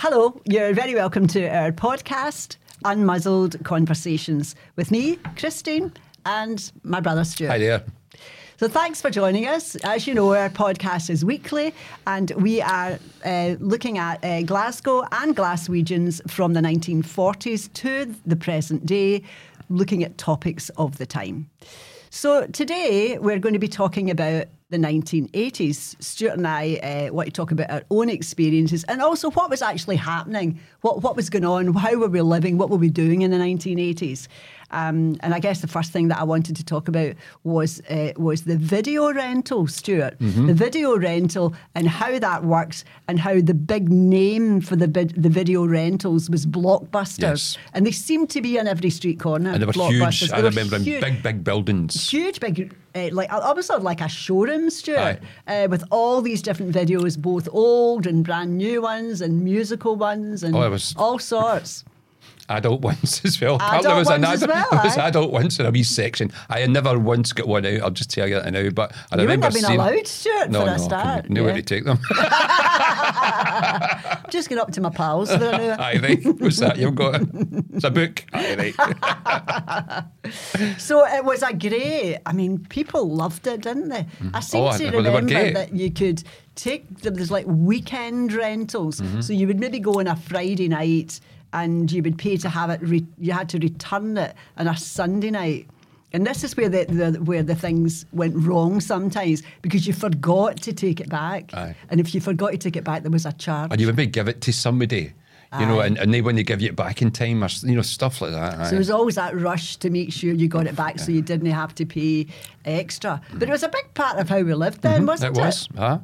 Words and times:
Hello, 0.00 0.40
you're 0.44 0.72
very 0.74 0.94
welcome 0.94 1.26
to 1.26 1.48
our 1.48 1.72
podcast, 1.72 2.56
Unmuzzled 2.84 3.64
Conversations, 3.64 4.54
with 4.76 4.92
me, 4.92 5.16
Christine, 5.36 5.92
and 6.24 6.70
my 6.84 7.00
brother 7.00 7.24
Stuart. 7.24 7.48
Hi 7.48 7.58
there. 7.58 7.82
So 8.58 8.68
thanks 8.68 9.02
for 9.02 9.10
joining 9.10 9.48
us. 9.48 9.74
As 9.82 10.06
you 10.06 10.14
know, 10.14 10.32
our 10.32 10.50
podcast 10.50 11.10
is 11.10 11.24
weekly, 11.24 11.74
and 12.06 12.30
we 12.36 12.62
are 12.62 13.00
uh, 13.24 13.56
looking 13.58 13.98
at 13.98 14.24
uh, 14.24 14.42
Glasgow 14.42 15.02
and 15.10 15.36
Glaswegians 15.36 16.20
from 16.30 16.52
the 16.52 16.60
1940s 16.60 17.72
to 17.72 18.14
the 18.24 18.36
present 18.36 18.86
day, 18.86 19.24
looking 19.68 20.04
at 20.04 20.16
topics 20.16 20.68
of 20.76 20.98
the 20.98 21.06
time. 21.06 21.50
So 22.10 22.46
today 22.46 23.18
we're 23.18 23.40
going 23.40 23.54
to 23.54 23.58
be 23.58 23.66
talking 23.66 24.12
about 24.12 24.46
the 24.70 24.76
1980s. 24.76 26.00
Stuart 26.02 26.34
and 26.34 26.46
I 26.46 26.74
uh, 26.76 27.12
want 27.12 27.26
to 27.26 27.32
talk 27.32 27.50
about 27.50 27.70
our 27.70 27.82
own 27.90 28.10
experiences 28.10 28.84
and 28.84 29.00
also 29.00 29.30
what 29.30 29.48
was 29.48 29.62
actually 29.62 29.96
happening, 29.96 30.60
what, 30.82 31.02
what 31.02 31.16
was 31.16 31.30
going 31.30 31.46
on, 31.46 31.72
how 31.72 31.96
were 31.96 32.08
we 32.08 32.20
living, 32.20 32.58
what 32.58 32.68
were 32.68 32.76
we 32.76 32.90
doing 32.90 33.22
in 33.22 33.30
the 33.30 33.38
1980s. 33.38 34.28
Um, 34.70 35.16
and 35.20 35.34
I 35.34 35.38
guess 35.40 35.60
the 35.60 35.68
first 35.68 35.92
thing 35.92 36.08
that 36.08 36.18
I 36.18 36.24
wanted 36.24 36.56
to 36.56 36.64
talk 36.64 36.88
about 36.88 37.14
was 37.44 37.80
uh, 37.88 38.12
was 38.16 38.42
the 38.42 38.56
video 38.56 39.12
rental, 39.12 39.66
Stuart. 39.66 40.18
Mm-hmm. 40.18 40.46
The 40.46 40.54
video 40.54 40.96
rental 40.98 41.54
and 41.74 41.88
how 41.88 42.18
that 42.18 42.44
works, 42.44 42.84
and 43.08 43.18
how 43.18 43.40
the 43.40 43.54
big 43.54 43.88
name 43.90 44.60
for 44.60 44.76
the 44.76 44.88
bid, 44.88 45.14
the 45.22 45.30
video 45.30 45.64
rentals 45.66 46.28
was 46.28 46.44
Blockbusters, 46.46 47.18
Yes. 47.22 47.58
and 47.74 47.86
they 47.86 47.92
seemed 47.92 48.30
to 48.30 48.40
be 48.42 48.58
on 48.60 48.66
every 48.66 48.90
street 48.90 49.18
corner. 49.20 49.50
And 49.50 49.62
they 49.62 49.66
were 49.66 49.72
huge. 49.72 50.20
They 50.28 50.36
I 50.36 50.42
were 50.42 50.48
remember 50.50 50.78
huge 50.78 51.00
big, 51.02 51.22
big 51.22 51.44
buildings. 51.44 52.10
huge 52.10 52.38
big 52.40 52.74
uh, 52.94 53.08
like 53.12 53.30
I 53.32 53.38
almost 53.38 53.68
sort 53.68 53.78
of 53.78 53.84
like 53.84 54.00
a 54.00 54.08
showroom 54.08 54.70
Stuart 54.70 55.20
uh, 55.46 55.66
with 55.70 55.84
all 55.90 56.20
these 56.20 56.42
different 56.42 56.72
videos 56.74 57.16
both 57.18 57.48
old 57.52 58.06
and 58.06 58.24
brand 58.24 58.56
new 58.58 58.82
ones 58.82 59.20
and 59.20 59.42
musical 59.44 59.94
ones 59.96 60.42
and 60.42 60.54
Oh, 60.56 60.70
was- 60.70 60.94
all 60.96 61.18
sorts 61.18 61.84
Adult 62.48 62.80
ones 62.82 63.20
as 63.24 63.40
well. 63.40 63.56
Adult 63.60 63.82
there 63.84 63.96
was 63.96 64.08
an 64.08 64.22
ones 64.22 64.42
as 64.42 64.48
well, 64.48 64.68
there 64.70 64.80
was 64.84 64.96
aye. 64.96 65.08
adult 65.08 65.32
ones 65.32 65.58
in 65.60 65.66
a 65.66 65.70
wee 65.70 65.82
section. 65.82 66.30
I 66.48 66.60
had 66.60 66.70
never 66.70 66.98
once 66.98 67.32
got 67.32 67.46
one 67.46 67.66
out. 67.66 67.80
I'll 67.82 67.90
just 67.90 68.10
tell 68.10 68.26
you 68.26 68.36
that 68.40 68.50
now. 68.52 68.70
But 68.70 68.92
I 69.12 69.16
you 69.16 69.22
wouldn't 69.26 69.42
remember 69.42 69.46
have 69.46 69.54
been 69.54 69.64
seeing, 69.64 69.80
allowed 69.80 70.06
Stuart 70.06 70.50
No, 70.50 70.60
for 70.60 70.66
no, 70.66 70.72
a 70.72 70.74
I 70.74 70.78
start 70.78 71.16
couldn't. 71.22 71.34
Nowhere 71.34 71.50
yeah. 71.50 71.56
to 71.56 71.62
take 71.62 71.84
them. 71.84 71.98
just 74.30 74.48
get 74.48 74.58
up 74.58 74.72
to 74.72 74.80
my 74.80 74.90
pals 74.90 75.28
there 75.28 75.58
now. 75.58 75.76
Aye, 75.78 75.98
right. 76.02 76.24
What's 76.40 76.58
that 76.58 76.76
you've 76.78 76.94
got? 76.94 77.20
It's 77.74 77.84
a 77.84 77.90
book. 77.90 78.24
Aye, 78.32 78.56
right. 78.56 78.74
So 80.78 81.04
it 81.06 81.24
was 81.24 81.42
a 81.42 81.52
great. 81.54 82.18
I 82.26 82.32
mean, 82.32 82.58
people 82.68 83.08
loved 83.08 83.46
it, 83.46 83.62
didn't 83.62 83.88
they? 83.88 84.06
I 84.34 84.40
seem 84.40 84.64
Oh, 84.64 84.76
to 84.76 84.84
well, 84.90 85.02
remember 85.02 85.32
great. 85.32 85.54
that 85.54 85.74
you 85.74 85.90
could 85.90 86.22
take 86.54 87.00
there 87.00 87.12
was 87.12 87.30
like 87.30 87.46
weekend 87.46 88.32
rentals. 88.32 89.00
Mm-hmm. 89.00 89.20
So 89.20 89.32
you 89.32 89.46
would 89.46 89.60
maybe 89.60 89.78
go 89.78 90.00
on 90.00 90.06
a 90.06 90.16
Friday 90.16 90.68
night 90.68 91.20
and 91.52 91.90
you 91.90 92.02
would 92.02 92.18
pay 92.18 92.36
to 92.38 92.48
have 92.48 92.70
it. 92.70 92.80
Re- 92.82 93.06
you 93.18 93.32
had 93.32 93.48
to 93.50 93.58
return 93.58 94.16
it 94.16 94.34
on 94.56 94.68
a 94.68 94.76
Sunday 94.76 95.30
night. 95.30 95.68
And 96.12 96.26
this 96.26 96.42
is 96.42 96.56
where 96.56 96.68
the, 96.70 96.84
the 96.86 97.22
where 97.22 97.42
the 97.42 97.54
things 97.54 98.06
went 98.12 98.34
wrong 98.34 98.80
sometimes 98.80 99.42
because 99.60 99.86
you 99.86 99.92
forgot 99.92 100.56
to 100.62 100.72
take 100.72 101.00
it 101.00 101.08
back. 101.10 101.52
Aye. 101.52 101.74
And 101.90 102.00
if 102.00 102.14
you 102.14 102.20
forgot 102.20 102.52
to 102.52 102.58
take 102.58 102.76
it 102.76 102.84
back, 102.84 103.02
there 103.02 103.10
was 103.10 103.26
a 103.26 103.32
charge. 103.32 103.70
And 103.70 103.80
you 103.80 103.86
would 103.86 103.96
maybe 103.96 104.10
give 104.10 104.28
it 104.28 104.40
to 104.42 104.52
somebody. 104.52 105.12
You 105.58 105.64
know, 105.64 105.80
and, 105.80 105.96
and 105.96 106.12
they 106.12 106.20
when 106.20 106.36
they 106.36 106.42
give 106.42 106.60
you 106.60 106.68
it 106.68 106.76
back 106.76 107.00
in 107.00 107.10
time 107.10 107.42
or 107.42 107.48
you 107.62 107.74
know 107.74 107.80
stuff 107.80 108.20
like 108.20 108.32
that. 108.32 108.52
So 108.52 108.60
aye. 108.60 108.68
there 108.68 108.78
was 108.78 108.90
always 108.90 109.14
that 109.14 109.34
rush 109.34 109.76
to 109.76 109.88
make 109.88 110.12
sure 110.12 110.34
you 110.34 110.46
got 110.46 110.66
it 110.66 110.76
back 110.76 110.98
so 110.98 111.10
you 111.10 111.22
didn't 111.22 111.50
have 111.50 111.74
to 111.76 111.86
pay 111.86 112.26
extra. 112.66 113.22
But 113.32 113.48
it 113.48 113.52
was 113.52 113.62
a 113.62 113.70
big 113.70 113.94
part 113.94 114.18
of 114.18 114.28
how 114.28 114.42
we 114.42 114.52
lived 114.52 114.82
then, 114.82 114.98
mm-hmm. 114.98 115.06
wasn't 115.06 115.36
it 115.36 115.40
it? 115.40 115.44
was. 115.44 115.68
Huh? 115.74 116.00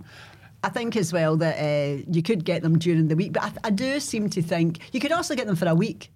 I 0.65 0.69
think 0.71 0.97
as 0.97 1.13
well 1.13 1.37
that 1.37 1.57
uh, 1.59 2.03
you 2.11 2.23
could 2.23 2.45
get 2.45 2.63
them 2.63 2.79
during 2.79 3.09
the 3.09 3.17
week, 3.17 3.33
but 3.35 3.43
I, 3.45 3.53
I 3.65 3.71
do 3.71 4.01
seem 4.01 4.31
to 4.31 4.43
think 4.43 4.79
you 4.93 5.01
could 5.01 5.13
also 5.13 5.35
get 5.35 5.47
them 5.47 5.57
for 5.57 5.69
a 5.69 5.75
week. 5.75 6.11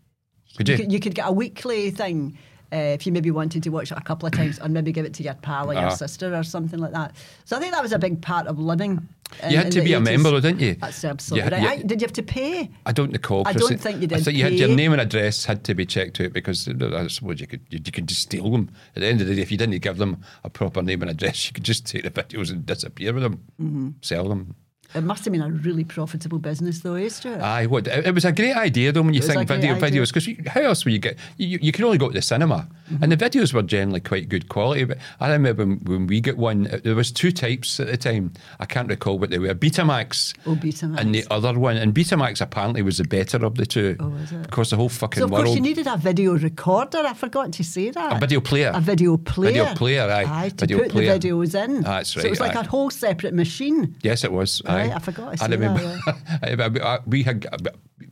Could 0.57 0.69
You 0.69 0.75
you? 0.75 0.79
could, 0.79 0.93
you 0.93 1.01
could 1.01 1.15
get 1.15 1.29
a 1.29 1.33
weekly 1.33 1.91
thing 1.91 2.39
uh, 2.73 2.77
if 2.77 3.07
you 3.07 3.13
maybe 3.13 3.31
wanted 3.31 3.63
to 3.63 3.71
watch 3.71 3.91
it 3.93 3.99
a 3.99 4.01
couple 4.03 4.27
of 4.27 4.33
times 4.33 4.59
and 4.59 4.75
maybe 4.75 4.93
give 4.93 5.07
it 5.07 5.15
to 5.15 5.23
your 5.23 5.35
pal 5.35 5.71
or 5.71 5.75
your 5.75 5.87
Ah. 5.87 5.95
sister 5.95 6.35
or 6.35 6.43
something 6.43 6.79
like 6.79 6.93
that. 6.93 7.15
So 7.45 7.57
I 7.57 7.61
think 7.61 7.73
that 7.73 7.83
was 7.83 7.93
a 7.93 7.99
big 7.99 8.21
part 8.21 8.47
of 8.47 8.59
living. 8.59 9.09
in- 9.43 9.51
You 9.51 9.59
had 9.59 9.73
to 9.73 9.83
be 9.83 9.93
a 9.93 10.01
member, 10.01 10.31
though, 10.31 10.41
didn't 10.41 10.61
you? 10.61 10.75
That's 10.81 11.05
absolutely 11.05 11.51
Yeah, 11.51 11.55
right. 11.67 11.79
yeah. 11.79 11.83
I- 11.85 11.87
did 11.87 12.01
you 12.01 12.07
have 12.07 12.13
to 12.15 12.23
pay? 12.23 12.71
I 12.87 12.93
don't 12.93 13.13
recall. 13.13 13.43
I 13.47 13.53
don't 13.53 13.79
think 13.81 14.01
you 14.01 14.07
did 14.07 14.19
I 14.19 14.21
think 14.23 14.37
you 14.39 14.45
had 14.45 14.55
your 14.55 14.69
name 14.75 14.93
and 14.93 15.01
address 15.01 15.45
had 15.45 15.65
to 15.65 15.75
be 15.75 15.85
checked 15.85 16.21
out 16.21 16.33
because 16.33 16.67
I 16.69 17.07
suppose 17.09 17.41
you 17.41 17.47
could 17.47 17.61
you, 17.71 17.79
you 17.85 17.93
could 17.93 18.07
just 18.09 18.23
steal 18.23 18.51
them. 18.51 18.71
At 18.97 19.01
the 19.03 19.07
end 19.07 19.21
of 19.21 19.27
the 19.27 19.35
day, 19.35 19.43
if 19.43 19.51
you 19.53 19.59
didn't 19.59 19.79
give 19.83 19.99
them 19.99 20.23
a 20.45 20.51
proper 20.51 20.83
name 20.83 21.03
and 21.03 21.11
address, 21.11 21.47
you 21.47 21.53
could 21.53 21.65
just 21.65 21.85
take 21.87 22.05
the 22.05 22.11
videos 22.11 22.51
and 22.51 22.65
disappear 22.65 23.13
with 23.13 23.23
them, 23.23 23.41
Mm-hmm. 23.61 23.89
sell 24.03 24.29
them. 24.29 24.55
It 24.95 25.03
must 25.03 25.25
have 25.27 25.33
been 25.33 25.43
a 25.43 25.51
really 25.51 25.85
profitable 25.85 26.39
business, 26.39 26.81
though, 26.81 26.95
eh, 26.95 27.09
Stuart? 27.11 27.41
Aye, 27.43 27.67
what 27.67 27.87
it, 27.87 28.07
it 28.07 28.15
was 28.15 28.25
a 28.25 28.33
great 28.33 28.57
idea 28.57 28.91
though 28.91 29.03
when 29.03 29.13
you 29.13 29.21
It 29.21 29.25
think 29.25 29.47
video 29.47 29.75
videos 29.75 30.13
because 30.13 30.29
how 30.47 30.63
else 30.63 30.85
would 30.85 30.93
you 30.95 30.99
get? 30.99 31.19
You, 31.37 31.59
you 31.61 31.73
can 31.73 31.85
only 31.85 31.99
go 31.99 32.09
to 32.09 32.15
the 32.15 32.23
cinema, 32.23 32.67
Mm-hmm. 32.89 33.03
and 33.03 33.13
the 33.13 33.19
videos 33.19 33.53
were 33.53 33.63
generally 33.63 34.01
quite 34.01 34.31
good 34.31 34.49
quality. 34.49 34.85
But 34.85 34.97
I 35.21 35.31
remember 35.31 35.63
when, 35.67 35.77
when 35.85 36.07
we 36.07 36.23
got 36.23 36.39
one, 36.39 36.69
uh, 36.69 36.79
there 36.83 36.95
was 36.95 37.13
two 37.13 37.31
types 37.31 37.79
at 37.81 37.87
the 37.89 37.99
time. 37.99 38.33
I 38.61 38.65
can't 38.65 38.89
recall 38.89 39.19
what 39.19 39.29
they 39.29 39.39
were. 39.39 39.55
Betamax. 39.55 40.33
Oh, 40.47 40.55
Betamax. 40.55 40.99
And 40.99 41.15
the 41.15 41.27
other 41.31 41.53
one, 41.59 41.77
and 41.77 41.93
Betamax 41.95 42.41
apparently 42.41 42.81
was 42.81 42.97
the 42.97 43.05
better 43.05 43.45
of 43.45 43.57
the 43.57 43.67
two. 43.67 43.95
Oh, 44.01 44.09
was 44.09 44.33
it? 44.33 44.41
Because 44.45 44.71
the 44.71 44.77
whole 44.77 44.89
fucking 44.89 45.21
So 45.21 45.25
of 45.27 45.31
world. 45.33 45.45
course 45.45 45.57
you 45.57 45.61
needed 45.61 45.87
a 45.87 45.99
video 45.99 46.33
recorder. 46.39 47.01
I 47.05 47.13
forgot 47.13 47.53
to 47.53 47.63
say 47.63 47.91
that. 47.91 48.17
A 48.17 48.19
video 48.19 48.41
player. 48.41 48.73
A 48.75 48.81
video 48.81 49.19
player. 49.19 49.53
Video 49.53 49.75
player, 49.75 50.11
aye. 50.11 50.49
to 50.49 50.55
Video 50.67 50.79
put 50.79 50.89
player. 50.93 51.19
the 51.19 51.29
videos 51.29 51.55
in. 51.65 51.83
That's 51.83 52.17
right. 52.17 52.23
So 52.23 52.27
it 52.27 52.31
was 52.31 52.41
right, 52.41 52.55
like 52.55 52.65
a 52.67 52.69
whole 52.71 52.89
separate 52.89 53.35
machine. 53.35 53.97
Yes, 54.03 54.25
it 54.25 54.33
was. 54.33 54.63
Right, 54.65 54.78
aye. 54.79 54.95
I 54.95 54.99
forgot 54.99 55.41
I 55.43 55.47
that, 55.47 55.51
remember. 55.51 55.99
I- 56.07 56.95
I- 56.95 56.99
we 57.07 57.23
had 57.23 57.47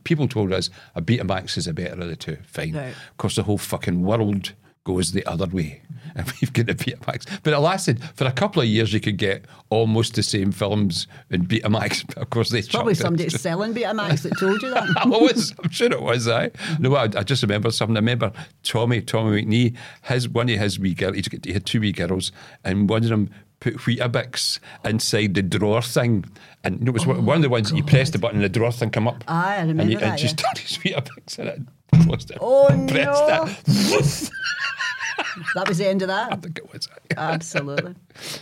people 0.03 0.27
told 0.27 0.53
us 0.53 0.69
a 0.95 1.01
Betamax 1.01 1.57
is 1.57 1.67
a 1.67 1.73
better 1.73 1.99
of 2.01 2.07
the 2.07 2.15
two. 2.15 2.37
Fine. 2.45 2.73
Right. 2.73 2.87
Of 3.11 3.17
course, 3.17 3.35
the 3.35 3.43
whole 3.43 3.57
fucking 3.57 4.01
world 4.03 4.53
goes 4.83 5.11
the 5.11 5.25
other 5.25 5.47
way, 5.47 5.81
and 6.15 6.31
we've 6.39 6.53
got 6.53 6.69
a 6.69 6.73
Betamax. 6.73 7.25
But 7.43 7.51
it 7.51 7.59
lasted 7.59 8.01
for 8.15 8.23
a 8.25 8.31
couple 8.31 8.61
of 8.61 8.69
years. 8.69 8.93
You 8.93 9.01
could 9.01 9.17
get 9.17 9.43
almost 9.69 10.15
the 10.15 10.23
same 10.23 10.53
films 10.53 11.07
in 11.29 11.45
Betamax. 11.45 12.05
But 12.07 12.17
of 12.19 12.29
course, 12.29 12.49
they 12.51 12.61
Probably 12.61 12.93
somebody 12.95 13.27
selling 13.29 13.73
Betamax 13.73 14.21
that 14.21 14.37
told 14.39 14.61
you 14.61 14.69
that. 14.69 14.87
I 14.95 15.05
was, 15.07 15.53
I'm 15.61 15.69
sure 15.71 15.91
it 15.91 16.01
was. 16.01 16.29
I 16.29 16.51
no, 16.79 16.95
I, 16.95 17.03
I 17.03 17.23
just 17.23 17.41
remember 17.43 17.69
something. 17.71 17.97
I 17.97 17.99
remember 17.99 18.31
Tommy, 18.63 19.01
Tommy 19.01 19.43
McNee, 19.43 19.75
his 20.03 20.29
one 20.29 20.49
of 20.49 20.57
his 20.57 20.79
wee 20.79 20.93
girls. 20.93 21.15
He, 21.17 21.23
he 21.43 21.51
had 21.53 21.65
two 21.65 21.81
wee 21.81 21.91
girls, 21.91 22.31
and 22.63 22.89
one 22.89 23.03
of 23.03 23.09
them 23.09 23.29
put 23.59 23.75
Weetabix 23.77 24.59
inside 24.85 25.33
the 25.33 25.41
drawer 25.41 25.81
thing, 25.81 26.25
and 26.63 26.87
it 26.87 26.91
was 26.91 27.05
one 27.05 27.25
one 27.25 27.37
of 27.37 27.41
the 27.43 27.49
ones 27.49 27.69
that 27.69 27.75
you 27.77 27.83
press 27.83 28.09
the 28.11 28.19
button, 28.19 28.37
and 28.37 28.45
the 28.45 28.49
drawer 28.49 28.71
thing 28.71 28.89
come 28.89 29.07
up. 29.07 29.23
Aye, 29.27 29.55
I 29.57 29.61
remember 29.61 29.81
and 29.83 29.91
you, 29.91 29.97
that, 29.99 30.09
And 30.11 30.19
she 30.19 30.25
yeah. 30.27 30.31
stuck 30.33 30.57
his 30.57 30.77
Weetabix 30.79 31.39
in 31.39 31.47
it. 31.47 31.61
Closed 32.03 32.31
it. 32.31 32.37
Oh, 32.41 32.67
no. 32.91 33.45
it. 33.67 34.29
that 35.55 35.67
was 35.67 35.77
the 35.77 35.87
end 35.87 36.01
of 36.01 36.07
that? 36.09 36.31
I 36.33 36.35
think 36.35 36.57
it 36.57 36.71
was. 36.71 36.87
Absolutely. 37.15 37.95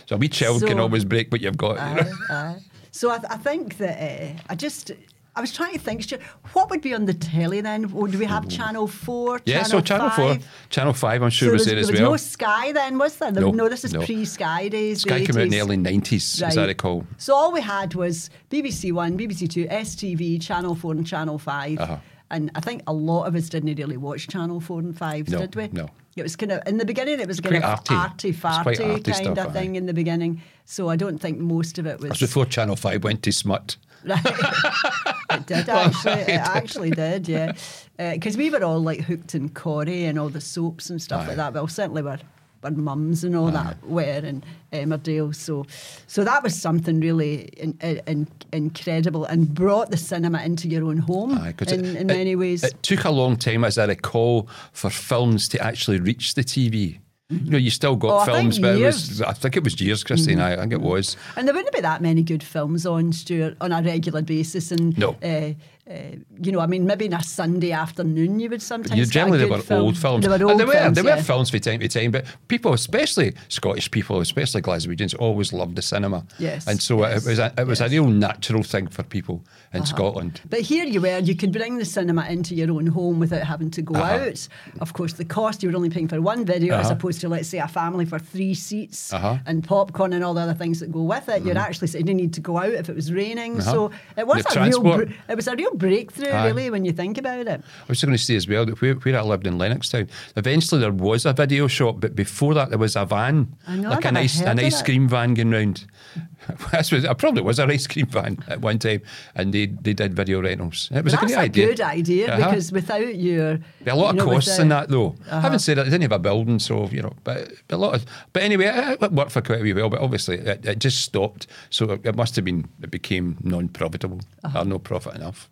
So 0.06 0.16
a 0.16 0.18
wee 0.18 0.28
child 0.28 0.64
can 0.66 0.78
always 0.80 1.04
break 1.04 1.30
what 1.32 1.40
you've 1.40 1.56
got. 1.56 1.76
you 1.76 2.02
know. 2.04 2.10
Aye, 2.30 2.34
aye. 2.34 2.56
So 2.90 3.10
I, 3.10 3.18
th- 3.18 3.30
I 3.30 3.36
think 3.36 3.76
that 3.78 4.00
uh, 4.02 4.40
I 4.48 4.54
just. 4.54 4.90
I 5.36 5.42
was 5.42 5.52
trying 5.52 5.74
to 5.74 5.78
think, 5.78 6.10
what 6.54 6.70
would 6.70 6.80
be 6.80 6.94
on 6.94 7.04
the 7.04 7.12
telly 7.12 7.60
then? 7.60 7.92
Would 7.92 8.14
we 8.14 8.24
have 8.24 8.48
Channel 8.48 8.86
4? 8.86 9.42
Yeah, 9.44 9.56
Channel 9.56 9.70
so 9.70 9.80
Channel 9.82 10.10
4, 10.10 10.34
5? 10.36 10.48
Channel 10.70 10.92
5, 10.94 11.22
I'm 11.22 11.30
sure 11.30 11.48
So 11.48 11.52
was 11.52 11.66
there 11.66 11.76
as 11.76 11.86
well. 11.88 11.94
there 12.00 12.10
was 12.10 12.22
no 12.22 12.26
Sky 12.26 12.72
then, 12.72 12.96
was 12.96 13.16
there? 13.18 13.32
No, 13.32 13.50
no 13.50 13.68
this 13.68 13.84
is 13.84 13.92
no. 13.92 14.02
pre 14.02 14.24
Sky 14.24 14.68
days. 14.68 15.02
Sky 15.02 15.26
came 15.26 15.36
out 15.36 15.42
in 15.42 15.50
the 15.50 15.60
early 15.60 15.76
90s, 15.76 16.42
as 16.42 16.56
I 16.56 16.64
recall. 16.66 17.04
So 17.18 17.34
all 17.34 17.52
we 17.52 17.60
had 17.60 17.94
was 17.94 18.30
BBC 18.50 18.92
One, 18.92 19.18
BBC 19.18 19.46
Two, 19.50 19.66
STV, 19.66 20.40
Channel 20.40 20.74
Four, 20.74 20.92
and 20.92 21.06
Channel 21.06 21.38
5 21.38 21.78
Uh-huh. 21.80 21.98
And 22.30 22.50
I 22.54 22.60
think 22.60 22.82
a 22.86 22.92
lot 22.92 23.24
of 23.26 23.34
us 23.36 23.48
didn't 23.48 23.74
really 23.76 23.96
watch 23.96 24.26
Channel 24.28 24.60
Four 24.60 24.80
and 24.80 24.96
Five, 24.96 25.28
No, 25.28 25.38
did 25.40 25.54
we? 25.54 25.68
no. 25.68 25.88
It 26.16 26.22
was 26.22 26.34
kind 26.34 26.50
of 26.52 26.62
in 26.66 26.78
the 26.78 26.84
beginning. 26.86 27.20
It 27.20 27.28
was 27.28 27.40
kind 27.40 27.56
of 27.56 27.64
arty. 27.64 27.94
arty, 27.94 28.32
farty 28.32 28.66
arty 28.90 29.12
kind 29.12 29.16
stuff, 29.36 29.38
of 29.48 29.52
thing 29.52 29.74
aye. 29.74 29.78
in 29.78 29.86
the 29.86 29.92
beginning. 29.92 30.40
So 30.64 30.88
I 30.88 30.96
don't 30.96 31.18
think 31.18 31.38
most 31.38 31.78
of 31.78 31.86
it 31.86 32.00
was. 32.00 32.08
That's 32.08 32.20
before 32.20 32.46
Channel 32.46 32.74
5 32.74 33.04
went 33.04 33.22
to 33.24 33.32
smut. 33.32 33.76
Right. 34.04 34.20
Oh, 35.28 35.34
it 35.38 35.46
did 35.46 35.68
actually. 35.68 36.12
It 36.12 36.40
actually 36.40 36.90
did, 36.90 37.28
yeah. 37.28 37.52
Uh, 37.98 38.12
because 38.12 38.36
we 38.36 38.48
were 38.50 38.62
all 38.62 38.80
like 38.80 39.00
hooked 39.00 39.34
in 39.34 39.48
Corrie 39.48 40.04
and 40.04 40.18
all 40.20 40.28
the 40.28 40.40
soaps 40.40 40.88
and 40.88 41.02
stuff 41.02 41.22
Aye. 41.24 41.26
like 41.28 41.36
that. 41.38 41.52
Well, 41.54 41.66
certainly 41.66 42.02
we're, 42.02 42.18
our 42.66 42.72
mums 42.72 43.24
and 43.24 43.34
all 43.36 43.50
that 43.50 43.82
were 43.86 44.02
in 44.02 44.42
Emmerdale. 44.72 45.34
So, 45.34 45.64
so 46.06 46.24
that 46.24 46.42
was 46.42 46.54
something 46.60 47.00
really 47.00 47.42
in, 47.56 47.76
in, 48.06 48.26
incredible 48.52 49.24
and 49.24 49.52
brought 49.54 49.90
the 49.90 49.96
cinema 49.96 50.42
into 50.42 50.68
your 50.68 50.84
own 50.84 50.98
home 50.98 51.32
Aye, 51.38 51.54
in, 51.60 51.68
it- 51.68 51.72
in 51.72 51.96
it- 51.96 52.06
many 52.06 52.36
ways. 52.36 52.62
It 52.64 52.82
took 52.82 53.04
a 53.04 53.10
long 53.10 53.36
time, 53.36 53.64
as 53.64 53.78
I 53.78 53.86
recall, 53.86 54.48
for 54.72 54.90
films 54.90 55.48
to 55.48 55.60
actually 55.60 56.00
reach 56.00 56.34
the 56.34 56.42
TV. 56.44 56.98
You 57.28 57.50
know, 57.50 57.58
you 57.58 57.70
still 57.70 57.96
got 57.96 58.22
Oh, 58.22 58.32
films, 58.32 58.60
but. 58.60 58.76
Mm-hmm. 58.76 58.84
was, 58.84 59.20
I 59.20 59.32
think 59.32 59.56
it 59.56 59.64
was 59.64 59.80
years, 59.80 60.04
Christine. 60.04 60.38
I 60.40 60.54
think 60.56 60.72
it 60.72 60.80
was. 60.80 61.16
And 61.36 61.48
there 61.48 61.54
wouldn't 61.56 61.74
be 61.74 61.80
that 61.80 62.00
many 62.00 62.22
good 62.22 62.42
films 62.44 62.86
on, 62.86 63.12
Stuart, 63.12 63.56
on 63.60 63.72
a 63.72 63.82
regular 63.82 64.22
basis. 64.22 64.70
And 64.70 64.96
No. 64.96 65.16
uh, 65.24 65.54
uh, 65.88 65.94
you 66.42 66.50
know, 66.50 66.58
I 66.60 66.66
mean, 66.66 66.84
maybe 66.84 67.06
in 67.06 67.12
a 67.12 67.22
Sunday 67.22 67.70
afternoon, 67.70 68.40
you 68.40 68.50
would 68.50 68.60
sometimes. 68.60 69.00
A 69.00 69.06
generally 69.12 69.38
they 69.38 69.44
were 69.46 69.58
film. 69.58 69.82
old 69.82 69.96
films. 69.96 70.24
They 70.24 70.28
were 70.28 70.34
And 70.34 70.42
old 70.44 70.58
they 70.60 70.64
were, 70.64 70.72
films. 70.72 70.96
they 70.96 71.02
yeah. 71.02 71.16
were 71.16 71.22
films 71.22 71.50
from 71.50 71.60
time 71.60 71.78
to 71.80 71.88
time, 71.88 72.10
but 72.10 72.24
people, 72.48 72.72
especially 72.72 73.34
Scottish 73.48 73.88
people, 73.90 74.20
especially 74.20 74.62
Glaswegians, 74.62 75.14
always 75.18 75.52
loved 75.52 75.76
the 75.76 75.82
cinema. 75.82 76.26
Yes, 76.38 76.66
And 76.66 76.82
so 76.82 77.00
yes, 77.06 77.24
it 77.24 77.28
was 77.30 77.38
a, 77.38 77.54
it 77.56 77.66
was 77.66 77.80
yes. 77.80 77.88
A 77.88 77.92
real 77.92 78.08
natural 78.08 78.64
thing 78.64 78.88
for 78.88 79.04
people 79.04 79.44
in 79.72 79.84
Scotland. 79.86 80.40
But 80.48 80.60
here 80.60 80.84
you 80.84 81.00
were, 81.00 81.18
you 81.18 81.34
could 81.36 81.52
bring 81.52 81.78
the 81.78 81.84
cinema 81.84 82.24
into 82.26 82.54
your 82.54 82.70
own 82.70 82.86
home 82.86 83.18
without 83.18 83.42
having 83.42 83.70
to 83.72 83.82
go 83.82 83.94
Uh-huh. 83.94 84.26
out. 84.28 84.48
Of 84.80 84.92
course, 84.92 85.14
the 85.14 85.24
cost, 85.24 85.62
you 85.62 85.70
were 85.70 85.76
only 85.76 85.90
paying 85.90 86.08
for 86.08 86.20
one 86.20 86.44
video 86.44 86.74
as 86.76 86.86
Uh-huh. 86.86 86.94
opposed 86.94 87.20
to, 87.22 87.28
let's 87.28 87.48
say, 87.48 87.58
a 87.58 87.68
family 87.68 88.04
for 88.04 88.18
three 88.18 88.54
seats 88.54 89.12
Uh-huh. 89.12 89.34
Mm-hmm. 89.34 89.48
and 89.48 89.64
popcorn 89.64 90.12
and 90.12 90.22
all 90.24 90.34
the 90.34 90.40
other 90.40 90.54
things 90.54 90.80
that 90.80 90.90
go 90.92 91.02
with 91.02 91.28
it. 91.28 91.44
You're 91.44 91.58
actually 91.58 91.88
saying 91.88 92.06
you 92.06 92.14
need 92.14 92.32
to 92.34 92.40
go 92.40 92.58
out 92.58 92.72
if 92.72 92.88
it 92.88 92.94
was 92.96 93.12
raining. 93.12 93.60
So 93.60 93.90
it 94.16 94.26
was 94.26 94.44
The 94.44 94.60
a 94.60 94.64
real, 94.68 94.82
br- 94.82 95.12
it 95.28 95.34
was 95.36 95.48
a 95.48 95.56
real 95.56 95.74
breakthrough, 95.74 96.30
Aye. 96.30 96.46
really, 96.46 96.70
when 96.70 96.84
you 96.84 96.92
think 96.92 97.18
about 97.18 97.40
it. 97.46 97.60
I 97.60 97.86
was 97.88 98.02
going 98.02 98.12
to 98.16 98.18
say 98.22 98.36
as 98.36 98.48
well 98.48 98.64
that 98.66 98.80
where, 98.80 98.94
where 98.94 99.18
I 99.18 99.22
lived 99.22 99.46
in 99.46 99.58
Lennoxtown, 99.58 100.08
eventually 100.36 100.80
there 100.80 100.92
was 100.92 101.26
a 101.26 101.32
video 101.32 101.66
shop, 101.66 102.00
but 102.00 102.14
before 102.14 102.54
that 102.54 102.68
there 102.70 102.78
was 102.78 102.96
a 102.96 103.04
van, 103.04 103.54
I 103.66 103.76
know, 103.76 103.90
like 103.90 104.04
an 104.04 104.16
ice 104.16 104.40
an 104.40 104.58
ice 104.60 104.82
cream 104.82 105.08
van 105.08 105.34
going 105.34 105.50
round. 105.50 105.86
This 106.70 106.92
was, 106.92 107.04
I 107.04 107.12
probably 107.14 107.42
was 107.42 107.58
an 107.58 107.70
ice 107.72 107.86
cream 107.88 108.06
van 108.06 108.38
at 108.46 108.60
one 108.60 108.78
time, 108.78 109.00
and 109.34 109.52
they, 109.52 109.65
they 109.66 109.92
did 109.94 110.14
video 110.14 110.40
rentals. 110.42 110.88
It 110.92 111.04
was 111.04 111.12
But 111.14 111.22
a 111.22 111.26
that's 111.26 111.32
great 111.34 111.42
a 111.42 111.44
idea. 111.50 111.66
good 111.66 111.80
idea 111.80 112.26
Uh-huh. 112.34 112.50
because 112.50 112.72
without 112.72 113.14
your. 113.16 113.58
There 113.82 113.92
are 113.94 113.96
a 113.96 114.00
lot 114.00 114.10
of 114.10 114.16
know, 114.16 114.24
costs 114.24 114.58
in 114.58 114.68
that, 114.70 114.88
though. 114.88 115.14
Having 115.28 115.58
said 115.58 115.76
that, 115.78 115.84
they 115.84 115.90
didn't 115.90 116.02
have 116.02 116.12
a 116.12 116.18
building, 116.18 116.58
so 116.58 116.88
you 116.88 117.02
know, 117.02 117.12
but, 117.24 117.52
but 117.68 117.76
a 117.76 117.78
lot 117.78 117.94
of. 117.94 118.04
But 118.32 118.42
anyway, 118.42 118.66
it, 118.66 119.02
it 119.02 119.12
worked 119.12 119.32
for 119.32 119.40
quite 119.42 119.60
a 119.60 119.62
wee 119.62 119.72
while. 119.72 119.90
But 119.90 120.00
obviously, 120.00 120.36
it, 120.38 120.64
it 120.66 120.78
just 120.78 121.00
stopped. 121.02 121.46
So 121.70 121.90
it, 121.92 122.06
it 122.06 122.14
must 122.16 122.36
have 122.36 122.44
been. 122.44 122.68
It 122.82 122.90
became 122.90 123.36
non-profitable 123.42 124.20
Uh-huh. 124.44 124.60
or 124.60 124.64
no 124.64 124.78
profit 124.78 125.14
enough. 125.16 125.48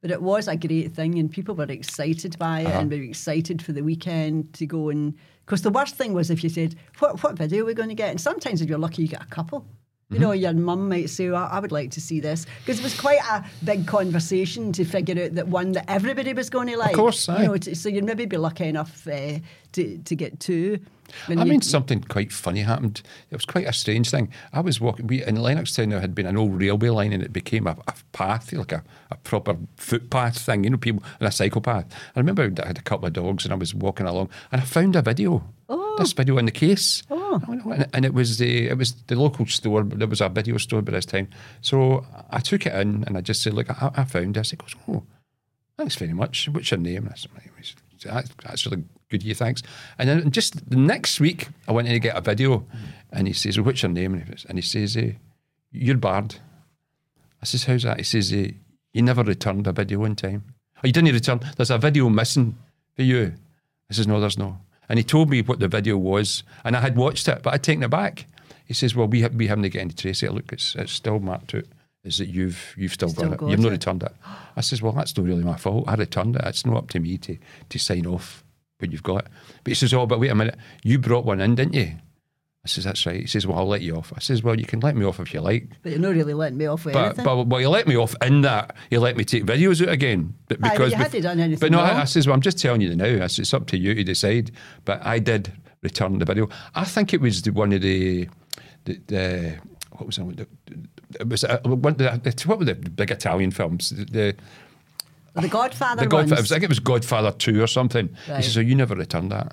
But 0.00 0.10
it 0.10 0.20
was 0.20 0.48
a 0.48 0.56
great 0.56 0.92
thing, 0.94 1.18
and 1.18 1.30
people 1.30 1.54
were 1.54 1.70
excited 1.70 2.36
by 2.38 2.60
it, 2.60 2.66
Uh-huh. 2.66 2.80
and 2.80 2.90
were 2.90 2.96
excited 3.02 3.62
for 3.62 3.72
the 3.72 3.82
weekend 3.82 4.52
to 4.54 4.66
go 4.66 4.88
and. 4.90 5.14
Because 5.44 5.62
the 5.62 5.70
worst 5.70 5.96
thing 5.96 6.12
was 6.14 6.30
if 6.30 6.42
you 6.44 6.50
said, 6.50 6.74
"What 7.00 7.22
what 7.22 7.36
video 7.36 7.62
are 7.62 7.66
we 7.66 7.74
going 7.74 7.88
to 7.88 7.94
get?" 7.96 8.10
And 8.10 8.20
sometimes 8.20 8.60
if 8.62 8.68
you're 8.68 8.78
lucky, 8.78 9.02
you 9.02 9.08
get 9.08 9.22
a 9.22 9.26
couple. 9.26 9.64
You 10.12 10.18
Mm-hmm. 10.18 10.22
know, 10.28 10.32
your 10.32 10.52
mum 10.52 10.88
might 10.90 11.08
say, 11.08 11.30
well, 11.30 11.48
"I 11.50 11.58
would 11.58 11.72
like 11.72 11.90
to 11.92 12.00
see 12.00 12.20
this," 12.20 12.44
because 12.60 12.78
it 12.78 12.82
was 12.82 12.98
quite 13.00 13.20
a 13.30 13.42
big 13.64 13.86
conversation 13.86 14.70
to 14.72 14.84
figure 14.84 15.24
out 15.24 15.34
that 15.36 15.48
one 15.48 15.72
that 15.72 15.86
everybody 15.88 16.34
was 16.34 16.50
going 16.50 16.68
to 16.68 16.76
like. 16.76 16.90
Of 16.90 16.96
course, 16.96 17.28
you 17.28 17.34
know, 17.38 17.56
to, 17.56 17.74
so 17.74 17.88
you'd 17.88 18.04
maybe 18.04 18.26
be 18.26 18.36
lucky 18.36 18.66
enough 18.66 19.08
uh, 19.08 19.38
to 19.72 19.98
to 19.98 20.14
get 20.14 20.38
two. 20.38 20.78
When 21.26 21.38
I 21.38 21.44
you- 21.44 21.50
mean, 21.50 21.60
something 21.62 22.02
quite 22.02 22.32
funny 22.32 22.60
happened. 22.60 23.02
It 23.30 23.36
was 23.36 23.44
quite 23.44 23.66
a 23.66 23.72
strange 23.72 24.10
thing. 24.10 24.32
I 24.52 24.60
was 24.60 24.80
walking, 24.80 25.06
we, 25.06 25.24
in 25.24 25.36
Lennoxtown, 25.36 25.90
there 25.90 26.00
had 26.00 26.14
been 26.14 26.26
an 26.26 26.36
old 26.36 26.58
railway 26.60 26.88
line 26.88 27.12
and 27.12 27.22
it 27.22 27.32
became 27.32 27.66
a, 27.66 27.76
a 27.88 27.94
path, 28.12 28.52
like 28.52 28.72
a, 28.72 28.82
a 29.10 29.16
proper 29.16 29.56
footpath 29.76 30.38
thing, 30.38 30.64
you 30.64 30.70
know, 30.70 30.76
people, 30.76 31.02
and 31.20 31.28
a 31.28 31.30
cyclepath. 31.30 31.86
I 32.16 32.20
remember 32.20 32.50
I 32.62 32.66
had 32.66 32.78
a 32.78 32.82
couple 32.82 33.06
of 33.06 33.12
dogs 33.12 33.44
and 33.44 33.52
I 33.52 33.56
was 33.56 33.74
walking 33.74 34.06
along 34.06 34.30
and 34.50 34.60
I 34.60 34.64
found 34.64 34.96
a 34.96 35.02
video. 35.02 35.44
Oh. 35.68 35.96
This 35.98 36.12
video 36.12 36.38
in 36.38 36.44
the 36.46 36.50
case. 36.52 37.02
Oh. 37.10 37.40
And, 37.48 37.86
and 37.94 38.04
it 38.04 38.12
was 38.12 38.38
the 38.38 38.68
it 38.68 38.76
was 38.76 38.92
the 39.06 39.14
local 39.16 39.46
store, 39.46 39.82
there 39.82 40.08
was 40.08 40.20
a 40.20 40.28
video 40.28 40.56
store 40.58 40.82
by 40.82 40.92
this 40.92 41.06
time. 41.06 41.28
So 41.60 42.04
I 42.30 42.40
took 42.40 42.66
it 42.66 42.74
in 42.74 43.04
and 43.04 43.16
I 43.16 43.20
just 43.22 43.42
said, 43.42 43.54
Look, 43.54 43.70
I, 43.70 43.90
I 43.94 44.04
found 44.04 44.34
this. 44.34 44.50
He 44.50 44.56
goes, 44.56 44.74
Oh, 44.88 45.02
thanks 45.78 45.94
very 45.96 46.12
much. 46.12 46.48
What's 46.48 46.70
your 46.70 46.80
name? 46.80 47.04
And 47.04 47.12
I 47.12 47.16
said, 47.16 47.30
my 48.72 48.82
name 49.20 49.30
is, 49.30 49.38
that's, 49.38 49.52
that's 49.52 49.62
really 49.62 49.62
good 49.62 49.62
you, 49.62 49.62
thanks. 49.62 49.62
And 49.98 50.08
then 50.08 50.30
just 50.30 50.70
the 50.70 50.76
next 50.76 51.20
week, 51.20 51.48
I 51.68 51.72
went 51.72 51.88
in 51.88 51.94
to 51.94 52.00
get 52.00 52.16
a 52.16 52.20
video, 52.20 52.64
and 53.12 53.26
he 53.26 53.32
says, 53.32 53.58
well, 53.58 53.66
what's 53.66 53.82
your 53.82 53.90
name? 53.92 54.14
And 54.48 54.58
he, 54.58 54.62
says, 54.62 54.96
eh, 54.96 55.12
you're 55.70 55.96
Bard. 55.96 56.36
I 57.42 57.44
says, 57.44 57.64
how's 57.64 57.82
that? 57.82 57.98
He 57.98 58.04
says, 58.04 58.32
eh, 58.32 58.52
you 58.92 59.02
never 59.02 59.22
returned 59.22 59.66
a 59.66 59.72
video 59.72 60.04
in 60.04 60.16
time. 60.16 60.54
Oh, 60.78 60.80
you 60.84 60.92
didn't 60.92 61.12
return. 61.12 61.40
There's 61.56 61.70
a 61.70 61.78
video 61.78 62.08
missing 62.08 62.56
for 62.96 63.02
you. 63.02 63.34
I 63.90 63.94
says, 63.94 64.06
no, 64.06 64.20
there's 64.20 64.38
no. 64.38 64.58
And 64.88 64.98
he 64.98 65.04
told 65.04 65.30
me 65.30 65.42
what 65.42 65.60
the 65.60 65.68
video 65.68 65.96
was, 65.96 66.42
and 66.64 66.76
I 66.76 66.80
had 66.80 66.96
watched 66.96 67.28
it, 67.28 67.42
but 67.42 67.54
I'd 67.54 67.62
taken 67.62 67.82
it 67.82 67.90
back. 67.90 68.26
He 68.66 68.74
says, 68.74 68.94
well, 68.94 69.06
we, 69.06 69.22
ha- 69.22 69.28
we 69.34 69.46
haven't 69.48 69.68
got 69.70 69.80
any 69.80 69.92
trace 69.92 70.22
it. 70.22 70.32
Look, 70.32 70.52
it's, 70.52 70.74
it's 70.74 70.92
still 70.92 71.20
marked 71.20 71.54
out. 71.54 71.64
Is 72.04 72.18
that 72.18 72.28
you've 72.28 72.74
you've 72.76 72.92
still, 72.92 73.10
Still 73.10 73.24
got 73.24 73.32
it? 73.34 73.38
got 73.38 73.50
You've 73.50 73.60
not 73.60 73.70
returned 73.70 74.02
it. 74.02 74.12
I 74.56 74.60
says, 74.60 74.82
well, 74.82 74.92
that's 74.92 75.16
not 75.16 75.24
really 75.26 75.44
my 75.44 75.56
fault. 75.56 75.84
I 75.86 75.94
returned 75.94 76.34
it. 76.34 76.42
It's 76.44 76.66
not 76.66 76.76
up 76.76 76.90
to 76.90 77.00
me 77.00 77.18
to 77.18 77.38
to 77.68 77.78
sign 77.78 78.06
off 78.06 78.41
when 78.82 78.92
you've 78.92 79.02
got 79.02 79.24
it. 79.24 79.28
But 79.64 79.70
he 79.70 79.74
says, 79.74 79.94
oh, 79.94 80.04
but 80.06 80.20
wait 80.20 80.30
a 80.30 80.34
minute, 80.34 80.56
you 80.84 80.98
brought 80.98 81.24
one 81.24 81.40
in, 81.40 81.54
didn't 81.54 81.74
you? 81.74 81.92
I 82.64 82.68
says, 82.68 82.84
that's 82.84 83.04
right. 83.06 83.20
He 83.22 83.26
says, 83.26 83.44
well, 83.44 83.58
I'll 83.58 83.66
let 83.66 83.80
you 83.80 83.96
off. 83.96 84.12
I 84.14 84.20
says, 84.20 84.44
well, 84.44 84.58
you 84.58 84.64
can 84.66 84.78
let 84.80 84.94
me 84.94 85.04
off 85.04 85.18
if 85.18 85.34
you 85.34 85.40
like. 85.40 85.68
but 85.82 85.90
you're 85.90 86.00
not 86.00 86.10
really 86.14 86.34
letting 86.34 86.58
me 86.58 86.66
off 86.66 86.84
with 86.84 86.94
But, 86.94 87.06
anything. 87.06 87.24
but 87.24 87.46
well, 87.48 87.60
you 87.60 87.68
let 87.68 87.88
me 87.88 87.96
off 87.96 88.14
in 88.22 88.42
that 88.42 88.76
you 88.88 89.00
let 89.00 89.16
me 89.16 89.24
take 89.24 89.44
videos 89.44 89.82
out 89.82 89.88
again. 89.92 90.34
But 90.46 90.58
Aye, 90.58 90.76
but 90.78 90.90
because 90.90 91.14
you 91.14 91.22
done 91.22 91.40
anything 91.40 91.58
But 91.58 91.72
no. 91.72 91.80
I, 91.80 92.02
I 92.02 92.04
says, 92.04 92.28
well, 92.28 92.34
I'm 92.34 92.40
just 92.40 92.58
telling 92.58 92.80
you 92.80 92.94
now. 92.94 93.24
I 93.24 93.26
says, 93.26 93.40
it's 93.40 93.54
up 93.54 93.66
to 93.68 93.76
you 93.78 93.94
to 93.96 94.04
decide. 94.04 94.52
But 94.84 95.04
I 95.04 95.18
did 95.18 95.52
return 95.82 96.18
the 96.18 96.24
video. 96.24 96.48
I 96.76 96.84
think 96.84 97.12
it 97.12 97.20
was 97.20 97.42
the, 97.42 97.50
one 97.50 97.72
of 97.72 97.80
the, 97.82 98.28
the, 98.84 99.00
the 99.08 99.58
what 99.90 100.06
was 100.06 100.18
it? 100.18 100.48
It 101.18 101.28
was 101.28 101.42
uh, 101.42 101.58
one, 101.64 101.94
the, 101.94 102.44
what 102.46 102.60
were 102.60 102.64
the 102.64 102.76
big 102.76 103.10
Italian 103.10 103.50
films? 103.50 103.90
The, 103.90 104.04
the, 104.04 104.36
the 105.34 105.48
Godfather 105.48 106.02
the 106.02 106.08
Godfather. 106.08 106.42
I 106.42 106.44
think 106.44 106.62
it 106.62 106.68
was 106.68 106.80
Godfather 106.80 107.32
Two 107.32 107.62
or 107.62 107.66
something. 107.66 108.08
Right. 108.28 108.36
He 108.38 108.42
says, 108.42 108.52
"So 108.54 108.60
you 108.60 108.74
never 108.74 108.94
returned 108.94 109.32
that." 109.32 109.52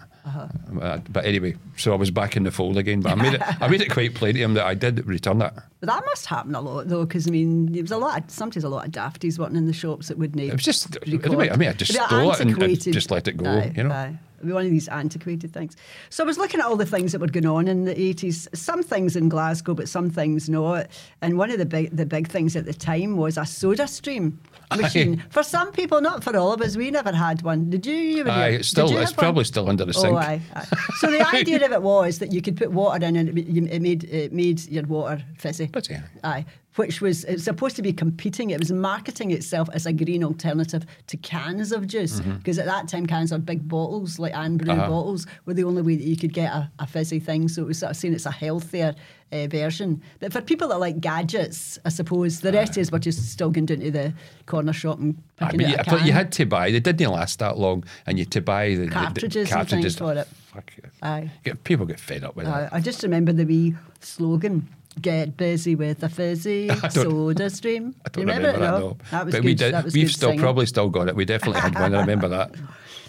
Uh, 0.81 1.00
but 1.10 1.26
anyway, 1.26 1.56
so 1.78 1.94
I 1.94 1.96
was 1.96 2.12
back 2.12 2.36
in 2.36 2.44
the 2.44 2.52
fold 2.52 2.78
again. 2.78 3.02
But 3.02 3.14
I 3.14 3.16
made 3.16 3.34
it. 3.36 3.42
I 3.62 3.68
made 3.68 3.81
it 3.81 3.92
quite 3.92 4.14
plain 4.14 4.36
to 4.36 4.40
him 4.42 4.54
that 4.56 4.66
I 4.66 4.74
did 4.74 5.06
return 5.06 5.40
that. 5.40 5.54
But 5.80 5.88
that 5.88 6.04
must 6.06 6.26
happen 6.26 6.56
a 6.56 6.62
lot 6.62 6.88
though, 6.88 7.06
because 7.06 7.28
I 7.28 7.31
mean, 7.31 7.72
there 7.72 7.81
was 7.81 7.92
a 7.92 7.98
lot. 7.98 8.24
Of, 8.24 8.30
sometimes 8.31 8.64
a 8.64 8.70
lot 8.70 8.86
of 8.86 8.92
dafties 8.92 9.40
working 9.40 9.56
in 9.56 9.68
the 9.68 9.74
shops 9.74 10.10
that 10.10 10.18
wouldn't. 10.18 10.42
It 10.42 10.52
was 10.52 10.64
just. 10.64 11.06
Mean, 11.08 11.22
I 11.52 11.56
mean, 11.56 11.70
I 11.70 11.74
just 11.74 11.94
stole 11.94 12.32
it 12.32 12.40
and, 12.40 12.62
and 12.62 12.82
just 12.82 13.12
let 13.12 13.28
it 13.28 13.38
go. 13.38 13.50
Aye, 13.50 13.74
you 13.75 13.84
know. 13.84 13.94
aye. 13.94 14.20
One 14.42 14.66
of 14.66 14.72
these 14.72 14.88
antiquated 14.88 15.52
things. 15.52 15.75
So 16.10 16.24
I 16.24 16.28
was 16.28 16.38
looking 16.38 16.62
at 16.62 16.66
all 16.66 16.78
the 16.78 16.86
things 16.86 17.12
that 17.12 17.20
were 17.20 17.28
going 17.28 17.46
on 17.46 17.68
in 17.68 17.84
the 17.84 17.94
80s. 17.94 18.56
Some 18.56 18.84
things 18.84 19.18
in 19.18 19.28
Glasgow, 19.28 19.74
but 19.74 19.90
some 19.90 20.10
things 20.10 20.48
not. 20.48 20.88
And 21.22 21.38
one 21.38 21.52
of 21.52 21.58
the 21.58 21.66
big 21.66 21.96
the 21.96 22.06
big 22.06 22.30
things 22.30 22.56
at 22.56 22.66
the 22.66 22.74
time 22.74 23.18
was 23.18 23.38
a 23.38 23.42
SodaStream 23.42 24.38
machine. 24.77 25.24
For 25.30 25.44
some 25.44 25.71
people, 25.71 26.01
not 26.01 26.24
for 26.24 26.36
all 26.38 26.54
of 26.54 26.62
us. 26.62 26.75
We 26.77 26.92
never 26.92 27.12
had 27.12 27.42
one. 27.42 27.69
Did 27.69 27.86
you? 27.86 27.94
you 27.95 28.30
Aye, 28.30 28.50
it's 28.60 28.68
still. 28.68 28.86
It's 28.98 29.12
one? 29.12 29.24
probably 29.24 29.44
still 29.44 29.69
under 29.69 29.86
the 29.86 29.94
sink. 29.94 30.13
Oh, 30.13 30.18
aye, 30.18 30.42
aye. 30.56 30.66
So 31.00 31.10
the 31.12 31.27
idea 31.36 31.66
of 31.66 31.71
it 31.71 31.81
was 31.81 32.19
that 32.19 32.31
you 32.31 32.42
could 32.42 32.56
put 32.57 32.71
water 32.71 33.06
in 33.06 33.16
and 33.16 33.30
it, 33.38 33.81
made 33.81 34.04
it 34.06 34.31
made 34.33 34.66
your 34.68 34.83
water 34.83 35.24
fizzy. 35.38 35.68
Fizzy, 35.68 35.95
aye. 35.95 36.01
Aye. 36.24 36.45
Which 36.75 37.01
was 37.01 37.25
it's 37.25 37.44
supposed 37.44 37.75
to 37.77 37.81
be 37.81 37.92
competing. 37.92 38.51
It 38.51 38.60
was 38.60 38.71
marketing 38.71 39.31
itself 39.31 39.68
as 39.74 39.86
a 39.86 39.92
green 39.92 40.24
alternative 40.24 40.86
to 41.07 41.18
cans 41.18 41.72
of 41.72 41.88
juice 41.88 42.19
Mm-hmm. 42.22 42.38
because 42.38 42.57
at 42.60 42.65
that 42.68 42.88
time 42.88 43.06
cans 43.06 43.33
are 43.33 43.39
big 43.39 43.68
bottles 43.68 44.18
like 44.19 44.33
Irn-Bru 44.36 44.72
Uh-huh. 44.72 44.88
bottles 44.88 45.25
were 45.46 45.53
the 45.55 45.63
only 45.63 45.82
way 45.82 45.96
that 45.96 46.05
you 46.05 46.15
could 46.15 46.34
get 46.34 46.53
a, 46.53 46.72
a 46.79 46.88
fizzy 46.88 47.20
thing. 47.20 47.48
So 47.50 47.63
it 47.63 47.67
was 47.67 47.79
sort 47.79 47.89
of 47.91 47.98
saying 47.98 48.13
it's 48.13 48.25
a 48.27 48.32
healthier 48.32 48.94
uh, 49.31 49.48
version. 49.48 50.01
But 50.19 50.33
for 50.33 50.41
people 50.41 50.67
that 50.69 50.79
like 50.79 51.00
gadgets, 51.01 51.77
I 51.86 51.89
suppose 51.89 52.41
the 52.41 52.51
rest 52.51 52.77
is 52.77 52.91
we're 52.91 53.00
just 53.00 53.29
still 53.31 53.50
going 53.51 53.65
down 53.67 53.79
to 53.79 53.91
the 53.91 54.13
corner 54.45 54.74
shop 54.74 55.00
and 55.00 55.15
picking 55.38 55.62
I 55.65 55.67
mean, 55.69 55.79
a 55.79 55.83
can. 55.83 56.05
you 56.05 56.12
had 56.13 56.31
to 56.33 56.45
buy. 56.45 56.71
They 56.71 56.79
didn't 56.79 57.12
last 57.12 57.39
that 57.39 57.57
long, 57.57 57.83
and 58.05 58.17
you 58.17 58.24
had 58.25 58.31
to 58.31 58.41
buy 58.41 58.69
the 58.69 58.75
the- 58.75 58.86
the 58.86 59.45
Cartridges 59.50 59.95
for 59.98 60.13
it. 60.13 60.27
Fuck 60.53 60.71
it. 60.77 60.86
Aye. 61.03 61.31
Get, 61.43 61.63
people 61.63 61.86
get 61.86 62.00
fed 62.00 62.24
up 62.24 62.36
with 62.36 62.48
Uh, 62.48 62.51
that. 62.62 62.74
I 62.74 62.79
just 62.81 63.03
remember 63.03 63.31
the 63.33 63.45
wee 63.45 63.75
slogan. 64.01 64.67
Get 65.00 65.38
busy 65.38 65.75
with 65.75 66.00
the 66.00 66.09
fizzy 66.09 66.67
soda 66.89 67.50
stream. 67.59 67.95
I 68.05 68.09
don't 68.09 68.27
you 68.27 68.33
remember, 68.33 68.51
remember, 68.59 68.65
it? 68.65 68.71
that 68.71 68.79
No? 68.79 68.98
That 69.12 69.25
was 69.25 69.31
but 69.33 69.38
good. 69.41 69.45
we 69.45 69.53
did. 69.53 69.74
That 69.74 69.86
was 69.86 69.93
We've 69.93 70.12
still 70.12 70.29
singing. 70.29 70.41
probably 70.41 70.65
still 70.65 70.89
got 70.89 71.07
it. 71.07 71.15
We 71.15 71.24
definitely 71.25 71.62
had 71.62 71.75
one. 71.75 71.93
I 71.95 72.01
remember 72.01 72.27
that. 72.29 72.51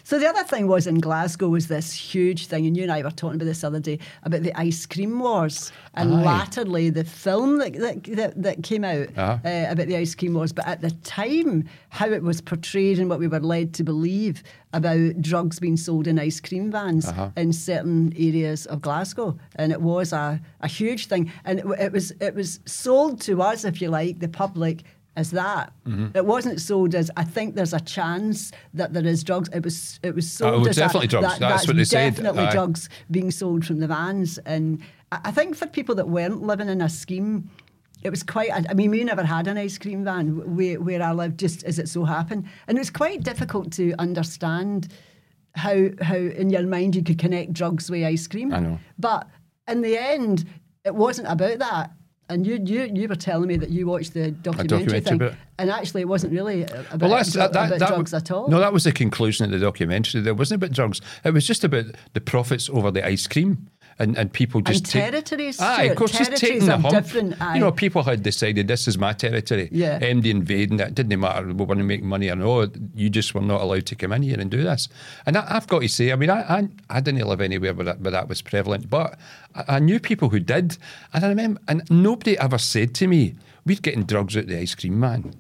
So 0.05 0.19
the 0.19 0.27
other 0.29 0.45
thing 0.45 0.67
was 0.67 0.87
in 0.87 0.99
Glasgow 0.99 1.49
was 1.49 1.69
this 1.69 1.93
huge 1.93 2.47
thing, 2.47 2.67
and 2.67 2.77
you 2.77 2.83
and 2.83 2.93
I 2.93 3.03
were 3.03 3.11
talking 3.11 3.37
about 3.37 3.45
this 3.47 3.61
the 3.61 3.67
other 3.69 3.81
day 3.81 3.99
about 4.23 4.43
the 4.43 4.55
ice 4.59 4.87
cream 4.87 5.19
wars, 5.21 5.73
and 5.95 6.15
Aye. 6.15 6.23
latterly 6.25 6.91
the 6.91 7.05
film 7.05 7.59
that 7.59 7.73
that, 7.75 8.05
that, 8.17 8.43
that 8.43 8.63
came 8.63 8.85
out 8.85 9.09
Uh-huh. 9.17 9.39
uh, 9.45 9.67
about 9.73 9.87
the 9.87 9.97
ice 9.97 10.15
cream 10.15 10.35
wars. 10.35 10.53
But 10.53 10.67
at 10.67 10.81
the 10.81 10.91
time, 11.03 11.69
how 11.91 12.07
it 12.09 12.23
was 12.23 12.41
portrayed 12.41 12.99
and 12.99 13.09
what 13.11 13.19
we 13.21 13.29
were 13.29 13.41
led 13.41 13.75
to 13.75 13.85
believe 13.85 14.43
about 14.73 15.21
drugs 15.21 15.59
being 15.59 15.77
sold 15.77 16.07
in 16.07 16.19
ice 16.19 16.41
cream 16.41 16.71
vans 16.71 17.07
Uh-huh. 17.09 17.31
in 17.37 17.53
certain 17.53 18.13
areas 18.17 18.67
of 18.67 18.81
Glasgow, 18.81 19.37
and 19.57 19.73
it 19.73 19.81
was 19.83 20.13
a, 20.13 20.41
a 20.61 20.69
huge 20.69 21.07
thing, 21.07 21.31
and 21.45 21.59
it, 21.61 21.67
it 21.79 21.93
was 21.93 22.13
it 22.21 22.35
was 22.35 22.61
sold 22.67 23.21
to 23.23 23.43
us, 23.43 23.65
if 23.65 23.81
you 23.83 23.89
like, 23.91 24.19
the 24.21 24.29
public. 24.29 24.83
As 25.17 25.33
that, 25.33 25.73
Mm-hmm. 25.87 26.17
it 26.17 26.25
wasn't 26.25 26.61
sold 26.61 26.95
as. 26.95 27.11
I 27.17 27.25
think 27.25 27.57
there's 27.57 27.75
a 27.75 27.81
chance 27.81 28.53
that 28.75 28.93
there 28.93 29.05
is 29.07 29.25
drugs. 29.25 29.49
It 29.53 29.65
was. 29.65 29.99
It 30.03 30.15
was 30.15 30.31
sold 30.31 30.55
Oh, 30.55 30.57
it 30.57 30.59
was 30.61 30.69
as 30.69 30.77
definitely 30.77 31.09
drugs. 31.09 31.27
that- 31.27 31.41
That's 31.41 31.67
what 31.67 31.77
they 31.77 31.85
said. 31.85 32.15
Definitely 32.15 32.45
Aye. 32.45 32.53
drugs 32.53 32.89
being 33.11 33.31
sold 33.33 33.67
from 33.67 33.81
the 33.81 33.89
vans, 33.89 34.39
and 34.47 34.81
I 35.13 35.19
I 35.25 35.31
think 35.33 35.57
for 35.57 35.67
people 35.67 35.95
that 35.97 36.09
weren't 36.09 36.43
living 36.43 36.69
in 36.69 36.81
a 36.81 36.89
scheme, 36.89 37.51
it 38.05 38.11
was 38.11 38.23
quite. 38.23 38.51
I 38.53 38.73
mean, 38.75 38.91
we 38.93 39.03
never 39.03 39.25
had 39.25 39.49
an 39.49 39.59
ice 39.59 39.79
cream 39.79 40.05
van 40.05 40.57
where, 40.57 40.81
where 40.81 41.03
I 41.03 41.13
lived, 41.13 41.41
just 41.41 41.65
as 41.65 41.79
it 41.81 41.89
so 41.89 42.05
happened, 42.05 42.45
and 42.69 42.79
it 42.79 42.81
was 42.81 42.91
quite 42.91 43.23
difficult 43.25 43.73
to 43.73 43.93
understand 43.99 44.89
how 45.57 45.89
how 46.01 46.17
in 46.17 46.51
your 46.51 46.63
mind 46.67 46.95
you 46.95 47.03
could 47.03 47.19
connect 47.19 47.53
drugs 47.53 47.91
with 47.91 48.05
ice 48.05 48.29
cream. 48.29 48.55
I 48.55 48.61
know. 48.61 48.79
but 48.99 49.27
in 49.69 49.83
the 49.83 49.99
end, 49.99 50.45
it 50.85 50.95
wasn't 50.95 51.29
about 51.29 51.59
that. 51.59 51.91
And 52.31 52.47
you, 52.47 52.61
you 52.65 52.89
you 52.95 53.09
were 53.09 53.17
telling 53.17 53.49
me 53.49 53.57
that 53.57 53.71
you 53.71 53.89
watched 53.89 54.15
the 54.15 54.31
documentary, 54.31 55.01
documentary 55.01 55.19
thing, 55.19 55.37
and 55.59 55.69
actually 55.69 56.03
it 56.03 56.09
wasn't 56.09 56.33
really 56.33 56.63
about, 56.63 57.01
Well, 57.01 57.11
that's 57.11 57.33
that, 57.33 57.53
that, 57.53 57.67
about 57.67 57.79
that 57.81 57.89
drugs 57.89 58.15
at 58.15 58.31
all. 58.31 58.49
No, 58.49 58.61
that 58.61 58.73
was 58.73 58.85
the 58.85 58.93
conclusion 58.93 59.45
of 59.47 59.51
the 59.51 59.59
documentary. 59.59 60.21
There 60.21 60.33
wasn't 60.33 60.63
about 60.63 60.73
drugs. 60.73 61.01
It 61.25 61.35
was 61.35 61.45
just 61.45 61.65
about 61.65 61.87
the 62.13 62.21
profits 62.21 62.71
over 62.71 62.93
the 62.93 63.05
ice 63.05 63.27
cream. 63.27 63.69
And, 64.01 64.17
and 64.17 64.33
people 64.33 64.63
just 64.63 64.87
take- 64.87 65.03
territories, 65.11 65.61
Aye, 65.61 65.75
Stuart. 65.75 65.91
of 65.91 65.97
course, 65.99 66.13
just 66.13 66.37
taking 66.39 66.65
the 66.65 66.79
hump. 66.79 66.89
different, 66.95 67.41
aye. 67.41 67.55
You 67.55 67.61
know, 67.61 67.71
people 67.71 68.03
had 68.03 68.23
decided 68.23 68.67
this 68.67 68.89
is 68.89 68.97
my 68.97 69.13
territory. 69.13 69.69
Yeah. 69.71 70.01
MD 70.01 70.27
invading 70.31 70.79
that 70.79 70.95
didn't 70.95 71.21
matter. 71.21 71.47
We 71.47 71.53
want 71.53 71.79
to 71.79 71.85
make 71.85 72.03
money 72.03 72.31
or 72.31 72.35
no. 72.37 72.67
You 72.95 73.11
just 73.11 73.35
were 73.35 73.43
not 73.43 73.61
allowed 73.61 73.85
to 73.87 73.95
come 73.95 74.13
in 74.13 74.23
here 74.23 74.41
and 74.41 74.51
do 74.51 74.63
this. 74.65 74.89
And 75.27 75.37
I, 75.37 75.45
I've 75.57 75.67
got 75.69 75.83
to 75.83 75.89
say, 75.89 76.13
I 76.13 76.17
mean, 76.17 76.31
I, 76.31 76.41
I, 76.41 76.69
I 76.89 77.01
didn't 77.01 77.27
live 77.27 77.43
anywhere 77.43 77.75
where 77.75 77.85
that, 77.85 78.01
where 78.01 78.11
that 78.11 78.27
was 78.29 78.41
prevalent, 78.41 78.89
but 78.89 79.19
I, 79.55 79.77
I 79.77 79.79
knew 79.81 80.01
people 80.01 80.31
who 80.31 80.41
did. 80.41 80.79
And 81.13 81.25
I 81.25 81.29
remember, 81.29 81.61
and 81.69 81.83
nobody 81.91 82.39
ever 82.39 82.57
said 82.59 82.95
to 82.95 83.07
me, 83.07 83.35
"We're 83.67 83.77
getting 83.83 84.05
drugs 84.05 84.35
out 84.35 84.47
the 84.47 84.59
ice 84.59 84.75
cream 84.75 84.99
man." 84.99 85.35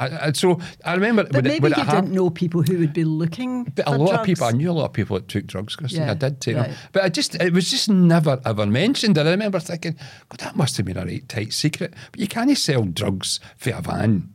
I, 0.00 0.28
I, 0.28 0.32
so 0.32 0.60
I 0.84 0.94
remember 0.94 1.24
but 1.24 1.44
it, 1.44 1.48
maybe 1.48 1.68
you 1.68 1.72
it 1.72 1.78
happened. 1.78 2.06
didn't 2.06 2.14
know 2.14 2.30
people 2.30 2.62
who 2.62 2.78
would 2.78 2.92
be 2.92 3.04
looking 3.04 3.72
a 3.84 3.98
lot 3.98 4.10
drugs. 4.10 4.20
of 4.20 4.26
people, 4.26 4.46
I 4.46 4.52
knew 4.52 4.70
a 4.70 4.72
lot 4.72 4.86
of 4.86 4.92
people 4.92 5.18
that 5.18 5.28
took 5.28 5.46
drugs, 5.46 5.74
Christine. 5.74 6.02
Yeah, 6.02 6.12
I 6.12 6.14
did 6.14 6.40
take 6.40 6.56
right. 6.56 6.68
them. 6.68 6.76
But 6.92 7.04
I 7.04 7.08
just, 7.08 7.34
it 7.34 7.52
was 7.52 7.70
just 7.70 7.88
never 7.88 8.40
ever 8.44 8.66
mentioned. 8.66 9.18
And 9.18 9.28
I 9.28 9.32
remember 9.32 9.58
thinking, 9.58 9.96
God, 10.28 10.40
that 10.40 10.56
must 10.56 10.76
have 10.76 10.86
been 10.86 10.96
a 10.96 11.04
right 11.04 11.28
tight 11.28 11.52
secret. 11.52 11.94
But 12.12 12.20
you 12.20 12.28
can't 12.28 12.56
sell 12.56 12.84
drugs 12.84 13.40
for 13.56 13.70
a 13.70 13.80
van 13.80 14.34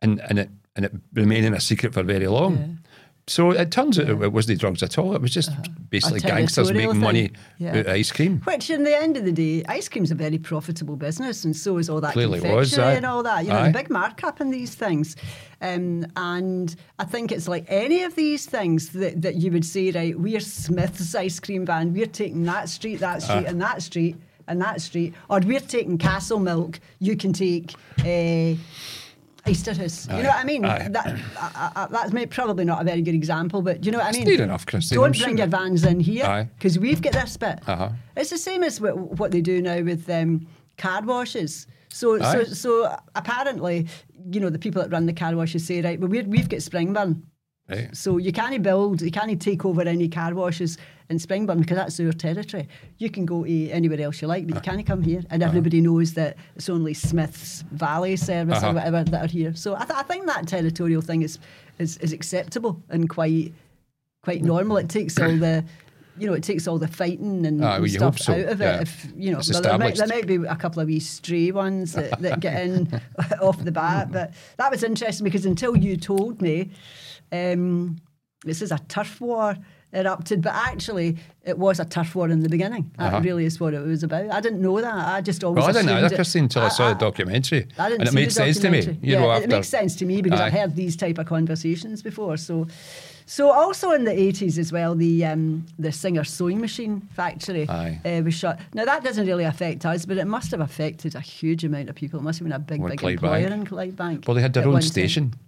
and, 0.00 0.20
and 0.28 0.38
it 0.38 0.50
and 0.76 0.84
it 0.84 0.92
remaining 1.12 1.54
a 1.54 1.60
secret 1.60 1.92
for 1.92 2.04
very 2.04 2.28
long. 2.28 2.77
So 3.28 3.50
it 3.50 3.70
turns 3.70 3.98
out 3.98 4.08
it 4.08 4.32
wasn't 4.32 4.58
drugs 4.60 4.82
at 4.82 4.98
all. 4.98 5.14
It 5.14 5.20
was 5.20 5.32
just 5.32 5.50
basically 5.90 6.20
gangsters 6.20 6.72
making 6.72 6.98
money. 6.98 7.30
Yeah. 7.58 7.70
out 7.70 7.76
of 7.76 7.88
ice 7.88 8.10
cream. 8.10 8.40
Which, 8.44 8.70
in 8.70 8.84
the 8.84 8.96
end 8.96 9.16
of 9.16 9.24
the 9.24 9.32
day, 9.32 9.64
ice 9.68 9.88
cream's 9.88 10.10
a 10.10 10.14
very 10.14 10.38
profitable 10.38 10.96
business, 10.96 11.44
and 11.44 11.54
so 11.56 11.76
is 11.78 11.88
all 11.90 12.00
that 12.00 12.12
Clearly 12.14 12.40
confectionery 12.40 12.88
was, 12.88 12.96
and 12.96 13.06
all 13.06 13.22
that. 13.22 13.44
You 13.44 13.50
know, 13.50 13.58
Aye. 13.58 13.66
the 13.68 13.78
big 13.78 13.90
markup 13.90 14.40
in 14.40 14.50
these 14.50 14.74
things. 14.74 15.14
Um, 15.60 16.06
and 16.16 16.74
I 16.98 17.04
think 17.04 17.30
it's 17.32 17.48
like 17.48 17.64
any 17.68 18.02
of 18.04 18.14
these 18.14 18.46
things 18.46 18.90
that, 18.90 19.20
that 19.22 19.34
you 19.36 19.50
would 19.52 19.64
say, 19.64 19.90
right, 19.90 20.18
we're 20.18 20.40
Smith's 20.40 21.14
ice 21.14 21.38
cream 21.40 21.66
van, 21.66 21.92
we're 21.92 22.06
taking 22.06 22.44
that 22.44 22.68
street, 22.68 22.96
that 23.00 23.22
street, 23.22 23.44
Ah. 23.46 23.50
and 23.50 23.60
that 23.60 23.82
street, 23.82 24.16
and 24.46 24.60
that 24.62 24.80
street, 24.80 25.14
or 25.28 25.40
we're 25.40 25.60
taking 25.60 25.98
Castlemilk, 25.98 26.78
you 27.00 27.16
can 27.16 27.32
take. 27.32 27.74
Uh, 28.00 28.54
Easterhouse. 29.48 30.16
You 30.16 30.22
know 30.22 30.28
what 30.28 30.38
I 30.38 30.44
mean? 30.44 30.62
That, 30.62 31.18
I, 31.38 31.72
I, 31.74 31.86
that's 31.90 32.12
may, 32.12 32.26
probably 32.26 32.64
not 32.64 32.80
a 32.80 32.84
very 32.84 33.02
good 33.02 33.14
example, 33.14 33.62
but 33.62 33.80
do 33.80 33.86
you 33.86 33.92
know 33.92 33.98
what 33.98 34.14
I 34.14 34.18
mean? 34.18 34.26
near 34.26 34.42
enough, 34.42 34.66
Christine, 34.66 34.96
Don't 34.96 35.06
I'm 35.06 35.12
bring 35.12 35.36
sure. 35.36 35.38
your 35.38 35.46
vans 35.46 35.84
in 35.84 36.00
here 36.00 36.48
because 36.56 36.78
we've 36.78 37.02
got 37.02 37.12
this 37.12 37.36
bit. 37.36 37.60
Uh-huh. 37.66 37.90
It's 38.16 38.30
the 38.30 38.38
same 38.38 38.62
as 38.62 38.80
what, 38.80 38.96
what 38.96 39.30
they 39.30 39.40
do 39.40 39.60
now 39.62 39.80
with 39.80 40.08
um, 40.10 40.46
car 40.76 41.02
washes. 41.02 41.66
So, 41.88 42.18
so, 42.18 42.40
Aye. 42.40 42.44
so 42.44 42.96
apparently, 43.14 43.88
you 44.30 44.40
know, 44.40 44.50
the 44.50 44.58
people 44.58 44.82
that 44.82 44.90
run 44.90 45.06
the 45.06 45.12
car 45.12 45.34
washes 45.34 45.66
say, 45.66 45.80
right, 45.80 45.98
well, 45.98 46.10
we're, 46.10 46.24
we've 46.24 46.48
got 46.48 46.60
Springburn. 46.60 47.22
Right. 47.68 47.94
So 47.96 48.16
you 48.16 48.32
can't 48.32 48.62
build, 48.62 49.02
you 49.02 49.10
can't 49.10 49.40
take 49.40 49.64
over 49.64 49.82
any 49.82 50.08
car 50.08 50.34
washes 50.34 50.78
in 51.10 51.16
Springburn 51.18 51.58
because 51.60 51.76
that's 51.76 51.96
their 51.96 52.12
territory. 52.12 52.68
You 52.98 53.08
can 53.10 53.24
go 53.24 53.44
to 53.44 53.70
anywhere 53.70 54.00
else 54.00 54.20
you 54.20 54.28
like, 54.28 54.46
but 54.46 54.54
you 54.56 54.60
can't 54.60 54.84
come 54.86 55.02
here. 55.02 55.22
And 55.30 55.42
everybody 55.42 55.80
knows 55.80 56.14
that 56.14 56.36
it's 56.56 56.68
only 56.68 56.92
Smith's 56.94 57.64
Valley 57.72 58.16
service 58.16 58.58
Uh-huh. 58.58 58.70
or 58.70 58.74
whatever 58.74 59.04
that 59.04 59.24
are 59.24 59.32
here. 59.32 59.54
So 59.54 59.74
I, 59.74 59.84
th- 59.84 59.98
I 59.98 60.02
think 60.02 60.26
that 60.26 60.46
territorial 60.46 61.00
thing 61.02 61.22
is, 61.22 61.38
is 61.78 61.96
is 61.98 62.12
acceptable 62.12 62.82
and 62.90 63.08
quite 63.08 63.54
quite 64.22 64.42
normal. 64.42 64.76
It 64.76 64.88
takes 64.88 65.18
all 65.18 65.36
the 65.36 65.64
you 66.18 66.26
know, 66.26 66.34
it 66.34 66.42
takes 66.42 66.66
all 66.66 66.78
the 66.78 66.88
fighting 66.88 67.46
and, 67.46 67.64
Ah, 67.64 67.78
well, 67.78 67.86
stuff 67.88 68.18
so, 68.18 68.32
out 68.32 68.40
of 68.48 68.60
yeah. 68.60 68.76
it. 68.78 68.82
If 68.82 69.06
you 69.16 69.30
know, 69.30 69.40
there, 69.40 69.78
might, 69.78 69.94
there 69.96 70.08
might 70.08 70.26
be 70.26 70.34
a 70.34 70.56
couple 70.56 70.82
of 70.82 70.88
wee 70.88 70.98
stray 70.98 71.52
ones 71.52 71.92
that, 71.92 72.20
that 72.20 72.40
get 72.40 72.60
in 72.66 73.00
off 73.40 73.62
the 73.64 73.70
bat. 73.70 74.10
But 74.10 74.34
that 74.56 74.68
was 74.70 74.82
interesting 74.82 75.22
because 75.22 75.46
until 75.46 75.76
you 75.76 75.96
told 75.96 76.42
me, 76.42 76.70
um, 77.30 77.98
this 78.44 78.62
is 78.62 78.72
a 78.72 78.78
turf 78.88 79.20
war 79.20 79.56
erupted, 79.92 80.42
but 80.42 80.52
actually 80.54 81.16
it 81.44 81.58
was 81.58 81.80
a 81.80 81.84
turf 81.84 82.14
war 82.14 82.28
in 82.28 82.40
the 82.40 82.48
beginning. 82.48 82.90
That 82.98 83.06
Uh-huh. 83.14 83.20
really 83.22 83.46
is 83.46 83.58
what 83.58 83.72
it 83.72 83.80
was 83.80 84.02
about. 84.02 84.30
I 84.30 84.40
didn't 84.40 84.60
know 84.60 84.80
that. 84.80 84.94
I 84.94 85.20
just 85.22 85.42
always. 85.42 85.62
Well, 85.62 85.70
I 85.70 85.72
didn't 85.72 85.88
either, 85.96 86.06
it- 86.06 86.14
Christine, 86.14 86.44
until 86.44 86.62
I, 86.62 86.68
saw 86.68 86.88
the 86.92 86.98
documentary. 86.98 87.66
I 87.78 87.88
didn't 87.88 88.00
and 88.02 88.08
it 88.08 88.14
made 88.14 88.28
the 88.28 88.32
sense 88.32 88.58
to 88.60 88.70
me. 88.70 88.80
You 88.82 88.96
yeah, 89.02 89.20
know, 89.20 89.32
it 89.32 89.48
makes 89.48 89.68
sense 89.68 89.96
to 89.96 90.04
me 90.04 90.20
because 90.20 90.40
I've 90.40 90.52
Aye. 90.52 90.58
heard 90.58 90.76
these 90.76 90.94
type 90.96 91.16
of 91.18 91.26
conversations 91.26 92.02
before. 92.02 92.36
So, 92.36 92.66
so 93.24 93.50
also 93.50 93.92
in 93.92 94.04
the 94.04 94.12
eighties 94.12 94.58
as 94.58 94.72
well, 94.72 94.94
the 94.94 95.24
um, 95.24 95.64
the 95.78 95.90
Singer 95.90 96.24
sewing 96.24 96.60
machine 96.60 97.00
factory 97.14 97.66
uh, 97.68 97.90
was 98.22 98.34
shut. 98.34 98.60
Now 98.74 98.84
that 98.84 99.02
doesn't 99.04 99.26
really 99.26 99.44
affect 99.44 99.86
us, 99.86 100.04
but 100.04 100.18
it 100.18 100.26
must 100.26 100.50
have 100.50 100.60
affected 100.60 101.14
a 101.14 101.20
huge 101.20 101.64
amount 101.64 101.88
of 101.88 101.94
people. 101.94 102.20
It 102.20 102.24
must 102.24 102.38
have 102.40 102.44
been 102.46 102.52
a 102.52 102.58
big, 102.58 102.84
big 102.86 103.00
Clydebank. 103.00 103.12
employer 103.12 103.46
in 103.48 103.64
Clydebank. 103.66 104.26
Well, 104.26 104.34
they 104.34 104.42
had 104.42 104.52
their 104.52 104.68
own 104.68 104.82
station. 104.82 105.30
time. 105.30 105.40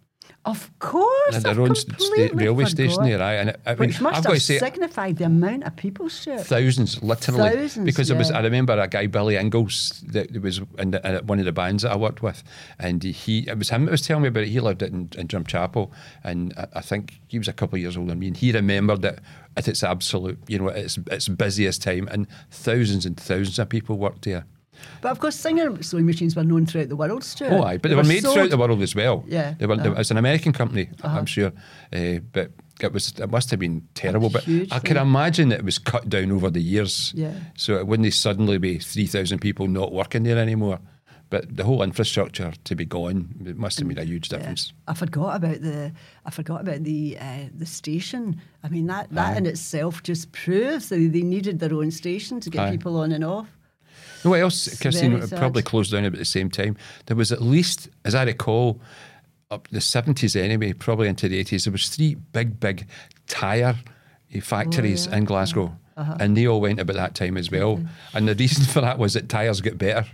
Of 0.44 0.70
course, 0.78 1.34
had 1.34 1.42
their 1.42 1.52
I've 1.52 1.58
own 1.58 1.74
st- 1.74 2.34
railway 2.34 2.64
station 2.64 3.04
there, 3.04 3.20
aye. 3.22 3.34
And 3.34 3.48
it, 3.50 3.60
I 3.66 3.70
mean, 3.74 3.78
Which 3.90 4.00
must 4.00 4.16
I've 4.18 4.24
got 4.24 4.32
have 4.32 4.40
to 4.40 4.44
say, 4.46 4.58
signified 4.58 5.16
the 5.18 5.24
amount 5.24 5.64
of 5.64 5.76
people, 5.76 6.08
Stuart. 6.08 6.40
thousands, 6.46 7.02
literally. 7.02 7.50
Thousands, 7.50 7.84
because 7.84 8.10
it 8.10 8.16
was. 8.16 8.30
I 8.30 8.40
remember 8.40 8.78
a 8.78 8.88
guy, 8.88 9.06
Billy 9.06 9.36
Ingalls, 9.36 10.02
that 10.08 10.32
was 10.40 10.60
in, 10.78 10.92
the, 10.92 11.18
in 11.18 11.26
one 11.26 11.38
of 11.38 11.44
the 11.44 11.52
bands 11.52 11.82
that 11.82 11.92
I 11.92 11.96
worked 11.96 12.22
with, 12.22 12.42
and 12.78 13.02
he, 13.02 13.40
it 13.48 13.58
was 13.58 13.68
him 13.70 13.84
that 13.84 13.90
was 13.90 14.02
telling 14.02 14.22
me 14.22 14.28
about 14.28 14.44
it. 14.44 14.48
He 14.48 14.60
lived 14.60 14.82
in, 14.82 15.10
in 15.16 15.28
Drumchapel, 15.28 15.90
and 16.24 16.54
I, 16.56 16.66
I 16.76 16.80
think 16.80 17.20
he 17.28 17.38
was 17.38 17.48
a 17.48 17.52
couple 17.52 17.76
of 17.76 17.82
years 17.82 17.96
older 17.96 18.10
than 18.10 18.18
me, 18.20 18.28
and 18.28 18.36
he 18.36 18.52
remembered 18.52 19.04
it 19.04 19.18
at 19.56 19.68
its 19.68 19.82
absolute, 19.82 20.38
you 20.48 20.58
know, 20.58 20.68
its 20.68 20.98
its 21.10 21.28
busiest 21.28 21.82
time, 21.82 22.08
and 22.10 22.26
thousands 22.50 23.04
and 23.04 23.16
thousands 23.18 23.58
of 23.58 23.68
people 23.68 23.98
worked 23.98 24.22
there. 24.24 24.46
But 25.00 25.12
of 25.12 25.18
course, 25.18 25.36
Singer 25.36 25.82
sewing 25.82 26.06
machines 26.06 26.36
were 26.36 26.44
known 26.44 26.66
throughout 26.66 26.88
the 26.88 26.96
world, 26.96 27.24
Stuart. 27.24 27.52
Oh, 27.52 27.62
aye, 27.62 27.78
but 27.78 27.88
they, 27.88 27.94
were 27.94 28.04
made 28.04 28.22
sold- 28.22 28.34
throughout 28.34 28.50
the 28.50 28.58
world 28.58 28.82
as 28.82 28.94
well. 28.94 29.24
Yeah, 29.26 29.54
they 29.58 29.66
were. 29.66 29.74
uh-huh. 29.74 29.94
it's 29.98 30.10
an 30.10 30.16
American 30.18 30.52
company, 30.52 30.90
I'm 31.02 31.26
sure, 31.26 31.52
uh, 31.92 32.18
but 32.32 32.50
it 32.80 32.92
was. 32.92 33.12
It 33.18 33.30
must 33.30 33.50
have 33.50 33.60
been 33.60 33.86
terrible. 33.94 34.30
But 34.30 34.44
Huge 34.44 34.72
I 34.72 34.78
can 34.78 34.96
imagine 34.96 35.48
that 35.50 35.60
it 35.60 35.64
was 35.64 35.78
cut 35.78 36.08
down 36.08 36.30
over 36.32 36.50
the 36.50 36.60
years. 36.62 37.12
Yeah. 37.14 37.32
So 37.56 37.76
it 37.78 37.86
wouldn't 37.86 38.12
suddenly 38.14 38.58
be 38.58 38.78
three 38.78 39.06
thousand 39.06 39.40
people 39.40 39.68
not 39.68 39.92
working 39.92 40.22
there 40.22 40.38
anymore. 40.38 40.80
But 41.30 41.56
the 41.56 41.62
whole 41.62 41.84
infrastructure 41.84 42.52
to 42.64 42.74
be 42.74 42.84
gone, 42.84 43.28
it 43.46 43.56
must 43.56 43.78
have 43.78 43.86
made 43.86 43.98
a 43.98 44.04
huge 44.04 44.32
Yeah. 44.32 44.38
difference. 44.38 44.72
I 44.88 44.94
forgot 44.94 45.36
about 45.36 45.60
the 45.60 45.92
I 46.26 46.30
forgot 46.30 46.60
about 46.62 46.82
the 46.82 47.18
uh, 47.20 47.44
the 47.56 47.66
station. 47.66 48.40
I 48.64 48.68
mean 48.68 48.86
that 48.88 49.10
that 49.12 49.34
Aye. 49.34 49.36
in 49.38 49.46
itself 49.46 50.02
just 50.02 50.32
proves 50.32 50.88
that 50.88 50.96
they 50.96 51.22
needed 51.22 51.60
their 51.60 51.72
own 51.72 51.92
station 51.92 52.40
to 52.40 52.50
get 52.50 52.66
Aye. 52.66 52.70
people 52.72 52.96
on 52.96 53.12
and 53.12 53.22
off. 53.22 53.46
Know 54.24 54.30
what 54.30 54.40
else, 54.40 54.80
Christine, 54.80 55.12
very 55.12 55.22
it 55.24 55.28
sad. 55.28 55.38
probably 55.38 55.62
closed 55.62 55.92
down 55.92 56.04
about 56.04 56.18
the 56.18 56.24
same 56.24 56.50
time? 56.50 56.76
There 57.06 57.16
was 57.16 57.32
at 57.32 57.40
least, 57.42 57.88
as 58.04 58.14
I 58.14 58.24
recall, 58.24 58.80
up 59.50 59.66
the 59.68 59.78
70s 59.80 60.36
anyway, 60.40 60.72
probably 60.72 61.08
into 61.08 61.28
the 61.28 61.42
80s, 61.42 61.64
there 61.64 61.72
was 61.72 61.88
three 61.88 62.14
big, 62.14 62.60
big 62.60 62.86
tyre 63.26 63.76
eh, 64.32 64.40
factories 64.40 65.06
Oh, 65.06 65.10
yeah. 65.10 65.16
in 65.18 65.24
Glasgow. 65.24 65.76
Uh-huh. 65.96 66.16
And 66.20 66.36
they 66.36 66.46
all 66.46 66.60
went 66.60 66.80
about 66.80 66.96
that 66.96 67.14
time 67.14 67.36
as 67.36 67.50
well. 67.50 67.80
And 68.14 68.28
the 68.28 68.34
reason 68.34 68.64
for 68.64 68.80
that 68.80 68.98
was 68.98 69.14
that 69.14 69.28
tyres 69.28 69.60
got 69.60 69.76
better. 69.76 70.06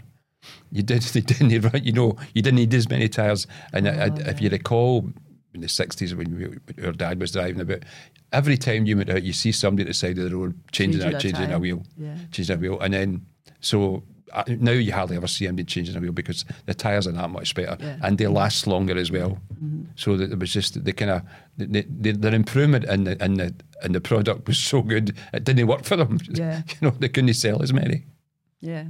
You 0.72 0.82
did, 0.82 1.02
they 1.12 1.20
didn't, 1.20 1.60
run- 1.72 1.84
you 1.84 1.92
know, 1.92 2.16
you 2.34 2.42
didn't 2.42 2.56
need 2.56 2.75
as 2.75 2.88
many 2.88 3.08
tyres. 3.08 3.46
And 3.72 3.88
I- 3.88 4.04
I- 4.06 4.30
if 4.30 4.40
you 4.40 4.48
recall, 4.50 5.08
in 5.54 5.60
the 5.60 5.66
60s 5.68 6.14
when 6.14 6.60
we, 6.76 6.84
our 6.84 6.92
dad 6.92 7.20
was 7.20 7.32
driving 7.32 7.60
about, 7.60 7.82
every 8.32 8.56
time 8.56 8.86
you 8.86 8.96
went 8.96 9.10
out, 9.10 9.22
you 9.22 9.32
see 9.32 9.52
somebody 9.52 9.82
at 9.82 9.88
the 9.88 9.94
side 9.94 10.18
of 10.18 10.28
the 10.30 10.36
road 10.36 10.58
changing, 10.72 11.00
Changing 11.02 11.14
a, 11.14 11.16
a 11.16 11.20
changing 11.20 11.52
a 11.52 11.58
wheel, 11.58 11.82
Yeah. 11.96 12.16
changing 12.32 12.56
a 12.56 12.58
wheel. 12.58 12.80
And 12.80 12.94
then, 12.94 13.26
so 13.60 14.02
uh, 14.32 14.42
now 14.48 14.72
you 14.72 14.92
hardly 14.92 15.16
ever 15.16 15.26
see 15.28 15.46
anybody 15.46 15.64
changing 15.64 15.96
a 15.96 16.00
wheel 16.00 16.12
because 16.12 16.44
the 16.66 16.75
tyres 16.75 17.06
are 17.06 17.12
that 17.12 17.30
much 17.30 17.54
better 17.54 17.76
Yeah. 17.80 17.96
and 18.02 18.18
they 18.18 18.26
last 18.26 18.66
longer 18.66 18.98
as 18.98 19.10
well. 19.10 19.38
So 19.94 20.16
that 20.16 20.32
it 20.32 20.38
was 20.38 20.52
just 20.52 20.84
the 20.84 20.92
kind 20.92 21.10
of 21.10 21.22
the, 21.56 21.86
the, 21.88 22.12
their 22.12 22.34
improvement 22.34 22.84
in 22.84 23.04
the 23.04 23.25
in 23.25 23.34
the 23.34 23.54
in 23.84 23.92
the 23.92 24.00
product 24.00 24.46
was 24.48 24.58
so 24.58 24.82
good 24.82 25.16
it 25.32 25.44
didn't 25.44 25.66
work 25.68 25.84
for 25.84 25.96
them. 25.96 26.18
Yeah. 26.34 26.62
you 26.68 26.76
know 26.82 26.90
they 26.98 27.08
couldn't 27.08 27.32
sell 27.34 27.62
as 27.62 27.72
many. 27.72 28.04
Yeah. 28.60 28.84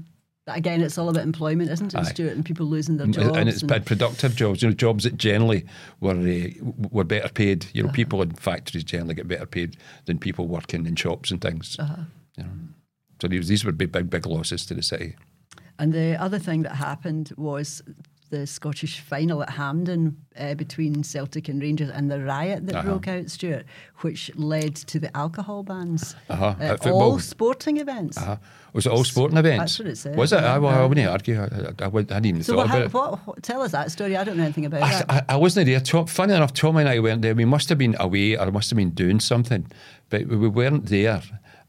Again, 0.49 0.81
it's 0.81 0.97
all 0.97 1.09
about 1.09 1.25
employment, 1.25 1.71
isn't 1.71 1.93
it, 1.93 1.99
Aye. 1.99 2.05
Stuart? 2.05 2.35
And 2.37 2.45
people 2.45 2.67
losing 2.67 2.99
their 2.99 3.09
jobs. 3.09 3.37
and 3.37 3.49
it's 3.49 3.65
bad 3.65 3.85
productive 3.85 4.37
jobs, 4.37 4.63
you 4.63 4.69
know, 4.69 4.75
jobs 4.75 5.03
that 5.03 5.17
generally 5.19 5.67
were 6.01 6.13
uh, 6.17 6.49
were 6.91 7.03
better 7.05 7.29
paid. 7.29 7.67
You 7.75 7.83
Uh-huh. 7.83 7.89
know, 7.89 7.93
people 7.93 8.23
in 8.23 8.31
factories 8.37 8.85
generally 8.85 9.15
get 9.15 9.27
better 9.29 9.47
paid 9.47 9.77
than 10.05 10.19
people 10.19 10.47
working 10.47 10.87
in 10.87 10.95
shops 10.97 11.31
and 11.33 11.41
things. 11.41 11.77
Uh-huh. 11.81 12.03
You 12.37 12.45
know. 12.45 12.51
So 13.21 13.29
these 13.29 13.49
these 13.49 13.65
would 13.65 13.79
be 13.79 13.87
big 13.87 14.11
big 14.11 14.27
losses 14.27 14.67
to 14.67 14.75
the 14.75 14.83
city. 14.83 15.17
And 15.79 15.93
the 15.93 16.17
other 16.21 16.39
thing 16.39 16.63
that 16.63 16.77
happened 16.77 17.33
was 17.37 17.83
the 18.31 18.45
Scottish 18.47 18.99
final 19.01 19.41
at 19.43 19.51
Hampden 19.51 20.17
uh, 20.37 20.55
between 20.55 21.05
Celtic 21.05 21.49
and 21.49 21.63
Rangers 21.63 21.91
and 21.91 22.11
the 22.11 22.19
riot 22.25 22.67
that 22.67 22.75
Uh-huh. 22.75 22.89
broke 22.89 23.07
out, 23.07 23.31
Stuart, 23.31 23.65
which 24.01 24.33
led 24.35 24.75
to 24.75 24.99
the 24.99 25.17
alcohol 25.17 25.63
bans 25.63 26.17
Uh-huh. 26.29 26.55
at 26.59 26.71
At 26.73 26.83
football. 26.83 27.03
all 27.03 27.19
sporting 27.21 27.77
events. 27.77 28.17
Uh-huh. 28.19 28.37
Was 28.73 28.85
it 28.87 28.91
all 28.93 29.05
sporting 29.05 29.39
events? 29.39 29.61
That's 29.61 29.79
what 29.79 29.89
it 29.89 29.97
said, 29.99 30.17
Was 30.17 30.33
it? 30.33 30.41
yeah. 30.43 30.55
I, 30.55 30.59
well, 30.59 30.75
I 30.83 30.85
wouldn't 30.87 31.09
argue. 31.09 31.41
I, 31.41 31.45
I, 31.45 31.85
I, 31.85 31.89
wouldn't- 31.89 32.11
hadn't 32.11 32.27
even 32.27 32.43
So 32.43 32.55
thought 32.55 32.57
what, 32.57 32.67
about 32.67 32.79
how, 32.79 32.85
it. 32.85 32.93
what, 32.93 33.27
what- 33.27 33.43
tell 33.45 33.63
us 33.63 33.71
that 33.71 33.93
story. 33.93 34.17
I 34.17 34.25
don't 34.25 34.37
know 34.39 34.43
anything 34.45 34.67
about 34.67 34.83
I, 34.83 34.91
that. 34.91 35.11
I, 35.31 35.35
I 35.35 35.37
wasn't 35.37 35.67
there. 35.67 35.79
Tom, 35.81 36.07
funny 36.07 36.35
enough, 36.35 36.53
Tom 36.53 36.77
and 36.79 36.89
I 36.89 36.99
weren't 36.99 37.23
there. 37.23 37.35
We 37.35 37.45
must 37.45 37.69
have 37.69 37.79
been 37.79 37.95
away 38.01 38.37
or 38.37 38.51
must 38.51 38.71
have 38.71 38.77
been 38.77 38.91
doing 38.91 39.21
something, 39.21 39.67
but 40.11 40.27
we, 40.27 40.37
we 40.37 40.49
weren't 40.49 40.87
there. 40.87 41.23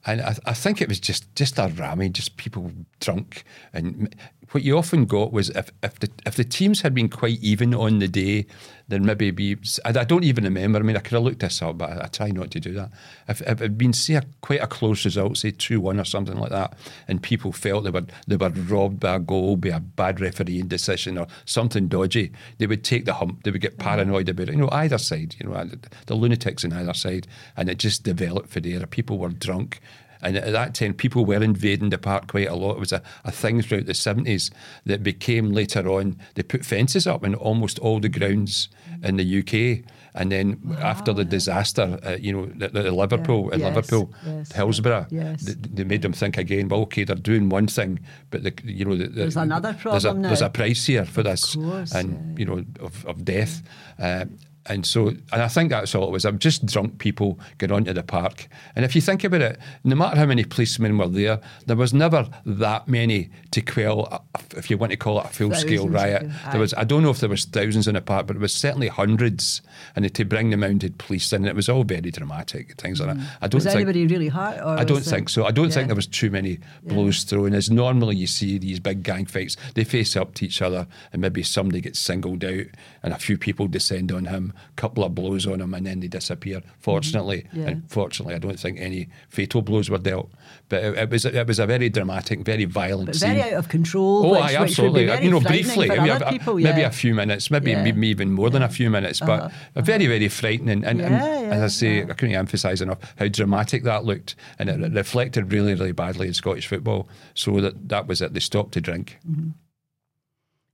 And 0.08 0.22
I, 0.22 0.36
I 0.46 0.54
think 0.54 0.82
it 0.82 0.88
was 0.88 1.00
just 1.00 1.36
just 1.36 1.60
a 1.60 1.68
rammy, 1.68 2.10
just 2.10 2.38
people 2.38 2.72
drunk 3.00 3.44
and 3.74 4.16
what 4.58 4.64
you 4.64 4.76
often 4.76 5.06
got 5.06 5.32
was 5.32 5.52
if 5.52 5.70
if 5.84 6.00
the 6.00 6.10
if 6.26 6.36
the 6.36 6.44
teams 6.44 6.82
had 6.82 6.96
been 6.96 7.10
quite 7.10 7.40
even 7.42 7.76
on 7.76 8.00
the 8.00 8.08
day, 8.08 8.48
then 8.88 9.06
maybe 9.06 9.30
be. 9.30 9.56
I 9.86 9.90
I 9.90 10.04
don't 10.04 10.24
even 10.24 10.46
remember. 10.46 10.80
I 10.80 10.82
mean, 10.82 10.98
I 10.98 11.00
could 11.00 11.14
have 11.14 11.22
looked 11.22 11.42
this 11.42 11.62
up, 11.62 11.78
but 11.78 11.92
I, 11.92 12.06
I 12.06 12.08
try 12.08 12.32
not 12.32 12.50
to 12.52 12.60
do 12.60 12.74
that. 12.74 12.90
If, 13.28 13.42
if 13.42 13.50
it 13.50 13.60
had 13.60 13.78
been 13.78 13.94
say 13.94 14.16
a, 14.16 14.24
quite 14.42 14.64
a 14.64 14.66
close 14.66 15.06
result, 15.06 15.38
say 15.38 15.52
two 15.52 15.80
one 15.80 16.00
or 16.00 16.06
something 16.06 16.38
like 16.40 16.50
that, 16.50 16.76
and 17.08 17.22
people 17.22 17.52
felt 17.52 17.84
they 17.84 17.92
were 17.92 18.08
they 18.26 18.36
were 18.36 18.50
robbed 18.50 19.00
by 19.00 19.18
a 19.18 19.20
goal, 19.20 19.58
by 19.58 19.70
a 19.70 19.80
bad 19.80 20.20
refereeing 20.20 20.68
decision 20.68 21.20
or 21.20 21.28
something 21.46 21.88
dodgy, 21.88 22.32
they 22.58 22.66
would 22.66 22.84
take 22.84 23.06
the 23.06 23.14
hump. 23.14 23.44
They 23.44 23.52
would 23.52 23.62
get 23.62 23.74
mm-hmm. 23.74 23.90
paranoid 23.90 24.28
about 24.28 24.50
it. 24.50 24.54
You 24.54 24.62
know, 24.62 24.70
either 24.72 24.98
side. 24.98 25.36
You 25.40 25.50
know, 25.50 25.70
the 26.08 26.16
lunatics 26.16 26.66
on 26.66 26.74
either 26.74 26.96
side, 26.96 27.28
and 27.56 27.70
it 27.70 27.78
just 27.78 28.02
developed 28.02 28.50
for 28.50 28.60
there. 28.60 28.88
People 28.88 29.20
were 29.20 29.30
drunk. 29.30 29.82
And 30.22 30.38
at 30.38 30.52
that 30.52 30.74
time, 30.74 30.94
people 30.94 31.26
were 31.26 31.44
invading 31.44 31.90
the 31.90 31.98
park 31.98 32.28
quite 32.28 32.48
a 32.48 32.56
lot. 32.56 32.78
It 32.78 32.80
was 32.80 32.92
a, 32.92 33.02
a 33.24 33.32
thing 33.32 33.62
throughout 33.62 33.86
the 33.86 33.94
70s 33.94 34.52
that 34.86 35.04
became 35.04 35.52
later 35.52 35.88
on, 35.90 36.18
they 36.36 36.44
put 36.44 36.66
fences 36.66 37.08
up 37.08 37.24
in 37.24 37.36
almost 37.36 37.80
all 37.80 38.00
the 38.00 38.10
grounds 38.10 38.70
in 39.04 39.18
the 39.18 39.40
UK. 39.40 39.90
And 40.14 40.32
then 40.32 40.60
wow. 40.64 40.78
after 40.78 41.14
the 41.14 41.24
disaster, 41.24 42.00
uh, 42.04 42.18
you 42.20 42.34
know, 42.34 42.48
the, 42.48 42.70
the 42.70 42.92
Liverpool, 42.92 43.50
yeah. 43.52 43.58
yes. 43.58 43.76
Liverpool, 43.76 44.14
yes. 44.26 44.52
Hillsborough, 44.52 45.06
yes. 45.12 45.44
they, 45.44 45.54
they, 45.54 45.84
made 45.84 46.02
them 46.02 46.14
think 46.14 46.38
again. 46.38 46.70
Well, 46.70 46.82
okay, 46.82 47.04
they're 47.04 47.16
doing 47.16 47.50
one 47.50 47.68
thing, 47.68 48.00
but 48.32 48.42
the, 48.42 48.54
you 48.64 48.84
know, 48.84 48.96
the, 48.96 49.08
there's 49.10 49.38
another 49.38 49.74
problem. 49.74 49.92
There's 49.92 50.06
a, 50.06 50.14
now. 50.16 50.28
there's 50.30 50.42
a 50.42 50.50
price 50.50 50.88
here 50.88 51.06
for 51.06 51.22
this, 51.22 51.54
course, 51.54 51.94
and 51.94 52.36
yeah. 52.36 52.40
you 52.40 52.46
know, 52.46 52.66
of, 52.80 53.06
of 53.06 53.24
death. 53.24 53.62
Uh, 54.00 54.26
and 54.70 54.86
so, 54.86 55.08
and 55.08 55.42
I 55.42 55.48
think 55.48 55.70
that's 55.70 55.96
all 55.96 56.08
it 56.08 56.12
was. 56.12 56.26
I'm 56.26 56.40
just 56.40 56.66
drunk 56.66 57.00
people 57.00 57.40
get 57.58 57.72
onto 57.72 57.94
the 57.94 58.04
park. 58.04 58.48
And 58.76 58.84
if 58.84 58.96
you 58.96 59.02
think 59.02 59.24
about 59.24 59.42
it, 59.42 59.60
no 59.84 59.96
matter 59.96 60.18
how 60.18 60.26
many 60.26 60.44
policemen 60.44 60.98
were 60.98 61.08
there, 61.08 61.40
there 61.66 61.76
was 61.76 61.94
never 61.94 62.30
that 62.46 62.88
many 62.88 63.30
to 63.52 63.62
quell, 63.62 64.08
a, 64.12 64.22
if 64.58 64.70
you 64.70 64.78
want 64.78 64.92
to 64.92 64.98
call 64.98 65.20
it 65.20 65.26
a 65.26 65.30
full 65.30 65.54
scale 65.54 65.88
riot. 65.88 66.30
There 66.52 66.60
was, 66.60 66.74
I 66.74 66.84
don't 66.84 67.04
know 67.04 67.10
if 67.10 67.20
there 67.20 67.30
was 67.30 67.46
thousands 67.46 67.88
in 67.88 67.96
the 67.96 68.02
park, 68.02 68.28
but 68.28 68.36
it 68.36 68.40
was 68.40 68.54
certainly 68.54 68.88
hundreds. 68.88 69.62
And 69.96 70.14
to 70.14 70.26
bring 70.26 70.50
the 70.50 70.58
mounted 70.58 70.98
police 70.98 71.32
in, 71.32 71.46
it 71.46 71.56
was 71.56 71.70
all 71.70 71.84
very 71.84 72.12
dramatic, 72.12 72.76
things 72.80 73.00
like 73.00 73.10
that. 73.10 73.18
Mm. 73.18 73.30
I 73.42 73.48
don't 73.48 73.58
was 73.58 73.64
think, 73.64 73.76
anybody 73.76 74.08
really 74.08 74.30
hurt? 74.30 74.60
I 74.60 74.84
don't 74.84 75.02
think 75.02 75.30
so. 75.30 75.46
I 75.46 75.52
don't 75.52 75.70
yeah. 75.70 75.74
think 75.76 75.88
there 75.88 75.96
was 75.96 76.08
too 76.08 76.30
many 76.30 76.60
blows 76.84 77.24
yeah. 77.24 77.30
thrown. 77.30 77.54
As 77.54 77.70
normally 77.70 78.16
you 78.16 78.28
see 78.28 78.58
these 78.58 78.80
big 78.80 79.04
gang 79.04 79.26
fights, 79.26 79.56
they 79.76 79.84
face 79.84 80.16
up 80.16 80.34
to 80.36 80.46
each 80.46 80.62
other 80.62 80.88
and 81.14 81.22
maybe 81.22 81.44
somebody 81.44 81.82
gets 81.82 82.00
singled 82.00 82.44
out 82.44 82.66
and 83.04 83.14
a 83.14 83.18
few 83.18 83.38
people 83.38 83.68
descend 83.68 84.12
on 84.12 84.26
him 84.26 84.54
couple 84.76 85.04
of 85.04 85.16
blows 85.16 85.46
on 85.46 85.62
him 85.62 85.74
and 85.74 85.86
then 85.86 86.00
they 86.00 86.08
disappear. 86.08 86.62
Fortunately, 86.80 87.44
mm-hmm. 87.44 87.62
yeah. 87.62 87.68
and 87.68 87.92
fortunately, 87.92 88.36
I 88.36 88.40
don't 88.40 88.60
think 88.60 88.80
any 88.80 89.10
fatal 89.30 89.62
blows 89.62 89.90
were 89.90 89.98
dealt. 89.98 90.30
But 90.70 90.84
it, 90.84 90.98
it 90.98 91.10
was 91.10 91.26
it 91.26 91.48
was 91.48 91.60
a 91.60 91.66
very 91.66 91.90
dramatic, 91.90 92.40
very 92.42 92.66
violent, 92.66 93.08
but 93.08 93.16
scene. 93.16 93.36
very 93.36 93.54
out 93.54 93.60
of 93.60 93.70
control. 93.70 94.26
Oh, 94.26 94.32
which, 94.32 94.42
I 94.42 94.56
absolutely. 94.56 95.04
You 95.24 95.32
know, 95.32 95.40
briefly, 95.40 95.88
maybe, 95.88 96.10
a, 96.10 96.20
people, 96.30 96.56
maybe 96.56 96.82
yeah. 96.82 96.88
a 96.88 96.92
few 96.92 97.16
minutes, 97.16 97.50
maybe 97.50 97.72
yeah. 97.72 97.84
maybe 97.84 98.08
even 98.08 98.32
more 98.32 98.50
than 98.50 98.62
a 98.62 98.70
few 98.70 98.90
minutes, 98.90 99.20
but 99.20 99.44
uh-huh. 99.44 99.82
very 99.82 100.08
very 100.08 100.28
frightening. 100.28 100.84
And, 100.84 101.02
and 101.02 101.16
as 101.16 101.62
I 101.62 101.68
say, 101.68 102.02
I 102.04 102.14
couldn't 102.14 102.36
emphasise 102.36 102.82
enough 102.82 103.00
how 103.18 103.28
dramatic 103.28 103.84
that 103.84 104.04
looked, 104.06 104.36
and 104.60 104.70
it 104.70 104.94
reflected 104.94 105.52
really 105.52 105.74
really 105.74 105.94
badly 105.94 106.28
in 106.28 106.34
Scottish 106.34 106.68
football. 106.68 107.08
So 107.34 107.60
that 107.62 107.90
that 107.90 108.08
was 108.08 108.22
it. 108.22 108.34
They 108.34 108.40
stopped 108.40 108.74
to 108.74 108.82
drink. 108.82 109.20
Mm-hmm. 109.30 109.50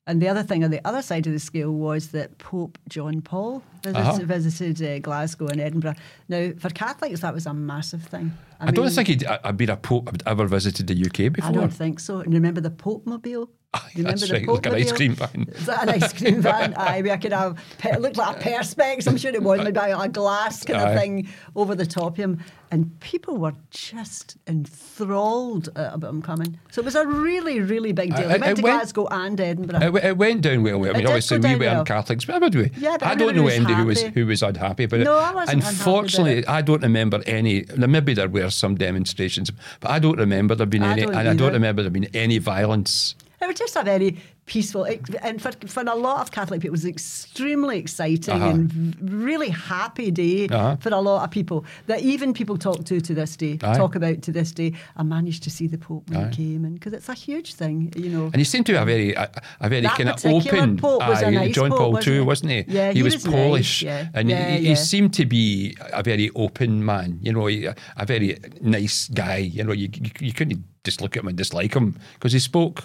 And 0.06 0.22
the 0.22 0.28
other 0.28 0.44
thing 0.44 0.64
on 0.66 0.72
the 0.72 0.86
other 0.86 1.02
side 1.02 1.26
of 1.28 1.34
the 1.34 1.40
scale 1.40 1.72
was 1.72 2.10
that 2.10 2.38
Pope 2.38 2.78
John 2.90 3.22
Paul 3.22 3.64
visit, 3.84 3.98
Uh-huh. 3.98 4.20
visited 4.26 4.82
uh, 4.82 5.00
Glasgow 5.00 5.48
and 5.48 5.62
Edinburgh. 5.62 5.96
Now, 6.28 6.52
for 6.60 6.70
Catholics, 6.70 7.22
that 7.22 7.34
was 7.34 7.46
a 7.46 7.54
massive 7.54 8.04
thing. 8.04 8.34
I, 8.60 8.72
don't 8.72 8.90
think 8.90 9.08
he'd 9.08 9.26
uh, 9.26 9.52
been 9.54 9.70
a 9.70 9.78
pope 9.78 10.10
had 10.12 10.24
ever 10.26 10.46
visited 10.46 10.88
the 10.88 11.06
UK 11.06 11.32
before. 11.32 11.50
I 11.50 11.54
don't 11.54 11.74
think 11.74 12.00
so. 12.02 12.20
And 12.20 12.34
remember 12.34 12.60
the 12.62 12.70
Pope 12.72 13.06
Mobile? 13.06 13.50
Remember 13.96 14.10
that's 14.18 14.28
the 14.28 14.34
right, 14.36 14.46
Pope 14.46 14.56
like 14.58 14.66
an 14.68 14.74
ice 14.76 14.92
cream 14.92 15.14
van. 15.16 15.46
Is 15.50 15.66
that 15.66 15.84
an 15.84 15.90
ice 15.90 16.14
cream 16.14 16.42
van? 16.48 16.74
Aye, 16.76 17.02
we 17.02 17.10
could 17.18 17.34
have, 17.34 17.60
it 17.84 18.02
looked 18.02 18.18
like 18.18 18.38
a 18.38 18.40
perspex, 18.50 19.08
I'm 19.08 19.18
sure 19.18 19.32
it 19.34 19.42
was, 19.44 19.60
maybe 19.64 19.80
a 19.80 20.08
glass 20.10 20.64
kind 20.64 20.80
Aye. 20.82 20.92
of 20.92 21.00
thing 21.00 21.28
over 21.56 21.74
the 21.76 21.86
top 21.86 22.14
of 22.14 22.18
him. 22.18 22.40
And 22.72 23.00
people 23.00 23.38
were 23.38 23.54
just 23.70 24.38
enthralled 24.48 25.70
uh, 25.76 25.92
about 25.94 26.10
him 26.10 26.22
coming. 26.22 26.60
So 26.72 26.82
it 26.82 26.86
was 26.86 26.96
a 26.96 27.06
really, 27.06 27.60
really 27.62 27.92
big 27.92 28.16
deal. 28.16 28.26
I- 28.32 28.34
We 28.36 28.40
went 28.40 28.44
I 28.44 28.54
to 28.54 28.62
went- 28.62 28.78
Glasgow 28.78 29.08
and 29.12 29.40
Edinburgh. 29.40 29.80
It, 29.98 30.04
it 30.06 30.18
went 30.18 30.42
down 30.42 30.64
well. 30.64 30.80
I 30.80 30.86
mean, 30.88 30.94
did 30.94 31.06
obviously 31.06 31.38
we 31.40 31.50
weren't 31.50 31.60
well. 31.62 31.86
Catholics, 31.86 32.26
but 32.26 32.42
would 32.42 32.56
we? 32.56 32.72
Yeah, 32.78 32.98
but 32.98 33.08
I 33.08 33.16
don't 33.16 33.36
know 33.36 33.48
anybody 33.48 33.76
who 33.76 33.86
was 33.86 34.02
who 34.02 34.26
was 34.26 34.42
unhappy 34.44 34.86
about 34.86 35.02
it. 35.02 35.04
No, 35.04 35.18
I 35.18 35.34
wasn't 35.34 35.64
Unfortunately, 35.64 36.40
it. 36.40 36.50
I 36.50 36.62
don't 36.62 36.82
remember 36.82 37.22
any. 37.28 37.66
Maybe 37.78 38.14
there 38.14 38.28
were 38.30 38.50
some 38.50 38.76
demonstrations, 38.76 39.52
but 39.80 39.92
I 39.92 40.00
don't 40.00 40.18
remember 40.18 40.56
there 40.56 40.66
being 40.66 40.84
I 40.84 40.92
any, 40.94 41.04
and 41.04 41.16
I 41.16 41.34
don't 41.36 41.54
remember 41.54 41.82
there 41.84 41.92
being 41.92 42.10
any 42.14 42.38
violence. 42.40 43.16
It 43.44 43.48
was 43.48 43.56
just 43.60 43.76
a 43.76 43.84
very 43.84 44.18
peaceful, 44.46 44.86
and 45.22 45.42
for, 45.42 45.52
for 45.68 45.84
a 45.84 45.96
lot 45.96 46.20
of 46.22 46.32
Catholic 46.32 46.60
people, 46.62 46.74
it 46.74 46.78
was 46.80 46.86
extremely 46.86 47.78
exciting 47.78 48.34
Uh-huh. 48.42 48.50
and 48.50 48.98
really 49.00 49.50
happy 49.50 50.12
day 50.12 50.48
Uh-huh. 50.48 50.76
for 50.78 50.90
a 50.90 51.00
lot 51.00 51.24
of 51.24 51.32
people 51.32 51.64
that 51.88 52.02
even 52.02 52.34
people 52.34 52.58
talk 52.58 52.84
to 52.86 53.00
to 53.02 53.14
this 53.14 53.36
day, 53.38 53.58
Aye. 53.64 53.78
talk 53.78 53.96
about 53.96 54.22
to 54.24 54.32
this 54.32 54.52
day. 54.52 54.74
I 54.98 55.04
managed 55.04 55.44
to 55.44 55.50
see 55.50 55.68
the 55.68 55.78
Pope 55.78 56.10
when 56.10 56.20
Aye. 56.26 56.30
he 56.30 56.36
came 56.36 56.66
in 56.66 56.74
because 56.74 56.94
it's 56.94 57.10
a 57.10 57.14
huge 57.14 57.54
thing, 57.56 57.94
you 57.96 58.10
know. 58.10 58.26
And 58.34 58.36
he 58.36 58.44
seemed 58.44 58.66
to 58.68 58.74
be 58.74 58.78
a 58.78 58.86
very, 58.86 59.14
a, 59.14 59.30
a 59.62 59.70
very 59.70 59.88
kind 59.88 60.10
of 60.10 60.26
open. 60.26 60.78
Pope 60.78 61.08
was 61.08 61.22
a 61.22 61.32
nice 61.32 61.56
John 61.56 61.70
Pope, 61.70 61.80
Paul 61.80 61.92
wasn't 61.94 62.06
too, 62.06 62.14
he? 62.14 62.28
wasn't 62.32 62.52
he? 62.52 62.66
Yeah, 62.68 62.90
he, 62.92 62.98
he 62.98 63.04
was, 63.04 63.14
was 63.16 63.26
nice, 63.26 63.34
Polish, 63.36 63.82
yeah. 63.84 64.08
and 64.14 64.30
Yeah, 64.30 64.50
he, 64.50 64.64
yeah. 64.64 64.70
he 64.70 64.76
seemed 64.76 65.14
to 65.16 65.26
be 65.26 65.76
a 65.94 66.04
very 66.04 66.30
open 66.36 66.84
man. 66.86 67.20
You 67.22 67.32
know, 67.34 67.46
he- 67.48 67.66
a 67.68 68.06
very 68.06 68.38
nice 68.62 69.08
guy. 69.08 69.38
You 69.38 69.64
know, 69.64 69.74
you 69.74 69.88
you, 69.94 70.12
you 70.20 70.34
couldn't 70.34 70.64
just 70.84 71.00
look 71.02 71.16
at 71.16 71.24
him 71.24 71.30
and 71.30 71.38
dislike 71.38 71.74
him 71.74 71.96
because 72.16 72.34
he 72.34 72.40
spoke 72.40 72.84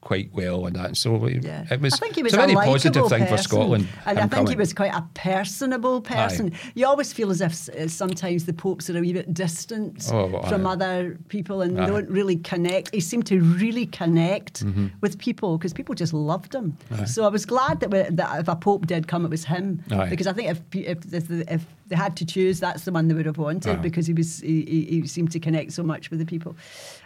quite 0.00 0.30
well 0.32 0.66
and 0.66 0.74
that. 0.76 0.96
So 0.96 1.26
Yeah. 1.28 1.64
it 1.70 1.80
was, 1.80 1.92
I 1.94 1.96
think 1.98 2.14
he 2.14 2.20
it's 2.22 2.32
was 2.32 2.34
a 2.34 2.36
very 2.38 2.54
positive 2.54 3.08
thing 3.08 3.24
for 3.24 3.30
person. 3.36 3.44
Scotland. 3.44 3.88
And 4.06 4.18
I 4.18 4.26
think 4.28 4.48
he 4.48 4.56
was 4.56 4.72
quite 4.72 4.94
a 4.94 5.04
personable 5.14 6.00
person. 6.00 6.52
You 6.74 6.86
always 6.86 7.12
feel 7.12 7.30
as 7.30 7.40
if 7.42 7.68
uh, 7.68 7.86
sometimes 7.88 8.46
the 8.46 8.52
popes 8.54 8.88
are 8.88 8.96
a 8.96 9.00
wee 9.00 9.12
bit 9.12 9.32
distant 9.34 10.08
Oh, 10.10 10.40
from 10.48 10.66
aye. 10.66 10.72
other 10.72 11.18
people 11.28 11.60
and 11.60 11.78
Aye. 11.78 11.86
don't 11.86 12.08
really 12.08 12.36
connect. 12.36 12.94
He 12.94 13.00
seemed 13.00 13.26
to 13.26 13.40
really 13.40 13.86
connect 13.86 14.64
Mm-hmm. 14.64 14.86
with 15.00 15.18
people 15.18 15.58
because 15.58 15.72
people 15.72 15.94
just 15.94 16.12
loved 16.12 16.54
him. 16.54 16.76
So 17.06 17.24
I 17.24 17.28
was 17.28 17.44
glad 17.46 17.80
that, 17.80 17.90
we, 17.90 18.02
that 18.02 18.40
if 18.40 18.48
a 18.48 18.56
pope 18.56 18.86
did 18.86 19.06
come, 19.06 19.24
it 19.24 19.30
was 19.30 19.44
him. 19.44 19.82
Aye. 19.90 20.08
Because 20.08 20.26
I 20.26 20.32
think 20.32 20.48
if, 20.50 20.60
if, 20.74 21.12
if, 21.12 21.30
if 21.30 21.66
they 21.88 21.96
had 21.96 22.16
to 22.16 22.24
choose, 22.24 22.60
that's 22.60 22.84
the 22.84 22.92
one 22.92 23.08
they 23.08 23.14
would 23.14 23.26
have 23.26 23.38
wanted 23.38 23.82
because 23.82 24.06
he 24.06 24.12
was 24.12 24.40
he, 24.40 24.62
he, 24.64 24.84
he 25.00 25.06
seemed 25.06 25.30
to 25.32 25.40
connect 25.40 25.72
so 25.72 25.82
much 25.82 26.10
with 26.10 26.18
the 26.20 26.26
people. 26.26 26.56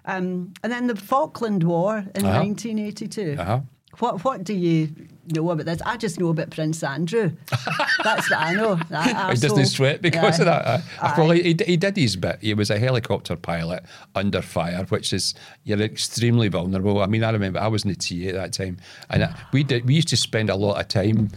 Um, 0.07 0.53
and 0.63 0.73
then 0.73 0.87
the 0.87 0.97
Falkland 0.97 1.63
War 1.63 1.99
in 2.15 2.25
Uh-huh. 2.27 2.41
1982. 2.45 3.37
Uh-huh. 3.39 3.61
What 4.01 4.25
what 4.25 4.43
do 4.43 4.55
you 4.55 4.91
know 5.33 5.49
about 5.51 5.67
this? 5.67 5.81
I 5.87 5.97
just 5.97 6.19
know 6.19 6.29
about 6.29 6.51
Prince 6.51 6.83
Andrew. 6.83 7.31
That's 8.03 8.29
what 8.29 8.41
I 8.41 8.55
know. 8.55 8.75
That 8.91 9.31
He 9.35 9.41
doesn't 9.41 9.67
sweat 9.67 10.03
because 10.03 10.41
of 10.41 10.47
that. 10.47 10.83
I, 11.01 11.35
he, 11.37 11.57
he 11.65 11.77
did 11.77 11.97
his 11.97 12.17
bit. 12.17 12.39
He 12.41 12.55
was 12.55 12.71
a 12.71 12.79
helicopter 12.79 13.37
pilot 13.37 13.85
under 14.17 14.43
fire, 14.43 14.85
which 14.89 15.13
is 15.13 15.35
you're 15.63 15.81
extremely 15.81 16.49
vulnerable. 16.49 17.01
I 17.03 17.07
mean, 17.07 17.23
I 17.23 17.31
remember 17.31 17.61
I 17.61 17.69
was 17.69 17.85
in 17.85 17.91
the 17.91 17.97
TA 17.97 18.31
at 18.31 18.35
that 18.35 18.53
time, 18.53 18.79
and 19.11 19.25
I, 19.25 19.35
we 19.53 19.63
did. 19.63 19.87
We 19.87 19.95
used 19.95 20.09
to 20.09 20.17
spend 20.17 20.51
a 20.51 20.57
lot 20.57 20.81
of 20.81 20.89
time, 20.89 21.31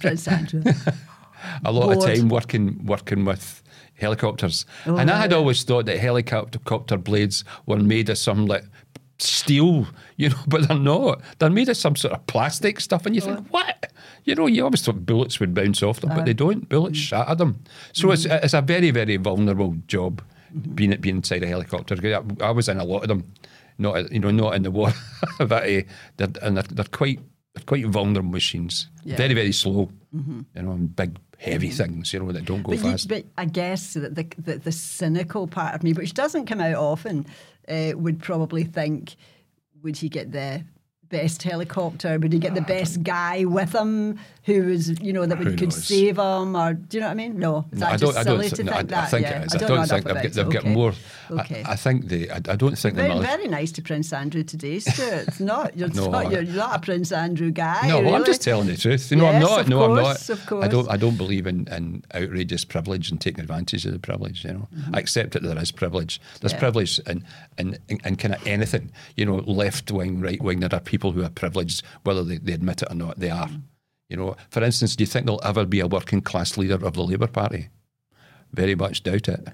Prince 0.00 0.28
Andrew. 0.28 0.62
a 1.64 1.72
lot 1.72 1.96
of 1.96 2.04
time 2.04 2.28
working 2.28 2.86
working 2.86 3.24
with 3.24 3.61
helicopters. 4.02 4.66
Oh, 4.86 4.96
and 4.96 5.10
I 5.10 5.18
had 5.18 5.32
always 5.32 5.62
thought 5.62 5.86
that 5.86 5.98
helicopter 5.98 6.98
blades 6.98 7.44
were 7.64 7.78
made 7.78 8.10
of 8.10 8.18
some 8.18 8.46
like 8.46 8.64
steel, 9.18 9.86
you 10.16 10.28
know, 10.28 10.36
but 10.46 10.68
they're 10.68 10.78
not. 10.78 11.22
They're 11.38 11.50
made 11.50 11.68
of 11.70 11.76
some 11.76 11.96
sort 11.96 12.12
of 12.12 12.26
plastic 12.26 12.80
stuff, 12.80 13.06
and 13.06 13.14
you 13.14 13.20
think, 13.22 13.38
oh. 13.38 13.46
what? 13.50 13.92
You 14.24 14.34
know, 14.34 14.46
you 14.46 14.64
always 14.64 14.82
thought 14.82 15.06
bullets 15.06 15.40
would 15.40 15.54
bounce 15.54 15.82
off 15.82 16.00
them, 16.00 16.10
but 16.14 16.26
they 16.26 16.34
don't. 16.34 16.68
Bullets 16.68 16.98
mm. 16.98 17.02
shatter 17.02 17.34
them. 17.34 17.64
So 17.92 18.10
it's 18.10 18.26
mm. 18.26 18.44
it's 18.44 18.54
a 18.54 18.60
very 18.60 18.90
very 18.90 19.16
vulnerable 19.16 19.76
job 19.86 20.22
mm-hmm. 20.54 20.74
being 20.74 20.96
being 21.00 21.16
inside 21.16 21.42
a 21.42 21.46
helicopter. 21.46 21.96
I, 22.04 22.44
I 22.44 22.50
was 22.50 22.68
in 22.68 22.78
a 22.78 22.84
lot 22.84 23.02
of 23.02 23.08
them, 23.08 23.32
not 23.78 24.12
you 24.12 24.20
know 24.20 24.30
not 24.30 24.54
in 24.54 24.62
the 24.62 24.70
war, 24.70 24.92
but 25.38 25.64
uh, 25.64 25.82
they're, 26.16 26.28
and 26.42 26.56
they're, 26.56 26.62
they're 26.70 26.84
quite 26.84 27.20
they're 27.54 27.64
quite 27.64 27.86
vulnerable 27.86 28.30
machines. 28.30 28.88
Yeah. 29.04 29.16
Very 29.16 29.34
very 29.34 29.52
slow, 29.52 29.90
mm-hmm. 30.14 30.40
you 30.54 30.62
know, 30.62 30.72
and 30.72 30.94
big 30.94 31.18
heavy 31.42 31.70
things, 31.70 32.12
you 32.12 32.20
know, 32.20 32.30
that 32.32 32.44
don't 32.44 32.62
go 32.62 32.70
But, 32.72 32.84
you, 32.84 32.90
fast. 32.92 33.08
but 33.08 33.24
I 33.36 33.44
guess 33.46 33.94
that 33.94 34.14
the, 34.14 34.26
the 34.38 34.58
the 34.58 34.72
cynical 34.72 35.46
part 35.46 35.74
of 35.74 35.82
me, 35.82 35.92
which 35.92 36.14
doesn't 36.14 36.46
come 36.46 36.60
out 36.60 36.76
often, 36.76 37.26
uh, 37.68 37.92
would 37.96 38.20
probably 38.20 38.64
think, 38.64 39.16
would 39.82 39.96
he 39.96 40.08
get 40.08 40.30
the 40.32 40.64
best 41.08 41.42
helicopter? 41.42 42.18
Would 42.18 42.32
he 42.32 42.38
get 42.38 42.54
the 42.54 42.60
best 42.62 43.02
guy 43.02 43.44
with 43.44 43.74
him? 43.74 44.18
Who 44.44 44.64
was, 44.64 44.88
you 45.00 45.12
know, 45.12 45.24
that 45.24 45.38
would, 45.38 45.58
could 45.58 45.68
knows? 45.68 45.84
save 45.84 46.16
them 46.16 46.56
or 46.56 46.74
do 46.74 46.96
you 46.96 47.00
know 47.00 47.06
what 47.06 47.12
I 47.12 47.14
mean? 47.14 47.38
No, 47.38 47.64
I 47.80 47.96
don't. 47.96 48.16
I 48.16 48.24
don't. 48.24 48.42
silly 48.42 48.50
to 48.50 48.64
no, 48.64 48.72
think 48.72 48.76
I, 48.76 48.78
I 48.78 48.82
that? 48.82 49.10
think 49.10 49.22
yeah. 49.22 49.42
it 49.42 49.46
is. 49.46 49.54
I 49.54 49.56
I 49.56 49.68
don't, 49.68 49.86
think 49.88 50.04
they've, 50.04 50.14
got, 50.14 50.24
it. 50.24 50.34
got 50.34 50.56
okay. 50.56 50.68
more. 50.68 50.92
Okay. 51.30 51.62
I, 51.64 51.76
think 51.76 52.08
they. 52.08 52.28
I, 52.28 52.40
don't 52.40 52.76
think 52.76 52.96
very, 52.96 53.08
military. 53.08 53.36
very 53.36 53.48
nice 53.48 53.70
to 53.72 53.82
Prince 53.82 54.12
Andrew 54.12 54.42
today, 54.42 54.80
Stuart. 54.80 55.28
It's 55.28 55.40
not. 55.40 55.76
You're, 55.76 55.88
No, 55.94 56.10
not, 56.10 56.32
you're 56.32 56.42
not 56.42 56.76
a 56.76 56.80
Prince 56.80 57.12
Andrew 57.12 57.50
guy. 57.50 57.86
No, 57.86 58.00
really. 58.00 58.14
I'm 58.14 58.24
just 58.24 58.42
telling 58.42 58.66
the 58.66 58.76
truth. 58.76 59.10
You 59.10 59.18
know, 59.18 59.26
I'm 59.26 59.40
not. 59.40 59.68
No, 59.68 59.84
I'm 59.84 59.94
not. 59.94 60.28
of 60.28 60.44
course. 60.46 60.64
I 60.64 60.68
don't. 60.68 60.90
I 60.90 60.96
don't 60.96 61.16
believe 61.16 61.46
in, 61.46 61.68
in 61.68 62.02
outrageous 62.14 62.64
privilege 62.64 63.10
and 63.10 63.20
taking 63.20 63.40
advantage 63.40 63.86
of 63.86 63.92
the 63.92 63.98
privilege. 63.98 64.44
You 64.44 64.54
know, 64.54 64.68
I 64.92 64.98
accept 64.98 65.32
that 65.32 65.42
there 65.42 65.58
is 65.58 65.70
privilege. 65.70 66.20
There's 66.40 66.52
Mm-hmm. 66.52 66.56
Yeah. 66.56 66.60
privilege 66.60 67.00
and 67.06 67.24
and 67.58 67.78
and 67.88 68.00
in 68.04 68.16
kind 68.16 68.34
of 68.34 68.46
anything. 68.46 68.90
You 69.16 69.26
know, 69.26 69.36
left 69.36 69.90
wing, 69.90 70.20
right 70.20 70.42
wing. 70.42 70.60
There 70.60 70.74
are 70.74 70.80
people 70.80 71.12
who 71.12 71.22
are 71.22 71.30
privileged, 71.30 71.82
whether 72.04 72.24
they, 72.24 72.38
they 72.38 72.52
admit 72.52 72.82
it 72.82 72.90
or 72.90 72.94
not. 72.94 73.20
They 73.20 73.30
are. 73.30 73.46
Mm-hmm. 73.46 73.58
You 74.12 74.18
know, 74.18 74.36
for 74.50 74.62
instance, 74.62 74.94
do 74.94 75.02
you 75.04 75.06
think 75.06 75.24
there'll 75.24 75.40
ever 75.42 75.64
be 75.64 75.80
a 75.80 75.86
working 75.86 76.20
class 76.20 76.58
leader 76.58 76.74
of 76.74 76.92
the 76.92 77.02
Labour 77.02 77.28
Party? 77.28 77.70
Very 78.52 78.74
much 78.74 79.02
doubt 79.02 79.26
it. 79.26 79.48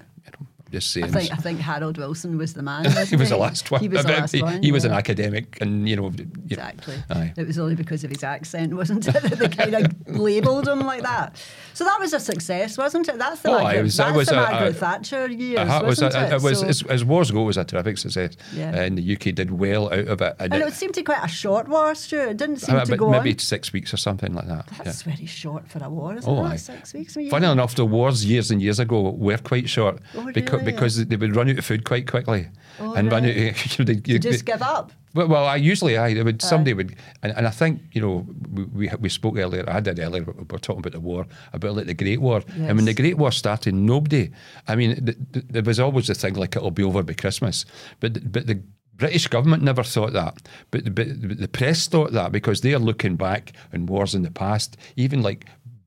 You 0.71 0.75
know, 0.75 0.77
I'm 0.77 0.81
just 0.81 0.91
saying. 0.91 1.05
I 1.05 1.09
think 1.09 1.31
I 1.33 1.35
think 1.37 1.59
Harold 1.59 1.97
Wilson 1.97 2.37
was 2.37 2.53
the 2.53 2.61
man. 2.63 2.85
he 2.91 3.15
wasn't 3.15 3.29
the 3.29 3.37
last 3.37 3.71
one. 3.71 3.81
He 3.81 3.87
was 3.87 4.03
the 4.03 4.11
last 4.11 4.31
he, 4.33 4.41
one. 4.41 4.61
he 4.63 4.71
was 4.71 4.85
an 4.85 4.91
academic, 4.91 5.57
and 5.61 5.87
you 5.89 5.95
know, 5.95 6.07
Exactly. 6.45 6.95
Aye. 7.09 7.33
It 7.37 7.47
was 7.47 7.57
only 7.59 7.75
because 7.75 8.03
of 8.03 8.09
his 8.11 8.23
accent, 8.23 8.73
wasn't 8.75 9.07
it? 9.07 9.13
that 9.21 9.39
they 9.39 9.47
kind 9.63 9.73
of 9.75 10.17
labelled 10.19 10.67
him 10.67 10.81
like 10.81 11.01
that. 11.03 11.35
So 11.73 11.83
that 11.85 11.99
was 11.99 12.13
a 12.13 12.19
success, 12.19 12.77
wasn't 12.77 13.07
it? 13.07 13.17
That's 13.17 13.41
the 13.41 13.49
Oh, 13.49 13.59
Margaret, 13.63 13.83
was- 13.83 13.97
that's 13.97 14.15
was 14.15 14.27
the 14.27 14.33
a- 14.33 14.49
Margaret 14.51 14.69
a- 14.69 14.73
Thatcher 14.73 15.27
years, 15.29 15.59
it 15.59 15.85
was, 15.85 16.01
wasn't 16.01 16.13
a- 16.15 16.25
it? 16.27 16.33
it 16.33 16.41
was 16.41 16.59
So- 16.59 16.67
as, 16.67 16.83
as 16.83 17.05
wars 17.05 17.31
go, 17.31 17.41
it 17.43 17.45
was 17.45 17.57
a 17.57 17.63
terrific 17.63 17.97
success. 17.97 18.35
Yeah. 18.53 18.75
And 18.75 18.97
the 18.97 19.13
UK 19.15 19.33
did 19.35 19.51
well 19.51 19.87
out 19.93 20.07
of 20.07 20.21
it. 20.21 20.35
and 20.39 20.53
it 20.53 20.73
seemed 20.73 20.93
to 20.95 20.99
be 21.01 21.05
quite 21.05 21.23
a 21.23 21.27
short 21.27 21.67
war, 21.67 21.95
Stuart. 21.95 22.29
It 22.29 22.37
didn't 22.37 22.57
seem 22.57 22.75
uh, 22.75 22.85
to 22.85 22.97
go 22.97 23.09
maybe 23.09 23.31
on. 23.31 23.37
six 23.39 23.71
weeks 23.73 23.93
or 23.93 23.97
something 23.97 24.33
like 24.33 24.47
that. 24.47 24.65
yeah. 24.71 24.83
That's 24.83 25.01
very 25.03 25.25
short 25.25 25.67
for 25.67 25.83
a 25.83 25.89
war, 25.89 26.15
isn't 26.15 26.29
Oh, 26.29 26.45
it? 26.45 26.49
aye. 26.49 26.55
Six 26.57 26.93
weeks. 26.93 27.13
Funny 27.31 27.47
enough, 27.47 27.75
the 27.75 27.85
wars 27.85 28.25
years 28.25 28.51
and 28.51 28.61
years 28.61 28.79
ago 28.79 29.09
were 29.11 29.37
quite 29.37 29.69
short 29.69 29.99
Oh, 30.15 30.19
becau- 30.19 30.53
really? 30.53 30.58
Because 30.65 31.05
they 31.05 31.15
would 31.15 31.35
run 31.35 31.49
out 31.49 31.57
of 31.57 31.65
food 31.65 31.83
quite 31.85 32.07
quickly 32.07 32.47
Oh, 32.81 32.93
and 32.93 33.11
run 33.11 33.25
out. 33.25 33.35
right. 33.35 33.79
Of, 33.79 33.85
they, 33.87 34.01
You 34.05 34.19
just 34.19 34.45
give 34.45 34.61
up. 34.61 34.91
Well, 35.13 35.27
well, 35.27 35.45
I 35.45 35.55
usually 35.55 35.97
I 35.97 36.13
they 36.13 36.23
would 36.23 36.41
somebody 36.41 36.73
would, 36.73 36.95
and, 37.23 37.33
and 37.35 37.47
I 37.47 37.49
think 37.49 37.81
you 37.93 38.01
know 38.01 38.27
we, 38.53 38.63
we 38.65 38.89
we 38.99 39.09
spoke 39.09 39.37
earlier. 39.37 39.65
I 39.67 39.79
did 39.79 39.99
earlier. 39.99 40.23
We 40.23 40.33
were 40.49 40.59
talking 40.59 40.79
about 40.79 40.93
the 40.93 40.99
war, 40.99 41.25
about 41.51 41.75
like 41.75 41.87
the 41.87 41.93
Great 41.95 42.21
War, 42.21 42.41
and 42.55 42.75
when 42.77 42.85
the 42.85 42.93
Great 42.93 43.17
War 43.17 43.31
started, 43.31 43.73
nobody. 43.73 44.29
I 44.67 44.75
mean, 44.75 45.03
th- 45.05 45.17
th- 45.33 45.45
there 45.49 45.63
was 45.63 45.79
always 45.79 46.07
the 46.07 46.13
thing 46.15 46.35
like 46.35 46.55
it'll 46.55 46.69
be 46.71 46.83
over 46.83 47.01
by 47.03 47.13
Christmas, 47.13 47.65
but 47.99 48.31
but 48.31 48.45
the 48.45 48.61
British 48.95 49.27
government 49.27 49.63
never 49.63 49.83
thought 49.83 50.13
that, 50.13 50.47
but 50.71 50.93
but 50.93 51.07
the 51.39 51.47
press 51.47 51.87
thought 51.87 52.11
that 52.13 52.31
because 52.31 52.61
they 52.61 52.73
are 52.75 52.79
looking 52.85 53.15
back 53.17 53.53
on 53.73 53.87
wars 53.87 54.13
in 54.13 54.21
the 54.21 54.31
past, 54.31 54.77
even 54.95 55.21
like 55.23 55.45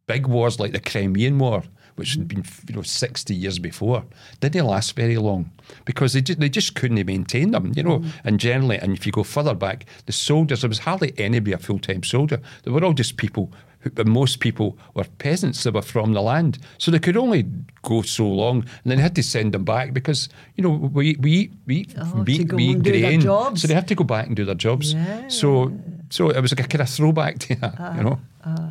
big 0.09 0.27
wars 0.27 0.59
like 0.59 0.73
the 0.73 0.81
Crimean 0.91 1.39
War. 1.39 1.63
Which 1.97 2.15
had 2.15 2.27
been, 2.27 2.45
you 2.69 2.75
know, 2.75 2.83
sixty 2.83 3.35
years 3.35 3.59
before, 3.59 4.05
didn't 4.41 4.67
last 4.67 4.97
very 4.97 5.17
long 5.17 5.51
because 5.85 6.13
they 6.15 6.23
just, 6.23 6.41
they 6.41 6.49
just 6.49 6.75
couldn't 6.75 7.05
maintain 7.07 7.51
them, 7.51 7.73
you 7.77 7.83
know. 7.83 7.99
Mm. 7.99 8.11
And 8.25 8.41
generally, 8.41 8.79
and 8.79 8.97
if 8.97 9.07
you 9.07 9.13
go 9.13 9.25
further 9.25 9.55
back, 9.55 9.87
the 10.07 10.13
soldiers 10.13 10.63
there 10.63 10.69
was 10.69 10.81
hardly 10.81 11.13
anybody 11.19 11.53
a 11.53 11.59
full 11.59 11.79
time 11.79 12.03
soldier. 12.03 12.41
They 12.63 12.71
were 12.71 12.85
all 12.85 12.95
just 12.95 13.17
people. 13.17 13.53
Who, 13.81 13.91
but 13.91 14.07
most 14.07 14.39
people 14.39 14.79
were 14.95 15.05
peasants 15.19 15.65
that 15.65 15.75
were 15.75 15.83
from 15.83 16.13
the 16.13 16.23
land, 16.23 16.59
so 16.79 16.93
they 16.93 17.01
could 17.01 17.17
only 17.17 17.45
go 17.83 18.03
so 18.03 18.29
long, 18.29 18.59
and 18.61 18.91
then 18.91 18.99
they 18.99 19.03
had 19.03 19.17
to 19.17 19.25
send 19.25 19.53
them 19.53 19.65
back 19.65 19.93
because 19.93 20.29
you 20.57 20.63
know 20.63 20.71
we 20.71 21.17
we 21.19 21.33
eat 21.33 21.53
we 21.67 21.89
Oh, 21.99 22.23
we 22.25 22.37
to 22.37 22.43
eat, 22.43 22.49
go 22.49 22.57
we 22.57 22.65
eat 22.65 22.85
their 22.85 23.01
grain, 23.01 23.21
jobs. 23.21 23.63
so 23.63 23.69
they 23.69 23.75
have 23.75 23.87
to 23.87 23.97
go 23.97 24.05
back 24.05 24.29
and 24.29 24.37
do 24.37 24.45
their 24.45 24.55
jobs. 24.55 24.95
Yeah. 24.95 25.27
So 25.29 25.73
so 26.11 26.31
it 26.31 26.41
was 26.41 26.53
like 26.53 26.65
a 26.65 26.69
kind 26.69 26.83
of 26.83 26.89
throwback 26.89 27.39
to 27.41 27.57
that, 27.57 27.79
you 27.79 27.85
uh-huh. 27.85 28.03
know. 28.03 28.21
Uh-huh. 28.45 28.69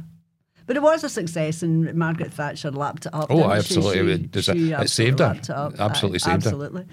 But 0.72 0.78
it 0.78 0.84
was 0.84 1.04
a 1.04 1.10
success, 1.10 1.64
and 1.64 1.94
Margaret 1.96 2.32
Thatcher 2.32 2.72
lapped 2.72 3.06
it 3.06 3.14
up. 3.14 3.28
Oh, 3.30 3.52
absolutely. 3.52 4.18
She, 4.18 4.24
It 4.40 4.44
she, 4.46 4.52
she 4.54 4.72
it 4.72 4.90
saved 4.90 5.20
her. 5.20 5.34
it. 5.38 5.50
Absolutely 5.50 6.16
Aye, 6.20 6.20
saved 6.20 6.44
her. 6.46 6.50
Absolutely. 6.50 6.86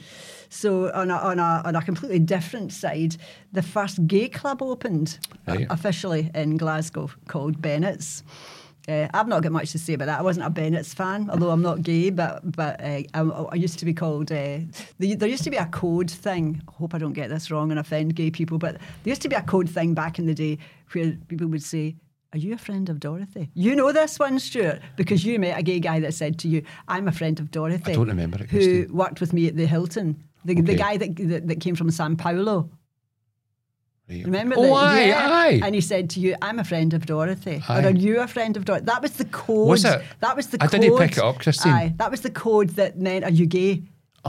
So 0.49 0.91
on 0.93 1.13
a, 1.13 1.15
on 1.15 1.39
a 1.39 1.63
on 1.65 1.77
a 1.77 1.83
completely 1.83 2.19
different 2.19 2.73
side, 2.73 3.17
the 3.53 3.63
first 3.63 4.05
gay 4.09 4.29
club 4.29 4.63
opened 4.63 5.21
Right. 5.47 5.69
officially 5.71 6.29
in 6.35 6.57
Glasgow 6.57 7.09
called 7.29 7.63
Bennets. 7.63 8.25
Uh, 8.89 9.07
I've 9.15 9.29
not 9.29 9.43
got 9.45 9.53
much 9.53 9.71
to 9.73 9.79
say 9.79 9.93
about 9.93 10.07
that. 10.07 10.19
I 10.19 10.23
wasn't 10.23 10.47
a 10.47 10.51
Bennets 10.51 10.93
fan, 10.93 11.29
although 11.31 11.51
I'm 11.51 11.63
not 11.63 11.83
gay. 11.83 12.11
But 12.11 12.51
but 12.51 12.81
uh, 12.83 13.03
I, 13.15 13.21
I 13.21 13.55
used 13.55 13.79
to 13.79 13.85
be 13.85 13.95
called. 13.95 14.33
Uh, 14.33 14.59
the, 14.99 15.15
there 15.15 15.29
used 15.29 15.45
to 15.45 15.51
be 15.51 15.57
a 15.59 15.67
code 15.67 16.11
thing. 16.11 16.63
I 16.67 16.73
hope 16.73 16.95
I 16.95 16.99
don't 16.99 17.13
get 17.13 17.29
this 17.29 17.49
wrong 17.53 17.71
and 17.71 17.79
offend 17.79 18.17
gay 18.17 18.31
people. 18.33 18.59
But 18.59 18.73
there 19.05 19.11
used 19.13 19.23
to 19.23 19.29
be 19.29 19.37
a 19.37 19.43
code 19.43 19.71
thing 19.71 19.95
back 19.95 20.19
in 20.19 20.27
the 20.27 20.35
day 20.35 20.59
where 20.95 21.13
people 21.29 21.47
would 21.49 21.63
say, 21.63 21.95
"Are 22.33 22.39
you 22.39 22.55
a 22.55 22.59
friend 22.59 22.89
of 22.89 23.01
Dorothy?" 23.01 23.51
You 23.55 23.75
know 23.77 23.93
this 23.93 24.19
one, 24.19 24.39
Stuart, 24.39 24.81
because 24.97 25.25
you 25.25 25.39
met 25.39 25.59
a 25.59 25.63
gay 25.63 25.81
guy 25.81 26.01
that 26.01 26.15
said 26.15 26.39
to 26.41 26.49
you, 26.49 26.63
"I'm 26.89 27.09
a 27.09 27.13
friend 27.13 27.39
of 27.41 27.51
Dorothy." 27.51 27.93
I 27.93 27.95
don't 27.95 28.09
remember 28.09 28.43
it, 28.43 28.51
Who 28.51 28.87
worked 28.93 29.21
with 29.21 29.33
me 29.33 29.47
at 29.49 29.57
the 29.57 29.67
Hilton? 29.67 30.23
The, 30.45 30.55
the 30.61 30.75
guy 30.77 30.97
that, 30.97 31.17
that 31.17 31.49
that 31.49 31.61
came 31.61 31.75
from 31.75 31.91
San 31.91 32.17
Paulo. 32.17 32.71
Right. 34.09 34.25
Remember 34.25 34.55
Oh, 34.57 34.63
that? 34.63 34.73
aye, 34.73 35.05
yeah. 35.09 35.29
aye. 35.31 35.61
And 35.63 35.75
he 35.75 35.83
said 35.83 36.09
to 36.11 36.21
you, 36.21 36.35
I'm 36.41 36.59
a 36.59 36.65
friend 36.65 36.95
of 36.95 37.05
Dorothy. 37.05 37.63
Aye. 37.69 37.83
Or 37.83 37.87
are 37.89 37.91
you 37.91 38.21
a 38.21 38.27
friend 38.27 38.57
of 38.57 38.65
Dorothy? 38.65 38.87
That 38.87 39.03
was 39.03 39.13
the 39.13 39.27
code. 39.27 39.69
Was 39.69 39.85
it? 39.85 40.01
That 40.21 40.35
was 40.35 40.47
the 40.47 40.57
I 40.63 40.67
code. 40.67 40.81
didn't 40.81 40.97
pick 40.99 41.13
it 41.13 41.19
up, 41.19 41.41
Christine. 41.41 41.73
Aye. 41.73 41.95
That 41.99 42.11
was 42.11 42.23
the 42.23 42.31
code 42.31 42.71
that 42.71 42.99
meant, 42.99 43.25
are 43.27 43.31
you 43.31 43.45
gay? 43.45 43.83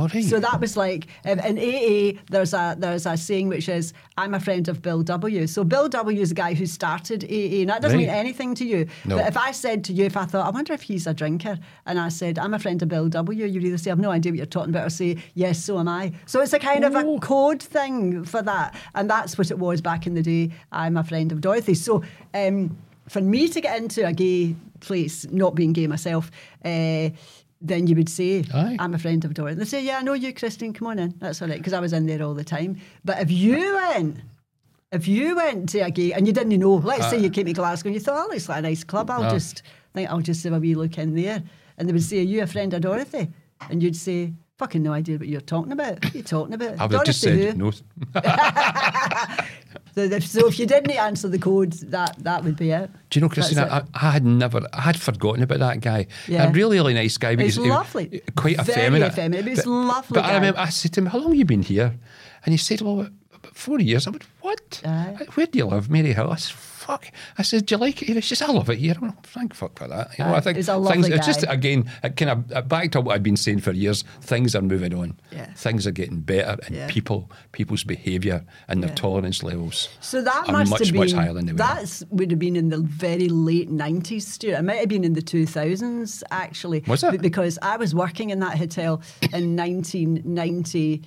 Right. 0.08 0.24
So 0.24 0.40
that 0.40 0.60
was 0.62 0.78
like 0.78 1.08
um, 1.26 1.40
in 1.40 1.58
AA. 1.58 2.20
There's 2.30 2.54
a 2.54 2.76
there's 2.78 3.06
a 3.06 3.18
saying 3.18 3.48
which 3.50 3.68
is 3.70 3.94
I'm 4.18 4.34
a 4.34 4.40
friend 4.40 4.68
of 4.68 4.82
Bill 4.82 5.02
W. 5.04 5.48
So 5.48 5.64
Bill 5.64 5.90
W 5.90 6.22
is 6.22 6.32
a 6.32 6.36
guy 6.36 6.54
who 6.54 6.66
started 6.66 7.24
AA, 7.24 7.62
and 7.62 7.70
that 7.70 7.82
doesn't 7.82 7.98
mean 7.98 8.10
anything 8.10 8.56
to 8.56 8.66
you. 8.66 8.88
No. 9.06 9.18
But 9.18 9.28
if 9.28 9.38
I 9.38 9.52
said 9.52 9.84
to 9.86 9.94
you, 9.94 10.06
if 10.06 10.16
I 10.18 10.26
thought 10.26 10.46
I 10.46 10.50
wonder 10.50 10.74
if 10.74 10.82
he's 10.82 11.08
a 11.08 11.14
drinker, 11.14 11.58
and 11.86 12.00
I 12.00 12.10
said 12.10 12.38
I'm 12.40 12.54
a 12.54 12.60
friend 12.60 12.82
of 12.82 12.90
Bill 12.90 13.10
W, 13.10 13.46
you'd 13.46 13.64
either 13.64 13.78
say 13.78 13.92
I've 13.92 14.00
no 14.00 14.12
idea 14.12 14.32
what 14.32 14.38
you're 14.38 14.46
talking 14.46 14.70
about, 14.72 14.88
or 14.88 14.90
say 14.90 15.18
yes, 15.36 15.64
so 15.64 15.80
am 15.80 15.88
I. 15.88 16.14
So 16.26 16.42
it's 16.42 16.54
a 16.54 16.60
kind 16.60 16.84
of 16.86 16.96
Oh. 16.96 17.18
a 17.18 17.20
code 17.20 17.62
thing 17.62 18.24
for 18.24 18.42
that, 18.42 18.76
and 18.96 19.10
that's 19.10 19.38
what 19.38 19.52
it 19.52 19.60
was 19.60 19.82
back 19.82 20.08
in 20.08 20.14
the 20.14 20.22
day. 20.22 20.52
I'm 20.72 20.98
a 20.98 21.04
friend 21.04 21.32
of 21.32 21.42
Dorothy. 21.42 21.74
So 21.74 22.04
um, 22.34 22.78
for 23.08 23.22
me 23.22 23.48
to 23.50 23.62
get 23.62 23.78
into 23.80 24.06
a 24.06 24.14
gay 24.14 24.56
place, 24.82 25.26
not 25.32 25.56
being 25.56 25.74
gay 25.74 25.88
myself. 25.88 26.32
Uh, 26.64 27.10
then 27.62 27.88
you 27.88 27.96
would 27.96 28.10
say, 28.10 28.44
Aye. 28.54 28.78
I'm 28.80 28.94
a 28.94 29.00
friend 29.00 29.24
of 29.26 29.34
Dorothy. 29.34 29.60
They 29.60 29.66
say, 29.66 29.84
Yeah, 29.84 29.98
I 29.98 30.02
know 30.02 30.14
you, 30.14 30.34
Christine, 30.34 30.74
come 30.74 30.88
on 30.88 31.00
in. 31.00 31.14
That's 31.20 31.42
all 31.42 31.48
right, 31.48 31.58
because 31.58 31.74
I 31.74 31.80
was 31.80 31.94
in 31.94 32.06
there 32.06 32.22
all 32.24 32.34
the 32.34 32.44
time. 32.44 32.78
But 33.04 33.22
if 33.22 33.30
you 33.32 33.76
went, 33.76 34.18
if 34.92 35.08
you 35.08 35.36
went 35.36 35.70
to 35.70 35.80
a 35.82 35.92
gay 35.92 36.14
and 36.14 36.26
you 36.26 36.34
didn't 36.34 36.58
know, 36.60 36.76
let's 36.76 37.10
say 37.10 37.18
you 37.20 37.30
came 37.30 37.46
to 37.46 37.54
Glasgow 37.54 37.90
and 37.90 37.96
you 37.96 38.00
thought, 38.02 38.28
oh, 38.30 38.34
it's 38.34 38.50
like 38.50 38.60
a 38.60 38.62
nice 38.62 38.84
club, 38.84 39.10
I'll 39.12 39.24
Ah. 39.26 39.30
just 39.30 39.62
think 39.94 40.10
I'll 40.10 40.22
just 40.22 40.44
have 40.46 40.54
a 40.54 40.60
wee 40.60 40.76
look 40.76 40.98
in 40.98 41.16
there. 41.16 41.44
And 41.78 41.88
they 41.88 41.94
would 41.94 42.04
say, 42.04 42.20
Are 42.20 42.24
you 42.24 42.42
a 42.44 42.48
friend 42.48 42.74
of 42.74 42.82
Dorothy? 42.82 43.28
And 43.70 43.82
you'd 43.84 43.96
say, 43.96 44.34
Fucking 44.58 44.84
no 44.84 44.92
idea 44.92 45.18
what 45.18 45.28
you're 45.30 45.40
talking 45.40 45.72
about. 45.72 46.04
What 46.04 46.14
are 46.14 46.18
you 46.18 46.24
talking 46.24 46.54
about? 46.54 46.80
I 46.80 46.86
would 46.86 46.92
have 46.94 47.06
just 47.06 47.24
Dorothy 47.24 47.42
said 47.44 47.58
who? 47.58 47.58
no. 47.58 47.72
So 50.22 50.48
if, 50.48 50.60
you 50.60 50.66
didn't 50.66 50.92
answer 50.92 51.28
the 51.28 51.40
code, 51.40 51.74
that 51.92 52.16
that 52.24 52.44
would 52.44 52.56
be 52.58 52.72
it. 52.72 52.90
Do 53.10 53.20
you 53.20 53.22
know, 53.22 53.30
Christina? 53.30 53.68
I, 53.70 54.08
I 54.08 54.12
had 54.12 54.26
never, 54.26 54.62
I 54.74 54.82
had 54.82 55.00
forgotten 55.00 55.44
about 55.44 55.60
that 55.60 55.82
guy. 55.82 56.08
Yeah. 56.28 56.48
A 56.48 56.52
really, 56.52 56.78
really 56.78 56.94
nice 56.94 57.18
guy. 57.18 57.36
but 57.36 57.46
He's 57.46 57.56
he 57.56 57.70
lovely. 57.70 58.22
Quite 58.36 58.58
Very 58.62 58.80
effeminate. 58.82 59.12
effeminate, 59.14 59.46
but 59.46 59.50
he's 59.50 59.66
lovely 59.66 60.16
But 60.16 60.26
I 60.26 60.34
remember, 60.36 60.60
I 60.60 60.70
said 60.70 60.94
to 60.94 61.02
him, 61.02 61.08
"How 61.08 61.20
long 61.20 61.30
have 61.30 61.38
you 61.38 61.46
been 61.46 61.64
here?" 61.64 61.94
And 62.46 62.54
he 62.54 62.58
said, 62.58 62.82
"Well, 62.82 63.02
about 63.34 63.56
four 63.56 63.80
years." 63.80 64.08
I 64.08 64.12
went, 64.12 64.26
"What? 64.42 64.82
Aye. 64.86 65.28
Where 65.36 65.48
do 65.48 65.58
you 65.60 65.66
live, 65.66 65.88
Maryhill?" 65.90 66.32
I 66.90 66.96
said, 66.96 67.02
"Fuck." 67.06 67.12
I 67.38 67.42
said, 67.44 67.66
"Do 67.66 67.76
you 67.76 67.80
like 67.80 68.02
it?" 68.02 68.06
here?" 68.08 68.16
He 68.16 68.22
says, 68.22 68.42
"I 68.42 68.48
love 68.52 68.70
it 68.70 68.80
here." 68.80 68.96
Went, 69.02 69.24
"Thank 69.28 69.54
fuck 69.54 69.78
for 69.78 69.88
that." 69.88 70.18
You 70.18 70.26
know, 70.26 70.34
Aye, 70.34 70.38
I 70.38 70.40
think 70.42 70.58
he's 70.58 70.70
a 70.70 70.74
things. 70.74 70.86
lovely 70.86 71.12
It's 71.14 71.26
just 71.26 71.46
again, 71.48 71.90
it 72.04 72.16
kind 72.16 72.32
of 72.32 72.52
uh, 72.52 72.62
back 72.62 72.92
to 72.92 73.02
what 73.02 73.16
I've 73.16 73.24
been 73.24 73.38
saying 73.38 73.60
for 73.60 73.72
years. 73.72 74.04
Things 74.22 74.56
are 74.56 74.62
moving 74.62 74.94
on. 74.94 75.20
Yeah. 75.32 75.52
Things 75.54 75.86
are 75.88 75.92
getting 75.92 76.20
better, 76.22 76.58
and 76.66 76.76
Yeah. 76.76 76.88
people, 76.90 77.32
people's 77.52 77.84
behaviour 77.84 78.44
and 78.68 78.82
their 78.84 78.90
Yeah. 78.90 78.96
tolerance 78.96 79.44
levels. 79.44 79.90
So 80.02 80.22
that 80.22 80.50
are 80.50 80.52
must 80.52 80.72
much, 80.72 80.80
have 80.80 80.92
been 80.92 81.00
much 81.02 81.12
higher 81.14 81.34
than 81.34 81.46
they 81.46 81.52
were. 81.54 81.58
That's 81.58 82.04
would 82.10 82.32
have 82.32 82.40
been 82.40 82.56
in 82.56 82.70
the 82.70 82.80
very 82.80 83.30
late 83.30 83.70
nineties, 83.70 84.28
Stuart. 84.28 84.58
It 84.60 84.64
might 84.64 84.80
have 84.80 84.90
been 84.90 85.04
in 85.04 85.14
the 85.14 85.22
two 85.22 85.46
thousands 85.46 86.24
actually. 86.32 86.84
Was 86.88 87.04
it? 87.04 87.22
Because 87.22 87.58
I 87.62 87.78
was 87.78 87.94
working 87.94 88.30
in 88.32 88.40
that 88.40 88.58
hotel 88.58 89.02
in 89.34 89.56
nineteen 89.56 90.22
ninety. 90.26 91.04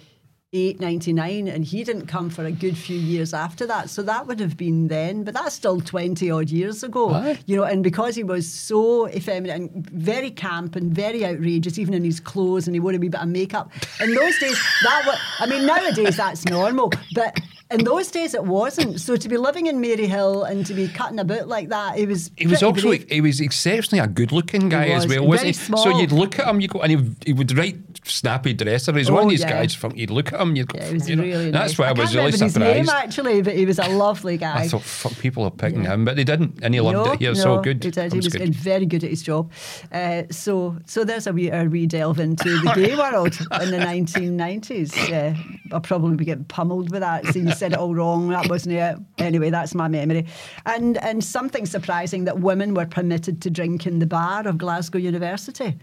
99 0.55 1.49
and 1.49 1.65
he 1.65 1.83
didn't 1.83 2.07
come 2.09 2.29
for 2.29 2.45
a 2.45 2.53
good 2.53 2.77
few 2.77 2.99
years 2.99 3.33
after 3.33 3.67
that 3.67 3.89
so 3.89 4.03
that 4.03 4.27
would 4.27 4.39
have 4.39 4.55
been 4.55 4.87
then 4.89 5.25
but 5.25 5.33
that's 5.33 5.55
still 5.55 5.81
20 5.81 6.31
odd 6.31 6.51
years 6.51 6.83
ago 6.83 7.09
Aye. 7.15 7.39
you 7.47 7.57
know 7.57 7.63
and 7.63 7.83
because 7.83 8.15
he 8.15 8.23
was 8.23 8.47
so 8.53 9.09
effeminate 9.09 9.57
and 9.57 9.87
very 9.87 10.31
camp 10.31 10.77
and 10.77 10.93
very 10.95 11.25
outrageous 11.25 11.79
even 11.79 11.95
in 11.95 12.05
his 12.05 12.21
clothes 12.21 12.67
and 12.67 12.77
he 12.77 12.81
wore 12.81 12.93
a 12.93 12.99
wee 12.99 13.09
bit 13.09 13.23
of 13.23 13.29
makeup 13.29 13.73
in 13.99 14.15
those 14.15 14.39
days 14.41 14.61
that 14.85 15.05
was 15.07 15.19
I 15.39 15.47
mean 15.47 15.65
nowadays 15.65 16.19
that's 16.19 16.45
normal 16.45 16.93
but 17.15 17.41
in 17.71 17.85
those 17.85 18.11
days 18.11 18.35
it 18.35 18.45
wasn't 18.45 19.01
so 19.01 19.17
to 19.17 19.29
be 19.31 19.39
living 19.39 19.69
in 19.69 19.81
Maryhill 19.81 20.47
and 20.51 20.67
to 20.67 20.75
be 20.75 20.87
cutting 20.87 21.19
about 21.19 21.49
like 21.49 21.71
that 21.71 21.97
it 21.97 22.07
was 22.07 22.31
He 22.37 22.47
was 22.47 22.63
also 22.63 22.89
brave. 22.89 23.09
he 23.09 23.23
was 23.23 23.41
exceptionally 23.41 24.05
a 24.05 24.07
good-looking 24.07 24.69
guy 24.69 24.89
as 24.89 25.09
well, 25.09 25.27
wasn't 25.27 25.47
he? 25.47 25.53
So 25.55 25.99
you'd 25.99 26.13
look 26.13 26.39
at 26.39 26.47
him, 26.47 26.61
you 26.61 26.69
go, 26.69 26.81
and 26.81 26.93
he, 26.93 27.11
he 27.25 27.33
would 27.33 27.57
write 27.57 27.92
snappy 28.05 28.53
dresser. 28.55 28.93
He's 28.97 29.09
Oh, 29.11 29.15
one 29.15 29.25
of 29.25 29.31
these 29.31 29.41
yeah. 29.41 29.51
guys. 29.51 29.75
From 29.75 29.95
you'd 29.95 30.11
look 30.11 30.33
at 30.33 30.41
him, 30.41 30.57
you'd 30.57 30.69
go, 30.69 30.79
Yeah, 30.79 30.93
was 30.93 31.09
you 31.09 31.17
know, 31.17 31.23
really 31.23 31.51
That's 31.51 31.73
nice. 31.73 31.79
why 31.79 31.87
I, 31.87 31.93
was 31.93 31.99
can't 31.99 32.15
really 32.15 32.27
remember 32.33 32.45
his 32.45 32.53
surprised. 32.53 32.77
name 32.77 32.89
actually, 32.89 33.43
but 33.43 33.57
he 33.57 33.67
was 33.67 33.79
a 33.79 33.89
lovely 33.89 34.37
guy. 34.37 34.61
I 34.63 34.69
thought, 34.69 34.83
fuck, 34.83 35.13
people 35.19 35.45
are 35.45 35.51
picking 35.51 35.85
him, 35.85 36.05
but 36.05 36.17
they 36.17 36.25
didn't, 36.25 36.59
and 36.63 36.75
he 36.75 36.81
loved 36.81 37.15
it. 37.15 37.21
He 37.21 37.29
was 37.29 37.39
no, 37.39 37.57
so 37.57 37.61
good. 37.63 37.83
He 37.85 37.91
did. 37.91 38.13
He 38.13 38.19
was 38.19 38.29
good. 38.29 38.39
good, 38.41 38.55
very 38.55 38.87
good 38.87 39.05
at 39.05 39.11
his 39.11 39.23
job. 39.23 39.53
Uh, 39.93 40.23
so, 40.31 40.77
so 40.87 41.05
there's 41.05 41.27
a 41.27 41.33
wee, 41.33 41.51
a 41.51 41.65
wee 41.65 41.87
delve 41.87 42.19
into 42.21 42.49
the 42.61 42.73
gay 42.75 42.95
world 43.13 43.39
in 43.63 43.71
the 43.71 43.79
1990s. 43.79 45.09
Yeah, 45.09 45.37
I'll 45.73 45.81
probably 45.81 46.17
be 46.17 46.25
getting 46.25 46.45
pummeled 46.45 46.91
with 46.91 47.01
that. 47.01 47.27
So 47.27 47.39
you 47.39 47.53
said 47.53 47.73
it 47.73 47.79
all 47.79 47.95
wrong. 47.95 48.29
That 48.29 48.49
wasn't 48.49 48.75
it. 48.77 48.97
Anyway, 49.19 49.51
that's 49.51 49.75
my 49.75 49.89
memory. 49.89 50.27
And 50.67 50.99
and 50.99 51.23
something 51.23 51.67
surprising 51.67 52.25
that 52.25 52.41
women 52.41 52.75
were 52.75 52.87
permitted 52.87 53.41
to 53.43 53.51
drink 53.51 53.87
in 53.87 53.99
the 53.99 54.07
bar 54.07 54.47
of 54.47 54.59
Glasgow 54.59 54.99
University. 54.99 55.77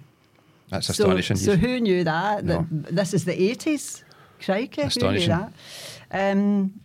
That's 0.69 0.89
astonishing. 0.89 1.37
so 1.37 1.55
who 1.55 1.79
knew 1.79 2.03
that? 2.03 2.45
No. 2.45 2.67
That 2.69 2.95
this 2.95 3.13
is 3.13 3.25
the 3.25 3.33
80s. 3.33 4.03
Crikey, 4.43 4.83
who 4.83 5.11
knew 5.11 5.27
that? 5.27 5.51
Um, 6.11 6.79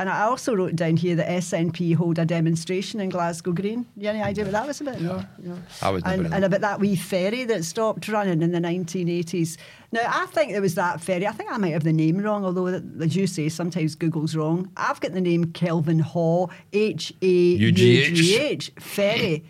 and 0.00 0.08
I 0.08 0.22
also 0.22 0.54
wrote 0.54 0.76
down 0.76 0.96
here 0.96 1.14
that 1.16 1.28
SNP 1.28 1.94
hold 1.94 2.18
a 2.18 2.24
demonstration 2.24 3.00
in 3.00 3.10
Glasgow 3.10 3.52
Green. 3.52 3.84
You 3.98 4.08
any 4.08 4.22
idea 4.22 4.44
what 4.44 4.52
that 4.52 4.66
was 4.66 4.80
about? 4.80 4.98
No. 4.98 5.22
no. 5.36 5.58
I 5.82 5.90
was 5.90 6.02
and, 6.04 6.32
and 6.32 6.42
about 6.42 6.62
that 6.62 6.80
wee 6.80 6.96
ferry 6.96 7.44
that 7.44 7.66
stopped 7.66 8.08
running 8.08 8.40
in 8.40 8.50
the 8.50 8.60
1980s. 8.60 9.58
Now, 9.92 10.00
I 10.06 10.24
think 10.24 10.52
it 10.52 10.60
was 10.60 10.74
that 10.76 11.02
ferry. 11.02 11.26
I 11.26 11.32
think 11.32 11.52
I 11.52 11.58
might 11.58 11.74
have 11.74 11.84
the 11.84 11.92
name 11.92 12.16
wrong, 12.16 12.46
although, 12.46 12.68
as 12.68 13.14
you 13.14 13.26
say, 13.26 13.50
sometimes 13.50 13.94
Google's 13.94 14.34
wrong. 14.34 14.70
I've 14.74 15.00
got 15.00 15.12
the 15.12 15.20
name 15.20 15.46
Kelvinhaugh, 15.46 16.50
H 16.72 17.12
A 17.20 17.26
U 17.26 17.70
G 17.70 18.36
H, 18.38 18.72
ferry. 18.78 19.44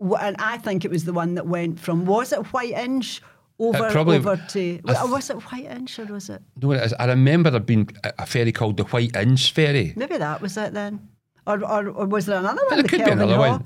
And 0.00 0.36
I 0.38 0.56
think 0.58 0.84
it 0.84 0.90
was 0.90 1.04
the 1.04 1.12
one 1.12 1.34
that 1.34 1.46
went 1.46 1.78
from, 1.78 2.06
was 2.06 2.32
it 2.32 2.40
Whiteinch? 2.52 3.20
Over, 3.58 3.90
probably- 3.90 4.16
over 4.16 4.36
to, 4.48 4.80
I 4.86 4.94
th- 4.94 5.10
was 5.10 5.28
it 5.28 5.36
Whiteinch 5.38 5.98
or 5.98 6.10
was 6.12 6.30
it? 6.30 6.40
No, 6.62 6.72
it 6.72 6.82
is. 6.82 6.94
I 6.98 7.04
remember 7.04 7.50
there 7.50 7.60
being 7.60 7.90
a 8.18 8.24
ferry 8.24 8.52
called 8.52 8.78
the 8.78 8.84
Whiteinch 8.84 9.50
Ferry. 9.52 9.92
Maybe 9.96 10.16
that 10.16 10.40
was 10.40 10.56
it 10.56 10.72
then. 10.72 11.08
Or, 11.46 11.62
or, 11.64 11.88
or 11.90 12.06
was 12.06 12.24
there 12.26 12.38
another 12.38 12.60
one? 12.68 12.76
there 12.76 12.82
the 12.84 12.88
could 12.88 13.04
be 13.04 13.10
another 13.10 13.34
Hall? 13.36 13.50
one. 13.58 13.64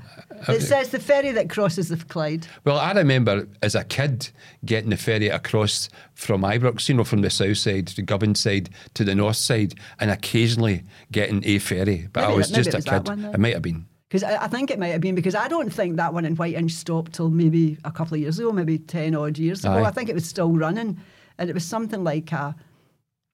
Uh, 0.49 0.53
It 0.55 0.63
says 0.63 0.89
the 0.89 0.99
ferry 0.99 1.31
that 1.33 1.49
crosses 1.51 1.89
the 1.91 1.97
Clyde. 1.97 2.47
Well, 2.65 2.79
I 2.79 2.91
remember 2.93 3.47
as 3.63 3.77
a 3.77 3.85
kid 3.85 4.31
getting 4.65 4.91
the 4.91 4.97
ferry 4.97 5.29
across 5.29 5.89
from 6.15 6.43
Ibrox, 6.43 6.89
you 6.89 6.95
know, 6.97 7.05
from 7.05 7.21
the 7.23 7.31
south 7.31 7.59
side, 7.59 7.89
the 7.89 8.03
Govan 8.03 8.35
side 8.35 8.71
to 8.95 9.05
the 9.05 9.15
north 9.15 9.37
side, 9.37 9.75
and 10.01 10.11
occasionally 10.11 10.83
getting 11.13 11.45
a 11.45 11.59
ferry. 11.61 12.09
But 12.13 12.25
I 12.25 12.33
was 12.33 12.49
that- 12.51 12.57
just 12.65 12.75
a 12.75 12.79
was 12.79 12.85
kid. 12.85 13.07
one 13.09 13.25
it 13.27 13.39
might 13.39 13.55
have 13.55 13.63
been. 13.63 13.87
Because 14.15 14.31
I, 14.31 14.45
I 14.45 14.47
think 14.47 14.71
it 14.71 14.79
might 14.79 14.93
have 14.93 15.01
been 15.01 15.17
because 15.17 15.35
I 15.35 15.49
don't 15.49 15.71
think 15.71 15.97
that 15.97 16.15
one 16.15 16.25
in 16.25 16.37
Whiteinch 16.37 16.71
stopped 16.71 17.15
till 17.15 17.31
maybe 17.31 17.79
a 17.85 17.91
couple 17.91 18.15
of 18.15 18.21
years 18.21 18.39
ago, 18.39 18.53
maybe 18.53 18.79
10 18.79 19.13
odd 19.13 19.39
years 19.39 19.65
ago. 19.65 19.73
Aye. 19.73 19.87
I 19.87 19.91
think 19.91 20.09
it 20.09 20.15
was 20.15 20.25
still 20.25 20.53
running. 20.53 21.01
And 21.37 21.51
it 21.51 21.53
was 21.53 21.65
something 21.65 22.05
like 22.05 22.31
a, 22.31 22.55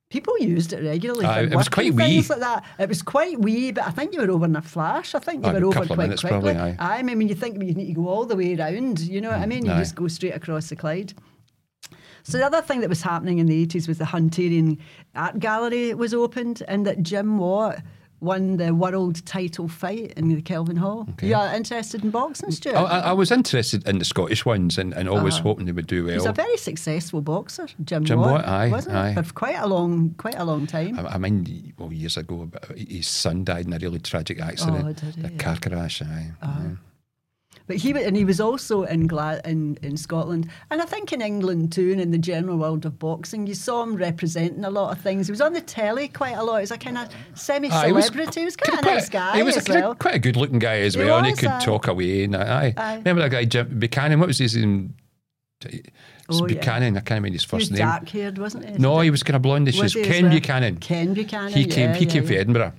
people 0.09 0.39
used 0.39 0.73
it 0.73 0.83
regularly. 0.83 1.27
For 1.27 1.53
it 1.53 1.55
was 1.55 1.69
quite 1.69 1.93
wee. 1.93 2.03
things 2.03 2.31
like 2.31 2.41
that. 2.41 2.65
It 2.79 2.89
was 2.89 3.03
quite 3.03 3.39
wee, 3.39 3.73
but 3.73 3.85
I 3.85 3.91
think 3.91 4.15
you 4.15 4.23
were 4.23 4.31
over 4.31 4.47
in 4.47 4.57
a 4.57 4.63
flash. 4.63 5.15
I 5.15 5.19
think 5.19 5.45
you 5.45 5.53
were 5.53 5.67
over 5.67 5.85
quite 5.85 5.99
minutes 5.99 6.23
quickly. 6.23 6.55
probably, 6.55 6.57
aye. 6.57 6.77
I 6.79 7.03
mean, 7.03 7.19
when 7.19 7.29
you 7.29 7.35
think 7.35 7.63
you 7.63 7.75
need 7.75 7.89
to 7.89 7.93
go 7.93 8.09
all 8.09 8.25
the 8.25 8.37
way 8.37 8.57
around, 8.57 9.01
you 9.01 9.21
know 9.21 9.29
what 9.29 9.41
I 9.41 9.45
mm, 9.45 9.49
mean? 9.49 9.67
You 9.67 9.73
Aye. 9.73 9.81
just 9.81 9.97
go 9.97 10.09
straight 10.09 10.35
across 10.35 10.71
the 10.71 10.77
Clyde. 10.77 11.13
So 12.23 12.39
the 12.39 12.47
other 12.47 12.63
thing 12.63 12.81
that 12.81 12.89
was 12.89 13.03
happening 13.03 13.37
in 13.37 13.45
the 13.45 13.67
80s 13.67 13.87
was 13.87 13.99
the 13.99 14.05
Hunterian 14.07 14.79
Art 15.15 15.41
Gallery 15.41 15.93
was 15.93 16.15
opened 16.15 16.63
and 16.69 16.87
that 16.87 17.03
Jim 17.03 17.37
Watt 17.37 17.83
won 18.21 18.57
the 18.59 18.75
world 18.75 19.25
title 19.25 19.67
fight 19.69 20.13
in 20.17 20.29
the 20.29 20.43
Kelvin 20.43 20.77
Hall. 20.77 21.09
You 21.23 21.35
are 21.35 21.55
interested 21.55 22.05
in 22.05 22.11
boxing, 22.11 22.51
Stuart? 22.51 22.77
I, 22.77 23.01
I, 23.01 23.13
was 23.13 23.31
interested 23.31 23.87
in 23.89 23.99
the 23.99 24.05
Scottish 24.05 24.45
ones 24.45 24.79
and, 24.79 24.93
and 24.95 25.09
always 25.09 25.35
Uh-huh. 25.35 25.43
hoping 25.45 25.67
they 25.67 25.73
would 25.73 25.87
do 25.87 26.05
well. 26.05 26.15
He's 26.15 26.27
a 26.27 26.33
very 26.33 26.57
successful 26.57 27.21
boxer, 27.23 27.67
Jim, 27.85 28.05
Jim 28.05 28.19
Watt, 28.21 28.33
Watt, 28.33 28.49
aye, 28.49 28.69
wasn't 28.71 28.97
aye. 28.97 29.15
For 29.15 29.33
quite 29.33 29.57
a 29.59 29.67
long, 29.67 30.15
quite 30.19 30.37
a 30.39 30.45
long 30.45 30.67
time. 30.67 30.99
I, 30.99 31.15
I 31.15 31.19
mean, 31.19 31.73
well, 31.79 31.93
years 31.93 32.17
ago, 32.17 32.51
his 32.77 33.07
son 33.07 33.45
died 33.45 33.67
in 33.67 33.73
a 33.73 33.79
really 33.79 33.99
tragic 34.01 34.41
accident, 34.41 34.85
Oh, 34.87 34.93
did 34.93 35.15
he? 35.17 35.25
a 35.25 35.31
car 35.39 35.57
crash. 35.57 36.03
Aye. 36.03 36.31
aye. 36.43 36.77
But 37.71 37.77
he 37.77 37.93
and 38.03 38.17
he 38.17 38.25
was 38.25 38.41
also 38.41 38.83
in 38.83 39.07
Gla- 39.07 39.41
in 39.45 39.79
in 39.81 39.97
Scotland, 39.97 40.51
and 40.73 40.83
I 40.83 40.87
think 40.87 41.13
in 41.13 41.21
England 41.21 41.71
too, 41.71 41.93
and 41.93 42.01
in 42.01 42.11
the 42.11 42.19
general 42.19 42.57
world 42.59 42.85
of 42.85 42.99
boxing, 42.99 43.47
you 43.47 43.55
saw 43.55 43.85
him 43.85 43.95
representing 43.95 44.65
a 44.65 44.71
lot 44.71 44.91
of 44.91 45.01
things. 45.01 45.29
He 45.29 45.31
was 45.31 45.41
on 45.41 45.53
the 45.53 45.61
telly 45.61 46.09
quite 46.09 46.37
a 46.37 46.43
lot. 46.43 46.57
He 46.57 46.63
was 46.63 46.73
a 46.73 46.79
kind 46.79 46.99
of 46.99 47.05
ah, 47.09 47.15
Aye, 47.15 47.35
semi-celebrity. 47.37 48.41
he 48.41 48.45
was, 48.45 48.57
kind 48.57 48.75
of 48.75 48.81
a 48.81 48.83
quite- 48.83 48.95
nice 48.95 49.09
guy 49.09 49.37
He 49.37 49.45
was 49.45 49.57
as 49.57 49.69
a, 49.69 49.73
well. 49.73 49.95
quite 49.95 50.17
a 50.17 50.19
good 50.19 50.37
looking 50.37 50.59
guy 50.59 50.81
as 50.81 50.95
He 50.95 51.01
well, 51.01 51.19
and 51.19 51.29
he 51.29 51.33
could 51.35 51.49
aye. 51.49 51.61
talk 51.65 51.87
away. 51.87 52.25
And 52.25 52.35
aye. 52.35 52.75
Aye. 52.77 52.97
remember 52.97 53.23
that 53.23 53.31
guy 53.31 53.45
Jim 53.45 53.79
Buchanan? 53.79 54.19
What 54.19 54.27
was 54.27 54.39
his 54.39 54.57
name? 54.57 54.97
Oh, 56.31 56.47
yeah. 56.47 56.55
Buchanan. 56.55 56.97
I 56.97 57.01
can't 57.01 57.11
remember 57.11 57.33
his 57.33 57.45
He 57.45 57.57
was 57.57 57.65
first 57.65 57.73
name. 57.73 57.79
dark-haired, 57.79 58.39
wasn't 58.39 58.69
he? 58.69 58.79
No, 58.79 59.01
he 59.01 59.11
was 59.11 59.23
kind 59.23 59.37
of 59.37 59.43
blondish. 59.43 59.81
Was 59.81 59.95
he 59.95 60.03
Ken? 60.03 60.31
Buchanan. 60.31 60.77
Ken 60.79 61.15
Buchanan. 61.15 61.53
He 61.53 61.65
came. 61.65 61.91
yeah, 61.91 61.97
he 61.97 62.05
yeah, 62.05 62.11
came 62.11 62.23
yeah. 62.23 62.29
from 62.29 62.37
Edinburgh. 62.37 62.73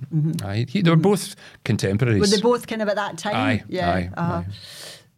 Aye, 0.44 0.66
he, 0.68 0.82
they 0.82 0.90
were 0.90 0.96
both 0.96 1.36
contemporaries. 1.64 2.20
Were 2.20 2.26
they 2.26 2.40
both 2.40 2.66
kind 2.66 2.82
of 2.82 2.88
at 2.88 2.96
that 2.96 3.18
time? 3.18 3.34
Aye, 3.34 3.64
yeah. 3.68 3.90
aye, 3.90 4.10
uh-huh. 4.16 4.42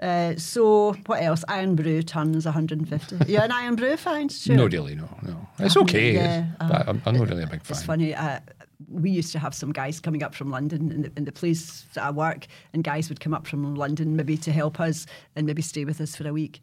Uh, 0.00 0.36
so 0.36 0.92
what 1.06 1.22
else? 1.22 1.44
Irn-Bru 1.48 2.02
turns 2.02 2.44
150. 2.44 3.32
You're 3.32 3.42
an 3.42 3.52
Irn-Bru 3.52 3.96
fan, 3.96 4.28
sure. 4.30 4.56
No, 4.56 4.66
really, 4.66 4.94
no, 4.96 5.08
no. 5.22 5.48
It's 5.58 5.76
okay. 5.76 6.14
yeah, 6.14 6.46
but 6.58 6.88
I'm, 6.88 7.00
I'm 7.06 7.16
not 7.16 7.28
really 7.28 7.44
a 7.44 7.46
big 7.46 7.62
fan. 7.62 7.76
It's 7.76 7.84
funny. 7.84 8.14
Uh, 8.14 8.40
we 8.90 9.10
used 9.10 9.32
to 9.32 9.38
have 9.38 9.54
some 9.54 9.72
guys 9.72 10.00
coming 10.00 10.22
up 10.22 10.34
from 10.34 10.50
London 10.50 10.90
in 10.90 11.02
the, 11.02 11.12
in 11.16 11.24
the 11.24 11.32
place 11.32 11.86
that 11.94 12.04
I 12.04 12.10
work, 12.10 12.46
and 12.72 12.82
guys 12.84 13.08
would 13.08 13.20
come 13.20 13.32
up 13.32 13.46
from 13.46 13.76
London 13.76 14.16
maybe 14.16 14.36
to 14.38 14.52
help 14.52 14.80
us 14.80 15.06
and 15.36 15.46
maybe 15.46 15.62
stay 15.62 15.84
with 15.84 16.00
us 16.00 16.16
for 16.16 16.26
a 16.28 16.32
week. 16.32 16.60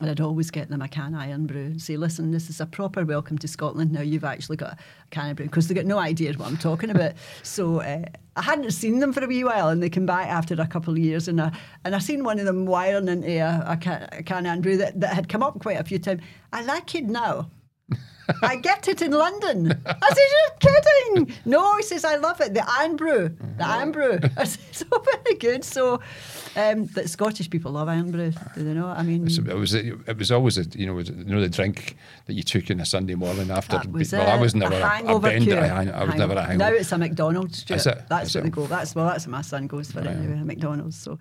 And 0.00 0.08
I'd 0.08 0.20
always 0.20 0.50
get 0.50 0.70
them 0.70 0.80
a 0.80 0.88
can 0.88 1.14
Irn-Bru 1.14 1.60
and 1.60 1.82
say, 1.82 1.98
listen, 1.98 2.30
this 2.30 2.48
is 2.48 2.58
a 2.58 2.64
proper 2.64 3.04
welcome 3.04 3.36
to 3.36 3.46
Scotland. 3.46 3.92
Now 3.92 4.00
you've 4.00 4.24
actually 4.24 4.56
got 4.56 4.72
a 4.72 4.76
can 5.10 5.30
of 5.30 5.36
brew 5.36 5.44
because 5.44 5.68
they've 5.68 5.76
got 5.76 5.84
no 5.84 5.98
idea 5.98 6.32
what 6.32 6.48
I'm 6.48 6.56
talking 6.56 6.88
about. 6.88 7.12
so 7.42 7.80
uh, 7.80 8.06
I 8.34 8.42
hadn't 8.42 8.70
seen 8.70 9.00
them 9.00 9.12
for 9.12 9.22
a 9.22 9.26
wee 9.26 9.44
while 9.44 9.68
and 9.68 9.82
they 9.82 9.90
came 9.90 10.06
back 10.06 10.28
after 10.28 10.54
a 10.54 10.66
couple 10.66 10.94
of 10.94 10.98
years 10.98 11.28
and 11.28 11.38
I, 11.38 11.52
and 11.84 11.94
I 11.94 11.98
seen 11.98 12.24
one 12.24 12.38
of 12.38 12.46
them 12.46 12.64
wiring 12.64 13.08
into 13.08 13.28
a, 13.28 13.72
a, 13.72 13.76
can, 13.76 14.08
a 14.12 14.22
can 14.22 14.46
Irn-Bru 14.46 14.78
that, 14.78 14.98
that 15.00 15.12
had 15.12 15.28
come 15.28 15.42
up 15.42 15.60
quite 15.60 15.78
a 15.78 15.84
few 15.84 15.98
times. 15.98 16.22
I 16.50 16.62
like 16.62 16.94
it 16.94 17.04
now. 17.04 17.50
I 18.42 18.56
get 18.56 18.88
it 18.88 19.02
in 19.02 19.12
London. 19.12 19.72
I 19.86 20.08
said, 20.08 20.28
You're 20.62 20.72
kidding. 21.16 21.34
No, 21.44 21.76
he 21.76 21.82
says, 21.82 22.04
I 22.04 22.16
love 22.16 22.40
it. 22.40 22.54
The 22.54 22.64
Irn-Bru. 22.80 23.36
The 23.58 23.64
Irn-Bru. 23.68 24.18
I 24.36 24.44
said, 24.44 24.60
It's 24.70 24.78
So 24.78 24.86
very 25.24 25.36
good. 25.38 25.64
So, 25.64 26.00
um, 26.56 26.86
that 26.94 27.08
Scottish 27.08 27.48
people 27.50 27.72
love 27.72 27.88
Irn-Bru. 27.88 28.30
Do 28.54 28.64
they 28.64 28.72
know? 28.74 28.86
I 28.88 29.02
mean, 29.02 29.22
it 29.28 29.54
was 29.56 29.74
it 29.74 30.16
was 30.18 30.30
always 30.32 30.58
a, 30.58 30.64
you 30.78 30.86
know 30.86 30.94
was, 30.94 31.08
you 31.10 31.24
know 31.24 31.40
the 31.40 31.48
drink 31.48 31.96
that 32.26 32.32
you 32.34 32.42
took 32.42 32.70
on 32.70 32.80
a 32.80 32.84
Sunday 32.86 33.14
morning 33.14 33.50
after. 33.50 33.78
that 33.78 33.90
was 33.92 34.12
well, 34.12 34.28
I 34.28 34.36
was 34.40 34.54
never 34.54 34.74
a 34.74 34.78
a, 34.78 34.82
a 34.82 34.88
hangover 34.88 35.28
bender. 35.28 35.60
I, 35.60 35.84
I 35.90 36.04
was 36.04 36.14
never 36.16 36.34
a 36.34 36.42
hangover. 36.42 36.70
Now 36.70 36.76
it's 36.76 36.92
a 36.92 36.98
McDonald's. 36.98 37.58
Stuart. 37.58 37.76
Is 37.76 37.86
it? 37.86 38.02
That's 38.08 38.28
Is 38.30 38.34
what 38.34 38.40
it? 38.40 38.44
they 38.44 38.50
go. 38.50 38.66
That's 38.66 38.94
well, 38.94 39.06
that's 39.06 39.26
what 39.26 39.32
my 39.32 39.42
son 39.42 39.66
goes 39.66 39.92
for 39.92 40.00
anyway. 40.00 40.40
A 40.40 40.44
McDonald's. 40.44 40.96
So, 40.98 41.18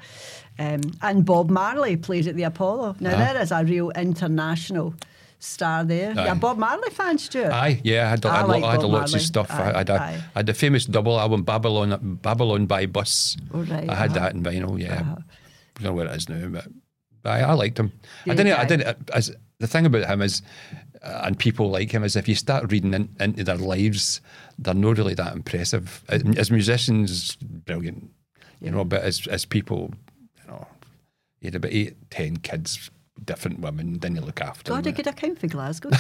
um, 0.57 0.81
and 1.01 1.25
Bob 1.25 1.49
Marley 1.49 1.95
played 1.97 2.27
at 2.27 2.35
the 2.35 2.43
Apollo. 2.43 2.95
Now 2.99 3.13
Ah. 3.13 3.17
there 3.33 3.41
is 3.41 3.51
a 3.51 3.63
real 3.63 3.91
international 3.91 4.95
star 5.39 5.83
there. 5.83 6.11
Aye. 6.11 6.25
Yeah, 6.25 6.33
Bob 6.35 6.57
Marley 6.57 6.89
fan, 6.91 7.17
Stuart. 7.17 7.51
Aye, 7.51 7.81
yeah, 7.83 8.05
I 8.07 8.09
had, 8.09 8.25
I 8.25 8.29
I 8.33 8.37
had, 8.37 8.47
like 8.47 8.63
I 8.63 8.71
had 8.71 8.83
lots 8.83 9.11
Marley. 9.11 9.15
of 9.15 9.21
stuff. 9.21 9.51
Aye, 9.51 9.71
I, 9.73 9.77
had 9.79 9.89
a, 9.89 9.93
aye. 10.01 10.23
I 10.35 10.39
had 10.39 10.45
the 10.45 10.53
famous 10.53 10.85
double 10.85 11.19
album 11.19 11.43
Babylon 11.43 12.19
Babylon 12.21 12.65
by 12.65 12.85
Bus. 12.85 13.37
Oh, 13.53 13.61
right, 13.63 13.89
I 13.89 13.95
had 13.95 14.11
uh-huh. 14.11 14.19
that 14.19 14.33
in 14.35 14.43
vinyl. 14.43 14.79
Yeah, 14.79 14.99
Uh-huh. 15.01 15.15
I 15.17 15.81
don't 15.81 15.83
know 15.83 15.93
where 15.93 16.07
it 16.07 16.15
is 16.15 16.27
now, 16.29 16.47
but 16.49 16.67
I, 17.25 17.41
I 17.41 17.53
liked 17.53 17.77
him. 17.79 17.91
I 18.27 18.35
didn't. 18.35 18.53
I 18.53 18.65
didn't. 18.65 19.09
As 19.13 19.33
the 19.59 19.67
thing 19.67 19.85
about 19.85 20.05
him 20.05 20.21
is, 20.21 20.41
uh, 21.03 21.21
and 21.25 21.37
people 21.39 21.69
like 21.69 21.91
him 21.91 22.03
is 22.03 22.15
if 22.15 22.27
you 22.27 22.35
start 22.35 22.71
reading 22.71 22.93
in, 22.93 23.09
into 23.19 23.43
their 23.43 23.57
lives, 23.57 24.21
they're 24.57 24.73
not 24.73 24.97
really 24.97 25.13
that 25.15 25.33
impressive. 25.35 26.03
Uh, 26.09 26.19
As 26.37 26.51
musicians, 26.51 27.35
brilliant, 27.37 28.09
you 28.61 28.71
know. 28.71 28.83
But 28.83 29.03
as 29.03 29.25
as 29.27 29.45
people, 29.45 29.93
you 30.41 30.51
know, 30.51 30.67
he 31.39 31.47
had 31.47 31.55
about 31.55 31.71
eight, 31.71 31.95
ten 32.09 32.37
kids, 32.37 32.89
different 33.25 33.59
women. 33.59 33.97
Didn't 33.99 34.25
look 34.25 34.41
after 34.41 34.71
God, 34.71 34.83
them. 34.83 34.93
I 34.93 34.95
could 34.95 35.07
account 35.07 35.39
for 35.39 35.47
Glasgow. 35.47 35.89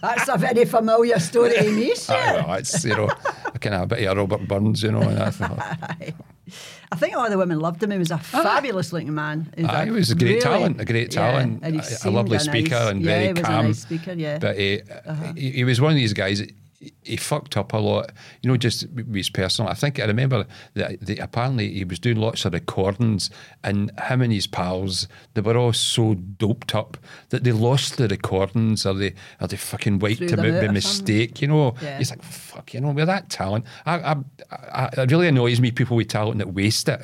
That's 0.00 0.28
a 0.28 0.38
very 0.38 0.64
familiar 0.64 1.18
story 1.18 1.54
to 1.58 1.70
me, 1.72 1.90
Aye, 1.90 1.94
Stuart. 1.94 2.58
it's 2.60 2.84
you 2.84 2.96
know, 2.96 3.08
I 3.52 3.58
kind 3.58 3.74
of 3.74 3.82
a 3.82 3.86
bit 3.96 4.06
of 4.06 4.16
Robert 4.16 4.46
Burns, 4.46 4.82
you 4.82 4.92
know. 4.92 5.00
And 5.00 5.18
I 5.20 5.30
thought, 5.30 5.58
I 6.92 6.96
think 6.96 7.16
all 7.16 7.28
the 7.28 7.36
women 7.36 7.58
loved 7.58 7.82
him. 7.82 7.90
He 7.90 7.98
was 7.98 8.10
a 8.12 8.18
fabulous 8.18 8.92
looking 8.92 9.14
man. 9.14 9.52
He 9.56 9.64
Aye, 9.64 9.86
he 9.86 9.90
was 9.90 10.10
a 10.10 10.14
great 10.14 10.28
really- 10.28 10.40
talent, 10.40 10.80
a 10.80 10.84
great 10.84 11.12
yeah, 11.14 11.20
talent, 11.32 11.60
and 11.64 11.74
he 11.74 11.80
a- 11.80 11.82
a 11.82 11.84
seemed 11.84 12.14
lovely 12.14 12.38
speaker 12.38 12.76
nice- 12.76 12.88
and 12.90 13.02
yeah, 13.02 13.06
very 13.10 13.26
he 13.26 13.32
was 13.32 13.42
calm. 13.42 13.64
a 13.64 13.68
nice 13.68 13.78
speaker, 13.80 14.12
yeah. 14.12 14.38
But 14.38 14.56
he, 14.56 14.80
uh-huh. 14.82 15.32
he, 15.36 15.50
he 15.50 15.64
was 15.64 15.80
one 15.80 15.90
of 15.90 15.96
these 15.96 16.12
guys. 16.12 16.42
He, 17.02 17.16
fucked 17.16 17.56
up 17.56 17.72
a 17.72 17.78
lot, 17.78 18.12
you 18.40 18.48
know, 18.48 18.56
just 18.56 18.88
with 18.90 19.12
his 19.12 19.28
personal. 19.30 19.68
I 19.68 19.74
think 19.74 19.98
I 19.98 20.04
remember 20.04 20.46
that, 20.74 21.00
that 21.00 21.18
apparently 21.18 21.72
he 21.72 21.84
was 21.84 21.98
doing 21.98 22.18
lots 22.18 22.44
of 22.44 22.52
recordings, 22.52 23.30
and 23.64 23.90
him 24.08 24.22
and 24.22 24.32
his 24.32 24.46
pals, 24.46 25.08
they 25.34 25.40
were 25.40 25.56
all 25.56 25.72
so 25.72 26.14
doped 26.14 26.76
up 26.76 26.96
that 27.30 27.42
they 27.42 27.50
lost 27.50 27.96
the 27.96 28.06
recordings, 28.06 28.86
or 28.86 28.94
they, 28.94 29.14
or 29.40 29.48
they 29.48 29.56
fucking 29.56 29.98
wiped 29.98 30.18
Threw 30.18 30.28
them 30.28 30.54
out 30.54 30.60
by 30.66 30.68
mistake. 30.72 31.42
You 31.42 31.48
know, 31.48 31.74
Yeah. 31.82 31.98
he's 31.98 32.10
like, 32.10 32.22
fuck, 32.22 32.72
you 32.72 32.80
know, 32.80 32.92
with 32.92 33.06
that 33.08 33.28
talent, 33.28 33.64
I, 33.84 33.98
I, 33.98 34.16
I, 34.52 34.84
it 35.02 35.10
really 35.10 35.26
annoys 35.26 35.60
me 35.60 35.72
people 35.72 35.96
with 35.96 36.06
talent 36.08 36.38
that 36.38 36.54
waste 36.54 36.88
it. 36.88 37.00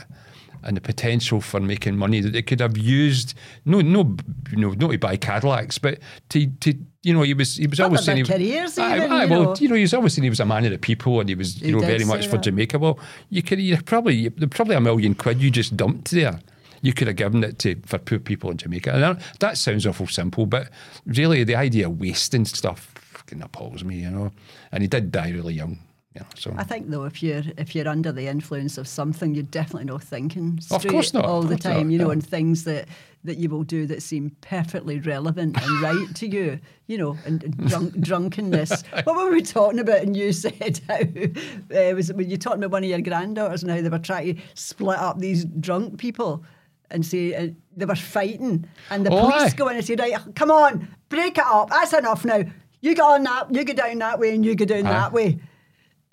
And 0.64 0.76
the 0.76 0.80
potential 0.80 1.40
for 1.40 1.60
making 1.60 1.96
money 1.96 2.20
that 2.20 2.32
they 2.32 2.42
could 2.42 2.60
have 2.60 2.76
used. 2.76 3.34
No, 3.64 3.80
no, 3.80 4.16
you 4.50 4.56
know, 4.56 4.70
not 4.72 4.90
to 4.90 4.98
buy 4.98 5.16
Cadillacs, 5.16 5.78
but 5.78 5.98
to 6.30 6.46
to 6.46 6.74
you 7.02 7.12
know, 7.12 7.22
he 7.22 7.34
was 7.34 7.56
he 7.56 7.66
was 7.66 7.80
always 7.80 8.02
saying 8.02 8.18
he, 8.18 8.24
careers 8.24 8.78
Aye, 8.78 8.96
even, 8.96 9.12
aye, 9.12 9.24
you 9.24 9.30
well, 9.30 9.42
know. 9.44 9.54
you 9.56 9.68
know, 9.68 9.74
he 9.74 9.82
was 9.82 9.94
always 9.94 10.14
saying 10.14 10.24
he 10.24 10.30
was 10.30 10.40
a 10.40 10.46
man 10.46 10.64
of 10.64 10.70
the 10.72 10.78
people, 10.78 11.20
and 11.20 11.28
he 11.28 11.34
was 11.34 11.60
you 11.60 11.66
He 11.66 11.72
know 11.72 11.80
very 11.80 12.04
much 12.04 12.26
for. 12.26 12.38
Jamaica. 12.38 12.78
Well, 12.78 12.98
you 13.30 13.42
could 13.42 13.60
you 13.60 13.76
probably 13.82 14.28
there's 14.28 14.50
probably 14.50 14.74
a 14.74 14.80
million 14.80 15.14
quid 15.14 15.40
you 15.40 15.50
just 15.50 15.76
dumped 15.76 16.10
there. 16.10 16.40
You 16.82 16.92
could 16.92 17.06
have 17.06 17.16
given 17.16 17.42
it 17.44 17.58
to 17.60 17.76
for 17.86 17.98
poor 17.98 18.18
people 18.18 18.50
in 18.50 18.56
Jamaica, 18.58 18.92
and 18.92 19.02
that, 19.02 19.22
that 19.40 19.58
sounds 19.58 19.86
awful 19.86 20.06
simple, 20.06 20.46
but 20.46 20.68
really 21.06 21.44
the 21.44 21.56
idea 21.56 21.88
of 21.88 21.98
wasting 21.98 22.44
stuff 22.44 22.92
fucking 22.96 23.42
appalls 23.42 23.84
me, 23.84 23.96
you 23.96 24.10
know. 24.10 24.32
And 24.72 24.82
he 24.82 24.88
did 24.88 25.10
die 25.10 25.30
really 25.30 25.54
young, 25.54 25.78
you 26.14 26.20
know. 26.20 26.26
So 26.36 26.54
I 26.56 26.64
think 26.64 26.90
though, 26.90 27.04
if 27.04 27.22
you're 27.22 27.42
if 27.58 27.74
you're 27.74 27.88
under 27.88 28.12
the 28.12 28.26
influence 28.28 28.78
of 28.78 28.86
something, 28.88 29.34
you're 29.34 29.42
definitely 29.44 29.86
not 29.86 30.02
thinking 30.02 30.58
Of 30.70 30.80
straight 30.82 30.90
course 30.92 31.12
not, 31.14 31.24
all 31.24 31.42
the 31.42 31.56
time. 31.56 31.88
not, 31.88 31.92
you 31.92 31.98
know, 31.98 32.06
yeah. 32.06 32.12
and 32.12 32.26
things 32.26 32.64
that 32.64 32.88
that 33.24 33.38
you 33.38 33.48
will 33.48 33.62
do 33.64 33.86
that 33.86 34.02
seem 34.02 34.36
perfectly 34.42 35.00
relevant 35.00 35.56
and 35.60 35.80
right 35.82 36.14
to 36.16 36.26
you. 36.28 36.60
You 36.86 36.98
know, 36.98 37.16
and, 37.24 37.42
and 37.42 37.56
drunk, 37.68 37.98
drunkenness. 38.00 38.82
What 39.04 39.16
were 39.16 39.30
we 39.30 39.40
talking 39.42 39.78
about? 39.80 40.00
And 40.02 40.16
you 40.16 40.32
said 40.44 40.80
how 40.88 40.96
uh, 40.96 41.94
was 41.94 42.10
it 42.10 42.16
when 42.16 42.30
you 42.30 42.36
talking 42.36 42.58
about 42.62 42.72
one 42.72 42.84
of 42.84 42.90
your 42.90 43.00
granddaughters 43.00 43.62
and 43.62 43.72
how 43.72 43.80
they 43.80 43.88
were 43.88 43.98
trying 43.98 44.36
to 44.36 44.42
split 44.54 44.98
up 44.98 45.18
these 45.18 45.44
drunk 45.44 45.98
people. 45.98 46.44
And 46.90 47.04
say 47.04 47.34
uh, 47.34 47.48
they 47.76 47.86
were 47.86 47.96
fighting, 47.96 48.66
and 48.90 49.04
the 49.04 49.10
Oh, 49.10 49.22
police 49.30 49.52
aye. 49.54 49.56
go 49.56 49.68
in 49.68 49.76
and 49.76 49.84
say, 49.84 49.96
"Right, 49.96 50.14
come 50.36 50.50
on, 50.50 50.86
break 51.08 51.38
it 51.38 51.44
up. 51.44 51.70
That's 51.70 51.92
enough 51.94 52.24
now. 52.24 52.44
You 52.82 52.94
go 52.94 53.14
on 53.14 53.24
that, 53.24 53.52
you 53.52 53.64
go 53.64 53.72
down 53.72 53.98
that 53.98 54.18
way, 54.20 54.34
and 54.34 54.44
you 54.44 54.54
go 54.54 54.66
down 54.66 54.86
Aye. 54.86 54.92
that 54.92 55.12
way." 55.12 55.40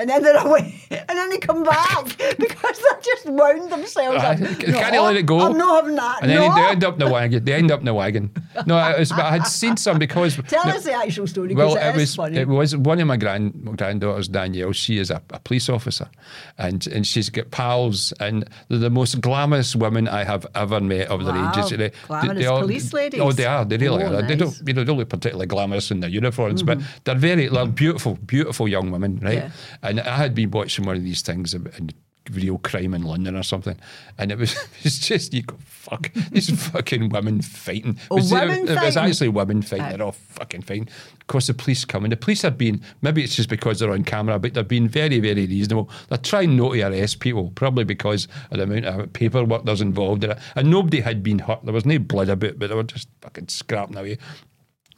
And 0.01 0.09
then 0.09 0.23
they're 0.23 0.43
away, 0.47 0.73
and 0.89 1.09
then 1.09 1.29
they 1.29 1.37
come 1.37 1.61
back 1.61 2.05
because 2.39 2.79
they 2.79 3.01
just 3.03 3.27
wound 3.27 3.71
themselves 3.71 4.23
up. 4.23 4.35
they 4.39 4.55
can't 4.55 4.95
you 4.95 5.01
let 5.01 5.15
it 5.15 5.27
go. 5.27 5.41
I'm 5.41 5.55
not 5.55 5.83
having 5.83 5.95
that. 5.95 6.23
And 6.23 6.31
then 6.31 6.49
no. 6.49 6.55
they 6.55 6.69
end 6.71 6.83
up 6.83 6.93
in 6.93 6.99
the 7.01 7.11
wagon. 7.11 7.45
They 7.45 7.53
end 7.53 7.69
up 7.69 7.81
in 7.81 7.85
the 7.85 7.93
wagon. 7.93 8.31
No, 8.65 8.77
I, 8.77 8.97
was, 8.97 9.11
I 9.11 9.29
had 9.29 9.45
seen 9.45 9.77
some 9.77 9.99
because. 9.99 10.37
Tell 10.47 10.65
no, 10.65 10.71
us 10.71 10.85
the 10.85 10.93
actual 10.93 11.27
story 11.27 11.53
Well, 11.53 11.75
it 11.75 11.83
it 11.83 11.95
was 11.95 12.15
funny. 12.15 12.37
it 12.37 12.47
was 12.47 12.75
one 12.75 12.99
of 12.99 13.05
my 13.05 13.15
grand 13.15 13.63
my 13.63 13.73
granddaughters, 13.73 14.27
Danielle. 14.27 14.71
She 14.71 14.97
is 14.97 15.11
a, 15.11 15.21
a 15.29 15.39
police 15.39 15.69
officer, 15.69 16.09
and 16.57 16.87
and 16.87 17.05
she's 17.05 17.29
got 17.29 17.51
pals, 17.51 18.11
and 18.19 18.49
they're 18.69 18.79
the 18.79 18.89
most 18.89 19.21
glamorous 19.21 19.75
women 19.75 20.07
I 20.07 20.23
have 20.23 20.47
ever 20.55 20.81
met 20.81 21.09
of 21.09 21.25
their 21.25 21.35
Wow, 21.35 21.51
ages. 21.55 21.69
They, 21.77 21.91
glamorous 22.07 22.47
police 22.47 22.91
ladies. 22.91 23.21
Oh, 23.21 23.31
they 23.31 23.45
are. 23.45 23.65
They 23.65 23.77
really 23.77 24.03
Oh, 24.03 24.15
are. 24.17 24.21
They 24.23 24.35
don't 24.35 24.59
you 24.65 24.73
know 24.73 24.81
they 24.81 24.85
don't 24.85 24.97
look 24.97 25.09
particularly 25.09 25.45
glamorous 25.45 25.91
in 25.91 25.99
their 25.99 26.09
uniforms, 26.09 26.63
but 26.63 26.79
mm-hmm. 26.79 26.97
they're 27.03 27.15
very 27.15 27.47
they're 27.47 27.67
beautiful, 27.67 28.15
beautiful 28.25 28.67
young 28.67 28.89
women, 28.89 29.19
right? 29.21 29.35
Yeah. 29.35 29.51
And 29.99 30.07
I 30.07 30.15
had 30.17 30.33
been 30.33 30.51
watching 30.51 30.85
one 30.85 30.95
of 30.95 31.03
these 31.03 31.21
things 31.21 31.53
and 31.53 31.93
real 32.33 32.59
crime 32.59 32.93
in 32.93 33.01
London 33.01 33.35
or 33.35 33.41
something, 33.41 33.77
and 34.19 34.31
it 34.31 34.37
was 34.37 34.55
it's 34.83 34.99
just 34.99 35.33
you 35.33 35.41
go 35.41 35.55
fuck 35.65 36.11
these 36.31 36.49
fucking 36.71 37.09
women 37.09 37.41
fighting. 37.41 37.97
Oh, 38.11 38.17
It 38.17 38.19
was- 38.21 38.31
women 38.31 38.59
it 38.59 38.61
was 38.69 38.93
fighting? 38.95 38.97
actually 39.11 39.29
women 39.29 39.61
fighting. 39.63 39.89
They're 39.97 40.05
all 40.05 40.11
fucking 40.11 40.61
fine. 40.61 40.87
Of 41.19 41.27
course, 41.27 41.47
the 41.47 41.53
police 41.55 41.83
come 41.83 42.05
and 42.05 42.11
the 42.11 42.17
police 42.17 42.43
have 42.43 42.57
been 42.57 42.81
maybe 43.01 43.23
it's 43.23 43.35
just 43.35 43.49
because 43.49 43.79
they're 43.79 43.91
on 43.91 44.03
camera, 44.03 44.37
but 44.39 44.53
they're 44.53 44.63
being 44.63 44.87
very, 44.87 45.19
very 45.19 45.47
reasonable. 45.47 45.89
They're 46.09 46.17
trying 46.19 46.55
not 46.55 46.73
to 46.73 46.81
arrest 46.83 47.19
people, 47.21 47.51
probably 47.55 47.83
because 47.85 48.27
of 48.51 48.57
the 48.57 48.63
amount 48.63 48.85
of 48.85 49.11
paperwork 49.13 49.65
there's 49.65 49.81
involved 49.81 50.23
in 50.23 50.31
it. 50.31 50.37
And 50.55 50.69
nobody 50.69 50.99
had 51.01 51.23
been 51.23 51.39
hurt. 51.39 51.65
There 51.65 51.73
was 51.73 51.85
no 51.87 51.97
blood 51.99 52.29
about, 52.29 52.59
but 52.59 52.69
they 52.69 52.75
were 52.75 52.83
just 52.83 53.09
fucking 53.21 53.47
scrapping 53.47 53.97
away. 53.97 54.19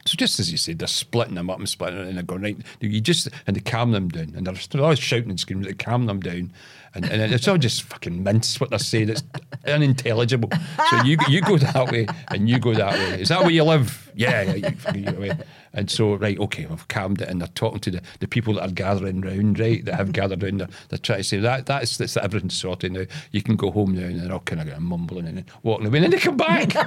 So 0.06 0.16
just 0.16 0.38
as 0.38 0.52
you 0.52 0.58
said, 0.58 0.78
they're 0.78 0.88
splitting 0.88 1.34
them 1.34 1.48
up 1.48 1.58
and 1.58 1.68
splitting 1.68 1.98
them, 1.98 2.08
and 2.08 2.16
they're 2.16 2.24
going 2.24 2.42
right. 2.42 2.56
You 2.80 3.00
just 3.00 3.28
and 3.46 3.56
they 3.56 3.60
calm 3.60 3.92
them 3.92 4.08
down, 4.08 4.34
and 4.36 4.46
they're 4.46 4.82
always 4.82 4.98
shouting 4.98 5.30
and 5.30 5.40
screaming. 5.40 5.64
They 5.64 5.72
calm 5.72 6.04
them 6.06 6.20
down, 6.20 6.52
and, 6.94 7.06
and 7.06 7.32
it's 7.32 7.48
all 7.48 7.56
just 7.56 7.84
fucking 7.84 8.22
mince 8.22 8.60
what 8.60 8.70
they're 8.70 8.78
saying. 8.78 9.08
It's 9.08 9.22
unintelligible. 9.66 10.50
So 10.90 11.02
you 11.04 11.16
you 11.28 11.40
go 11.40 11.56
that 11.56 11.90
way, 11.90 12.06
and 12.28 12.48
you 12.48 12.58
go 12.58 12.74
that 12.74 12.92
way. 12.92 13.22
Is 13.22 13.30
that 13.30 13.40
where 13.40 13.50
you 13.50 13.64
live? 13.64 14.10
Yeah, 14.14 14.42
yeah. 14.42 14.92
You. 14.94 15.32
And 15.74 15.90
so 15.90 16.14
right, 16.14 16.38
okay, 16.38 16.66
we've 16.66 16.88
calmed 16.88 17.20
it, 17.20 17.28
and 17.28 17.40
they're 17.40 17.48
talking 17.48 17.80
to 17.80 17.90
the, 17.90 18.02
the 18.20 18.28
people 18.28 18.54
that 18.54 18.68
are 18.68 18.72
gathering 18.72 19.20
round, 19.20 19.58
right? 19.58 19.84
That 19.84 19.96
have 19.96 20.12
gathered 20.12 20.42
round. 20.42 20.60
They're, 20.60 20.68
they're 20.88 20.98
trying 20.98 21.18
to 21.18 21.24
say 21.24 21.38
that 21.38 21.66
that's 21.66 21.96
that's 21.96 22.16
everything's 22.16 22.54
sorted 22.56 22.92
now. 22.92 23.04
You 23.32 23.42
can 23.42 23.56
go 23.56 23.70
home 23.70 23.94
now, 23.94 24.06
and 24.06 24.20
they're 24.20 24.32
all 24.32 24.40
kind 24.40 24.60
of 24.68 24.80
mumbling 24.80 25.26
and 25.26 25.44
walking 25.62 25.86
away, 25.86 25.98
and 25.98 26.04
then 26.04 26.10
they 26.12 26.18
come 26.18 26.36
back. 26.36 26.74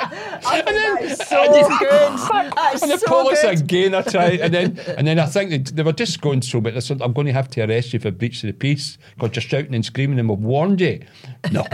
Oh, 0.42 0.50
think 0.52 0.64
that 0.66 1.02
is 1.02 1.18
so 1.28 1.42
and 1.42 1.78
good. 1.78 2.74
Is 2.74 2.82
and 2.82 2.90
the 2.92 2.98
so 2.98 3.06
police 3.06 3.42
good. 3.42 3.60
again 3.60 3.94
I 3.94 4.02
try 4.02 4.24
and 4.30 4.52
then 4.54 4.78
and 4.96 5.06
then 5.06 5.18
I 5.18 5.26
think 5.26 5.50
they, 5.50 5.58
they 5.58 5.82
were 5.82 5.92
just 5.92 6.20
going 6.20 6.42
so 6.42 6.60
but 6.60 6.74
they 6.74 6.80
said 6.80 7.00
I'm 7.02 7.12
going 7.12 7.26
to 7.26 7.32
have 7.32 7.48
to 7.50 7.62
arrest 7.62 7.92
you 7.92 8.00
for 8.00 8.10
breach 8.10 8.42
of 8.42 8.48
the 8.48 8.52
peace 8.54 8.98
because 9.18 9.36
you're 9.36 9.42
shouting 9.42 9.74
and 9.74 9.84
screaming 9.84 10.18
and 10.18 10.28
we've 10.28 10.38
warned 10.38 10.80
you 10.80 11.00
no 11.52 11.66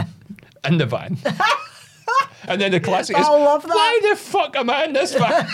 in 0.67 0.77
the 0.77 0.85
van 0.85 1.17
and 2.47 2.61
then 2.61 2.71
the 2.71 2.79
classic 2.79 3.17
is 3.17 3.25
I 3.25 3.29
love 3.29 3.63
that. 3.63 3.69
why 3.69 3.99
the 4.09 4.15
fuck 4.15 4.55
am 4.55 4.69
I 4.69 4.85
in 4.85 4.93
this 4.93 5.13
van 5.13 5.47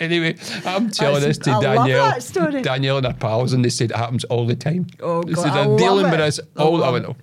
Anyway, 0.00 0.36
I'm 0.64 0.90
telling 0.90 1.20
That's- 1.20 1.38
this 1.38 1.38
to 1.46 1.52
I 1.52 1.60
Danielle. 1.60 2.62
Danielle 2.62 2.96
and 2.98 3.06
her 3.06 3.12
pals, 3.14 3.52
and 3.52 3.64
they 3.64 3.68
said 3.70 3.90
it 3.90 3.96
happens 3.96 4.24
all 4.24 4.46
the 4.46 4.56
time. 4.56 4.86
Oh, 5.00 5.22
they 5.22 5.32
God, 5.32 5.42
said 5.42 5.54
they're 5.54 5.66
love 5.66 5.78
dealing 5.78 6.10
with 6.10 6.20
us 6.20 6.40
all. 6.56 6.82
I 6.84 6.90
went, 6.90 7.06
oh, 7.06 7.16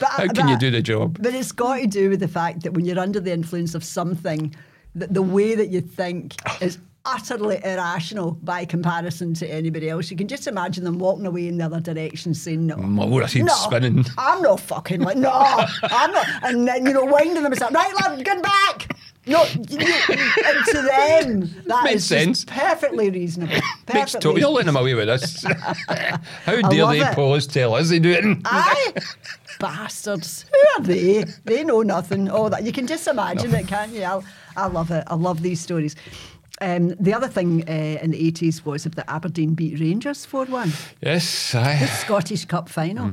But- 0.00 0.08
how 0.10 0.26
can 0.28 0.48
you 0.48 0.58
do 0.58 0.70
the 0.70 0.82
job? 0.82 1.18
But 1.20 1.34
it's 1.34 1.52
got 1.52 1.76
to 1.76 1.86
do 1.86 2.10
with 2.10 2.20
the 2.20 2.28
fact 2.28 2.62
that 2.62 2.72
when 2.72 2.84
you're 2.84 2.98
under 2.98 3.20
the 3.20 3.32
influence 3.32 3.74
of 3.74 3.82
something, 3.84 4.54
that 4.94 5.12
the 5.14 5.22
way 5.22 5.54
that 5.54 5.68
you 5.68 5.80
think 5.80 6.34
is 6.60 6.78
utterly 7.04 7.58
irrational 7.64 8.32
by 8.42 8.64
comparison 8.64 9.32
to 9.32 9.46
anybody 9.46 9.88
else. 9.88 10.10
You 10.10 10.16
can 10.16 10.28
just 10.28 10.46
imagine 10.46 10.84
them 10.84 10.98
walking 10.98 11.24
away 11.26 11.48
in 11.48 11.56
the 11.56 11.64
other 11.64 11.80
direction 11.80 12.34
saying, 12.34 12.66
no. 12.66 12.74
I 12.76 13.26
seen 13.26 13.46
no, 13.46 13.54
spinning. 13.54 14.04
I'm 14.18 14.42
not 14.42 14.60
fucking 14.60 15.00
like, 15.00 15.16
no, 15.16 15.30
I'm 15.32 16.12
not. 16.12 16.26
And 16.42 16.68
then, 16.68 16.84
you 16.84 16.92
know, 16.92 17.04
winding 17.04 17.42
themselves, 17.42 17.74
right, 17.74 17.94
lad, 17.94 18.22
get 18.24 18.42
back. 18.42 18.96
No, 19.28 19.44
you, 19.44 19.78
and 19.78 20.66
to 20.66 20.82
them, 20.82 21.54
that 21.66 21.84
Makes 21.84 21.96
is 21.96 22.06
sense. 22.06 22.44
perfectly 22.46 23.10
reasonable. 23.10 23.52
Makes 23.54 23.64
Perfectly. 23.86 24.20
total. 24.20 24.38
You're 24.40 24.48
letting 24.50 24.66
them 24.66 24.76
away 24.76 24.94
with 24.94 25.06
this. 25.08 25.44
How 26.44 26.60
dare 26.68 26.86
they 26.88 27.00
it. 27.00 27.14
pause 27.14 27.46
tell 27.46 27.74
us 27.74 27.90
they 27.90 27.98
do 27.98 28.10
it? 28.10 28.24
Aye. 28.44 28.92
Bastards. 29.60 30.44
Who 30.50 30.58
are 30.82 30.84
they? 30.86 31.24
They 31.44 31.64
know 31.64 31.82
nothing. 31.82 32.30
Oh, 32.30 32.48
that 32.48 32.62
you 32.64 32.72
can 32.72 32.86
just 32.86 33.06
imagine 33.08 33.54
it, 33.54 33.66
can't 33.68 33.92
you? 33.92 34.04
I, 34.04 34.20
I 34.56 34.66
love 34.66 34.90
it. 34.90 35.04
I 35.06 35.14
love 35.14 35.42
these 35.42 35.60
stories. 35.60 35.96
Um, 36.60 36.88
the 37.00 37.14
other 37.14 37.28
thing 37.28 37.62
uh, 37.68 37.72
in 38.02 38.10
the 38.12 38.32
80s 38.32 38.64
was 38.64 38.84
that 38.84 39.04
Aberdeen 39.10 39.54
beat 39.54 39.78
Rangers 39.78 40.24
4 40.26 40.46
1. 40.46 40.72
Yes, 41.02 41.54
I. 41.54 41.76
Scottish 41.86 42.44
Cup 42.46 42.68
final. 42.68 43.12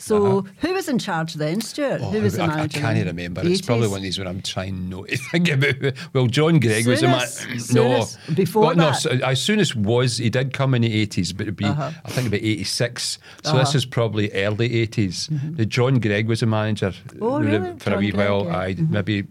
So, 0.00 0.46
who 0.58 0.72
was 0.72 0.88
in 0.88 0.98
charge 0.98 1.34
then, 1.34 1.60
Stuart? 1.60 2.00
who 2.00 2.22
was 2.22 2.34
the 2.34 2.40
Mm-hmm. 2.42 2.50
Uh-huh. 2.50 2.58
Oh, 2.58 2.62
I, 2.62 2.64
I 2.64 2.68
can't 2.94 3.06
remember. 3.06 3.42
It's 3.44 3.60
probably 3.60 3.86
one 3.88 3.98
of 3.98 4.02
these 4.02 4.18
when 4.18 4.26
I'm 4.26 4.40
trying 4.42 4.88
not 4.88 5.08
to 5.08 5.16
think 5.30 5.48
about. 5.50 5.94
Well, 6.14 6.26
John 6.26 6.58
Greig 6.58 6.86
was 6.86 7.02
a 7.02 7.08
man. 7.08 7.28
No, 7.72 8.06
Before 8.34 8.62
well, 8.68 8.74
no. 8.76 8.84
that? 8.86 8.92
So, 8.94 9.10
as 9.10 9.40
soon 9.42 9.60
as 9.60 9.76
was 9.76 10.16
he 10.16 10.30
did 10.30 10.52
come 10.54 10.74
in 10.74 10.82
the 10.82 11.06
80s, 11.06 11.32
but 11.36 11.42
it'd 11.42 11.56
be 11.56 11.66
Uh-huh. 11.66 11.90
I 12.04 12.10
think 12.10 12.28
about 12.28 12.40
86. 12.40 13.18
So 13.44 13.52
this 13.58 13.68
Uh-huh. 13.68 13.76
is 13.76 13.84
probably 13.86 14.32
early 14.32 14.70
80s. 14.86 15.28
The 15.56 15.66
John 15.66 16.00
Greig 16.00 16.26
was 16.28 16.42
a 16.42 16.46
manager 16.46 16.92
Oh, 17.20 17.34
uh, 17.34 17.40
really? 17.40 17.78
for 17.78 17.94
a 17.94 17.98
wee 17.98 18.12
while. 18.12 18.44
yeah. 18.46 18.56
I 18.58 18.74
maybe. 18.74 19.24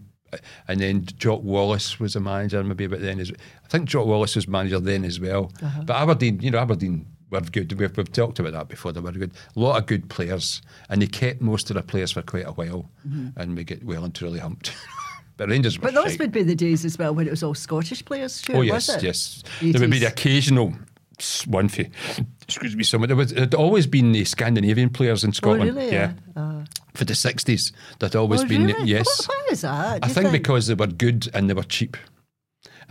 And 0.68 0.78
then 0.80 1.04
Jock 1.16 1.42
Wallace 1.42 1.98
was 1.98 2.14
a 2.14 2.20
manager, 2.20 2.62
maybe 2.62 2.84
about 2.84 3.00
then 3.00 3.18
as 3.18 3.32
I 3.64 3.68
think 3.68 3.88
Jock 3.88 4.06
Wallace 4.06 4.36
was 4.36 4.46
manager 4.46 4.78
then 4.78 5.04
as 5.04 5.18
well. 5.18 5.50
Uh-huh. 5.60 5.82
But 5.84 5.96
Aberdeen, 5.96 6.38
you 6.40 6.52
know, 6.52 6.58
Aberdeen 6.58 7.06
were 7.30 7.40
good. 7.40 7.72
We've, 7.78 7.96
we've 7.96 8.12
talked 8.12 8.38
about 8.38 8.52
that 8.52 8.68
before. 8.68 8.92
They 8.92 9.00
were 9.00 9.12
good. 9.12 9.32
A 9.56 9.60
lot 9.60 9.78
of 9.78 9.86
good 9.86 10.08
players, 10.10 10.62
and 10.88 11.00
they 11.00 11.06
kept 11.06 11.40
most 11.40 11.70
of 11.70 11.74
the 11.74 11.82
players 11.82 12.12
for 12.12 12.22
quite 12.22 12.46
a 12.46 12.52
while, 12.52 12.90
and 13.36 13.56
we 13.56 13.64
get 13.64 13.84
well 13.84 14.04
and 14.04 14.14
truly 14.14 14.38
humped. 14.40 14.72
but 15.36 15.48
Rangers 15.48 15.78
were 15.78 15.88
Mm-hmm. 15.88 15.94
But 15.96 16.02
those 16.04 16.12
shite. 16.12 16.20
would 16.20 16.32
be 16.32 16.42
the 16.42 16.54
days 16.54 16.84
as 16.84 16.98
well 16.98 17.14
when 17.14 17.26
it 17.26 17.30
was 17.30 17.42
all 17.42 17.54
Scottish 17.54 18.04
players, 18.04 18.34
Stuart, 18.34 18.56
Oh 18.56 18.58
was 18.60 18.66
yes, 18.68 18.88
it? 18.90 19.02
yes. 19.02 19.42
There 19.60 19.80
would 19.80 19.90
be 19.90 19.98
the 20.00 20.06
occasional 20.08 20.74
one 21.46 21.68
for 21.68 21.84
excuse 22.42 22.74
me. 22.74 22.82
Someone 22.82 23.08
there 23.08 23.16
was 23.16 23.32
there'd 23.34 23.54
always 23.54 23.86
been 23.86 24.12
the 24.12 24.24
Scandinavian 24.24 24.88
players 24.88 25.22
in 25.22 25.32
Scotland. 25.34 25.62
Oh, 25.62 25.66
Scotland. 25.74 25.92
really? 25.92 25.92
Yeah, 25.92 26.12
Uh, 26.34 26.64
for 26.94 27.04
the 27.04 27.14
sixties, 27.14 27.72
there'd 27.98 28.16
always 28.16 28.40
oh, 28.40 28.46
been 28.46 28.66
really? 28.66 28.88
yes. 28.88 29.28
Why 29.28 29.48
is 29.50 29.60
that? 29.60 30.02
I 30.02 30.06
you 30.08 30.14
think, 30.14 30.32
because 30.32 30.66
they 30.68 30.74
were 30.74 30.86
good 30.86 31.28
and 31.34 31.48
they 31.50 31.54
were 31.54 31.62
cheap. 31.62 31.96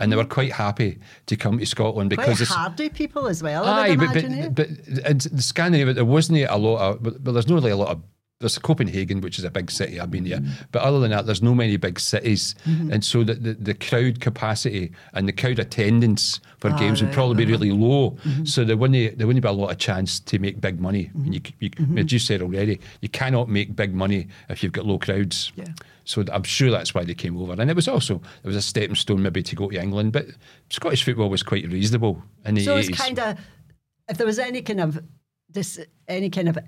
And 0.00 0.10
they 0.10 0.16
were 0.16 0.24
quite 0.24 0.50
happy 0.52 0.98
to 1.26 1.36
come 1.36 1.58
to 1.58 1.66
Scotland 1.66 2.10
because 2.10 2.24
Quite 2.38 2.40
it's, 2.40 2.50
hardy 2.50 2.88
people 2.88 3.28
as 3.28 3.42
well, 3.42 3.64
I 3.64 3.88
Aye, 3.88 3.90
would 3.90 3.98
but, 3.98 4.16
imagine. 4.16 4.32
eh? 4.32 4.48
but, 4.48 4.68
but 5.04 5.18
the 5.30 5.42
Scandinavia, 5.42 5.92
there 5.94 6.04
wasn't 6.06 6.38
a 6.38 6.56
lot 6.56 6.80
of, 6.80 7.02
but, 7.02 7.22
but 7.22 7.32
there's 7.32 7.46
not 7.46 7.56
really 7.56 7.70
a 7.70 7.76
lot 7.76 7.88
of, 7.88 8.02
there's 8.40 8.58
Copenhagen, 8.58 9.20
which 9.20 9.38
is 9.38 9.44
a 9.44 9.50
big 9.50 9.70
city, 9.70 10.00
I've 10.00 10.10
been 10.10 10.24
there. 10.24 10.40
But 10.72 10.80
other 10.82 10.98
than 10.98 11.10
that, 11.10 11.26
there's 11.26 11.42
no 11.42 11.54
many 11.54 11.76
big 11.76 12.00
cities. 12.00 12.54
Mm-hmm. 12.66 12.92
And 12.94 13.04
so 13.04 13.22
the, 13.22 13.34
the, 13.34 13.52
the 13.52 13.74
crowd 13.74 14.20
capacity 14.20 14.92
and 15.12 15.28
the 15.28 15.32
crowd 15.32 15.58
attendance 15.58 16.40
for 16.58 16.70
Ah, 16.70 16.78
games 16.78 17.02
would 17.02 17.08
right, 17.08 17.14
probably 17.14 17.44
be 17.44 17.52
uh-huh. 17.52 17.62
really 17.64 17.72
low. 17.72 18.16
So 18.44 18.64
there 18.64 18.78
wouldn't, 18.78 19.18
there 19.18 19.26
wouldn't 19.26 19.42
be 19.42 19.48
a 19.48 19.52
lot 19.52 19.70
of 19.70 19.76
chance 19.76 20.20
to 20.20 20.38
make 20.38 20.58
big 20.58 20.80
money. 20.80 21.10
And 21.14 21.34
you, 21.34 21.40
you, 21.60 21.70
Mm-hmm. 21.70 21.98
As 21.98 22.12
you 22.12 22.18
said 22.18 22.42
already, 22.42 22.80
you 23.00 23.08
cannot 23.08 23.48
make 23.48 23.76
big 23.76 23.94
money 23.94 24.28
if 24.48 24.62
you've 24.62 24.72
got 24.72 24.86
low 24.86 24.98
crowds. 24.98 25.52
Yeah. 25.54 25.66
So 26.04 26.24
I'm 26.32 26.42
sure 26.42 26.70
that's 26.70 26.94
why 26.94 27.04
they 27.04 27.14
came 27.14 27.36
over. 27.40 27.52
And 27.52 27.70
it 27.70 27.76
was 27.76 27.88
also, 27.88 28.16
it 28.42 28.46
was 28.46 28.56
a 28.56 28.62
stepping 28.62 28.96
stone 28.96 29.22
maybe 29.22 29.42
to 29.42 29.56
go 29.56 29.70
to 29.70 29.80
England. 29.80 30.12
But 30.12 30.26
Scottish 30.70 31.04
football 31.04 31.28
was 31.30 31.42
quite 31.42 31.68
reasonable 31.70 32.22
in 32.44 32.54
the 32.56 32.64
So 32.64 32.76
80s. 32.76 32.88
it's 32.88 32.98
kind 32.98 33.18
of, 33.18 33.38
if 34.08 34.16
there 34.18 34.26
was 34.26 34.38
any 34.38 34.62
kind 34.62 34.80
of 34.80 35.02
this 35.52 35.78
any 36.08 36.30
kind 36.30 36.48
of 36.48 36.58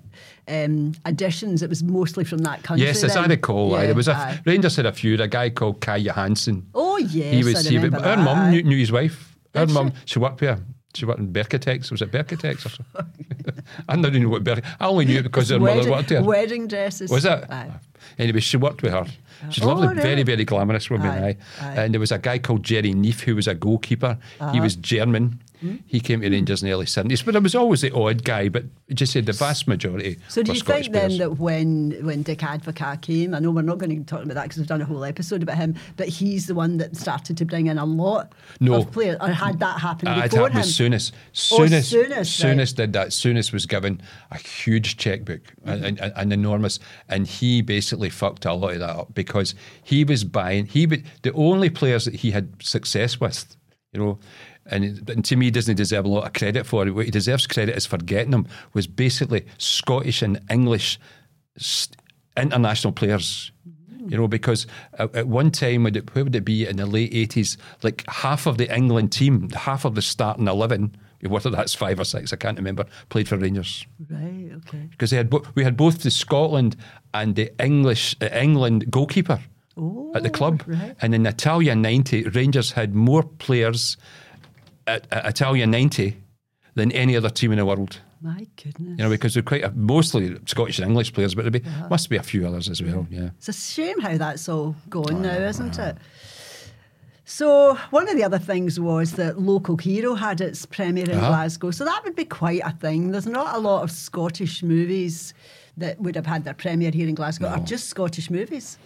um, 0.47 0.93
additions, 1.05 1.61
it 1.61 1.69
was 1.69 1.83
mostly 1.83 2.23
from 2.23 2.39
that 2.39 2.63
country. 2.63 2.85
Yes, 2.85 3.03
I 3.03 3.07
then. 3.07 3.29
recall, 3.29 3.75
aye, 3.75 3.85
there 3.87 3.95
was 3.95 4.07
a 4.07 4.15
aye. 4.15 4.41
Rangers 4.45 4.75
had 4.75 4.85
a 4.85 4.93
few. 4.93 5.21
A 5.21 5.27
guy 5.27 5.49
called 5.49 5.81
Kai 5.81 6.01
Johansen. 6.03 6.63
Oh 6.73 6.97
yes, 6.97 7.33
he 7.33 7.43
was. 7.43 7.67
I 7.67 7.75
remember 7.75 7.99
that, 8.01 8.19
mum 8.19 8.51
knew, 8.51 8.63
knew 8.63 8.77
his 8.77 8.91
wife. 8.91 9.35
Her 9.53 9.67
mum, 9.67 9.93
she 10.05 10.19
worked 10.19 10.41
with 10.41 10.49
her. 10.57 10.63
She 10.95 11.05
worked 11.05 11.19
in 11.19 11.33
Bercatex. 11.33 11.91
Was 11.91 12.01
it 12.01 12.11
Bercatex 12.11 12.65
or 12.65 12.69
something? 12.69 13.25
I 13.89 13.95
don't 13.95 14.05
even 14.05 14.23
know 14.23 14.29
what 14.29 14.43
Ber. 14.43 14.61
I 14.79 14.85
only 14.85 15.05
knew 15.05 15.19
it 15.19 15.23
because 15.23 15.49
her 15.51 15.59
mother 15.59 15.89
worked 15.89 16.09
there. 16.09 16.23
wedding 16.23 16.67
dresses. 16.67 17.09
Was 17.09 17.25
it? 17.25 17.49
Aye. 17.49 17.71
Anyway, 18.19 18.39
she 18.39 18.57
worked 18.57 18.81
with 18.81 18.91
her. 18.93 19.05
She's 19.49 19.63
Oh, 19.63 19.67
lovely, 19.69 19.87
really? 19.89 20.01
very, 20.01 20.23
very 20.23 20.45
glamorous 20.45 20.89
woman. 20.89 21.07
Aye, 21.07 21.37
Aye. 21.61 21.73
And 21.83 21.93
there 21.93 21.99
was 21.99 22.11
a 22.13 22.17
guy 22.17 22.39
called 22.39 22.63
Gerry 22.63 22.93
Neef 22.93 23.21
who 23.21 23.35
was 23.35 23.47
a 23.47 23.53
goalkeeper. 23.53 24.17
He 24.53 24.61
was 24.61 24.75
German. 24.77 25.39
Hmm? 25.59 25.75
He 25.85 25.99
came 26.01 26.19
to 26.21 26.29
Rangers 26.29 26.61
in 26.61 26.67
the 26.67 26.73
early 26.73 26.85
70s, 26.85 27.23
but 27.23 27.31
there 27.31 27.41
was 27.41 27.55
always 27.55 27.79
the 27.81 27.91
odd 27.93 28.25
guy. 28.25 28.49
But 28.49 28.65
just 28.93 29.13
said 29.13 29.25
the 29.25 29.31
vast 29.33 29.65
majority. 29.65 30.17
So 30.27 30.43
do 30.43 30.51
you 30.51 30.59
Scottish 30.59 30.85
think 30.87 30.93
then 30.93 31.05
players. 31.07 31.19
that 31.19 31.31
when 31.39 31.97
when 32.05 32.21
Dick 32.23 32.39
Advocaat 32.39 33.01
came, 33.01 33.33
I 33.33 33.39
know 33.39 33.49
we're 33.51 33.61
not 33.61 33.77
going 33.77 33.97
to 33.97 34.03
talk 34.05 34.23
about 34.25 34.33
that 34.33 34.43
because 34.43 34.57
we've 34.57 34.67
done 34.67 34.81
a 34.81 34.85
whole 34.85 35.05
episode 35.05 35.41
about 35.41 35.55
him, 35.57 35.75
but 35.95 36.09
he's 36.09 36.47
the 36.47 36.55
one 36.55 36.77
that 36.77 36.97
started 36.97 37.37
to 37.37 37.45
bring 37.45 37.67
in 37.67 37.77
a 37.77 37.85
lot 37.85 38.33
No. 38.59 38.75
of 38.75 38.91
players, 38.91 39.17
or 39.21 39.29
had 39.29 39.59
that 39.59 39.79
happen 39.79 40.09
Uh, 40.09 40.23
before 40.23 40.49
him? 40.49 40.55
with 40.57 40.65
Souness. 40.65 41.11
Oh, 41.51 41.59
Souness, 41.59 41.93
Souness, 41.93 42.43
Souness 42.43 42.75
did 42.75 42.91
that. 42.93 43.07
Souness 43.09 43.53
was 43.53 43.65
given 43.65 44.01
a 44.31 44.37
huge 44.37 44.97
checkbook, 44.97 45.41
Mm-hmm. 45.65 45.85
an, 45.85 45.97
an, 45.99 46.11
an 46.17 46.31
enormous, 46.33 46.77
and 47.07 47.25
he 47.25 47.61
basically 47.61 47.92
fucked 48.09 48.45
a 48.45 48.53
lot 48.53 48.73
of 48.73 48.79
that 48.79 48.89
up 48.89 49.13
because 49.13 49.55
he 49.83 50.03
was 50.03 50.23
buying. 50.23 50.65
He 50.65 50.85
would 50.85 51.05
the 51.21 51.33
only 51.33 51.69
players 51.69 52.05
that 52.05 52.15
he 52.15 52.31
had 52.31 52.61
success 52.61 53.19
with, 53.19 53.55
you 53.91 53.99
know. 53.99 54.19
And, 54.65 55.09
and 55.09 55.25
to 55.25 55.35
me, 55.35 55.51
doesn't 55.51 55.75
deserve 55.75 56.05
a 56.05 56.07
lot 56.07 56.25
of 56.25 56.33
credit 56.33 56.65
for 56.65 56.87
it. 56.87 56.91
What 56.91 57.05
he 57.05 57.11
deserves 57.11 57.45
credit 57.47 57.75
is 57.75 57.85
for 57.85 57.97
getting 57.97 58.31
them 58.31 58.47
was 58.73 58.87
basically 58.87 59.45
Scottish 59.57 60.21
and 60.21 60.39
English 60.49 60.99
international 62.37 62.93
players. 62.93 63.51
You 64.05 64.17
know, 64.17 64.27
because 64.27 64.67
at, 64.95 65.15
at 65.15 65.27
one 65.27 65.51
time, 65.51 65.83
would 65.83 65.95
it, 65.95 66.13
where 66.13 66.23
would 66.23 66.35
it 66.35 66.45
be 66.45 66.65
in 66.65 66.77
the 66.77 66.85
late 66.85 67.13
80s? 67.13 67.57
Like 67.83 68.03
half 68.09 68.45
of 68.45 68.57
the 68.57 68.73
England 68.73 69.11
team, 69.11 69.49
half 69.49 69.85
of 69.85 69.95
the 69.95 70.01
starting 70.01 70.47
11, 70.47 70.95
whether 71.27 71.49
that's 71.49 71.73
five 71.73 71.99
or 71.99 72.03
six, 72.05 72.33
I 72.33 72.35
can't 72.35 72.57
remember, 72.57 72.85
played 73.09 73.27
for 73.27 73.37
Rangers. 73.37 73.85
Right, 74.09 74.51
okay. 74.57 74.87
Because 74.91 75.09
they 75.11 75.17
had 75.17 75.29
bo- 75.29 75.43
we 75.55 75.63
had 75.63 75.77
both 75.77 76.03
the 76.03 76.11
Scotland 76.11 76.75
and 77.13 77.35
the 77.35 77.51
English 77.63 78.15
uh, 78.21 78.29
England 78.33 78.91
goalkeeper 78.91 79.39
at 80.15 80.23
the 80.23 80.29
club. 80.29 80.63
right. 80.67 80.95
And 81.01 81.15
in 81.15 81.25
Italia 81.25 81.75
90, 81.75 82.29
Rangers 82.29 82.71
had 82.73 82.93
more 82.93 83.23
players 83.23 83.97
at, 84.85 85.07
at 85.11 85.25
Italia 85.25 85.65
90 85.65 86.15
than 86.75 86.91
any 86.91 87.15
other 87.15 87.29
team 87.29 87.51
in 87.51 87.57
the 87.57 87.65
world. 87.65 87.99
My 88.21 88.47
goodness. 88.55 88.97
You 88.97 89.03
know, 89.03 89.09
because 89.09 89.33
they're 89.33 89.43
quite 89.43 89.63
a, 89.63 89.71
mostly 89.71 90.37
Scottish 90.45 90.79
and 90.79 90.87
English 90.87 91.11
players, 91.11 91.35
but 91.35 91.41
there 91.41 91.51
be, 91.51 91.63
must 91.89 92.09
be 92.09 92.15
a 92.15 92.23
few 92.23 92.47
others 92.47 92.69
as 92.69 92.81
well. 92.81 93.05
Yeah. 93.09 93.31
It's 93.37 93.49
a 93.49 93.53
shame 93.53 93.99
how 93.99 94.17
that's 94.17 94.47
all 94.47 94.75
going 94.89 95.21
now, 95.21 95.35
isn't 95.35 95.77
it? 95.77 95.97
So 97.25 97.75
one 97.91 98.09
of 98.09 98.15
the 98.17 98.23
other 98.23 98.39
things 98.39 98.79
was 98.79 99.13
that 99.13 99.39
Local 99.39 99.77
Hero 99.77 100.13
had 100.13 100.41
its 100.41 100.65
premiere 100.65 101.09
in 101.09 101.17
Uh-huh. 101.17 101.29
Glasgow. 101.29 101.71
So 101.71 101.85
that 101.85 102.01
would 102.03 102.15
be 102.15 102.25
quite 102.25 102.61
a 102.65 102.71
thing. 102.71 103.11
There's 103.11 103.25
not 103.27 103.55
a 103.55 103.59
lot 103.59 103.83
of 103.83 103.91
Scottish 103.91 104.61
movies 104.61 105.33
that 105.77 105.99
would 106.01 106.15
have 106.15 106.25
had 106.25 106.43
their 106.43 106.53
premiere 106.53 106.91
here 106.91 107.07
in 107.07 107.15
Glasgow, 107.15 107.51
or 107.51 107.59
just 107.59 107.87
Scottish 107.87 108.29
movies. 108.29 108.77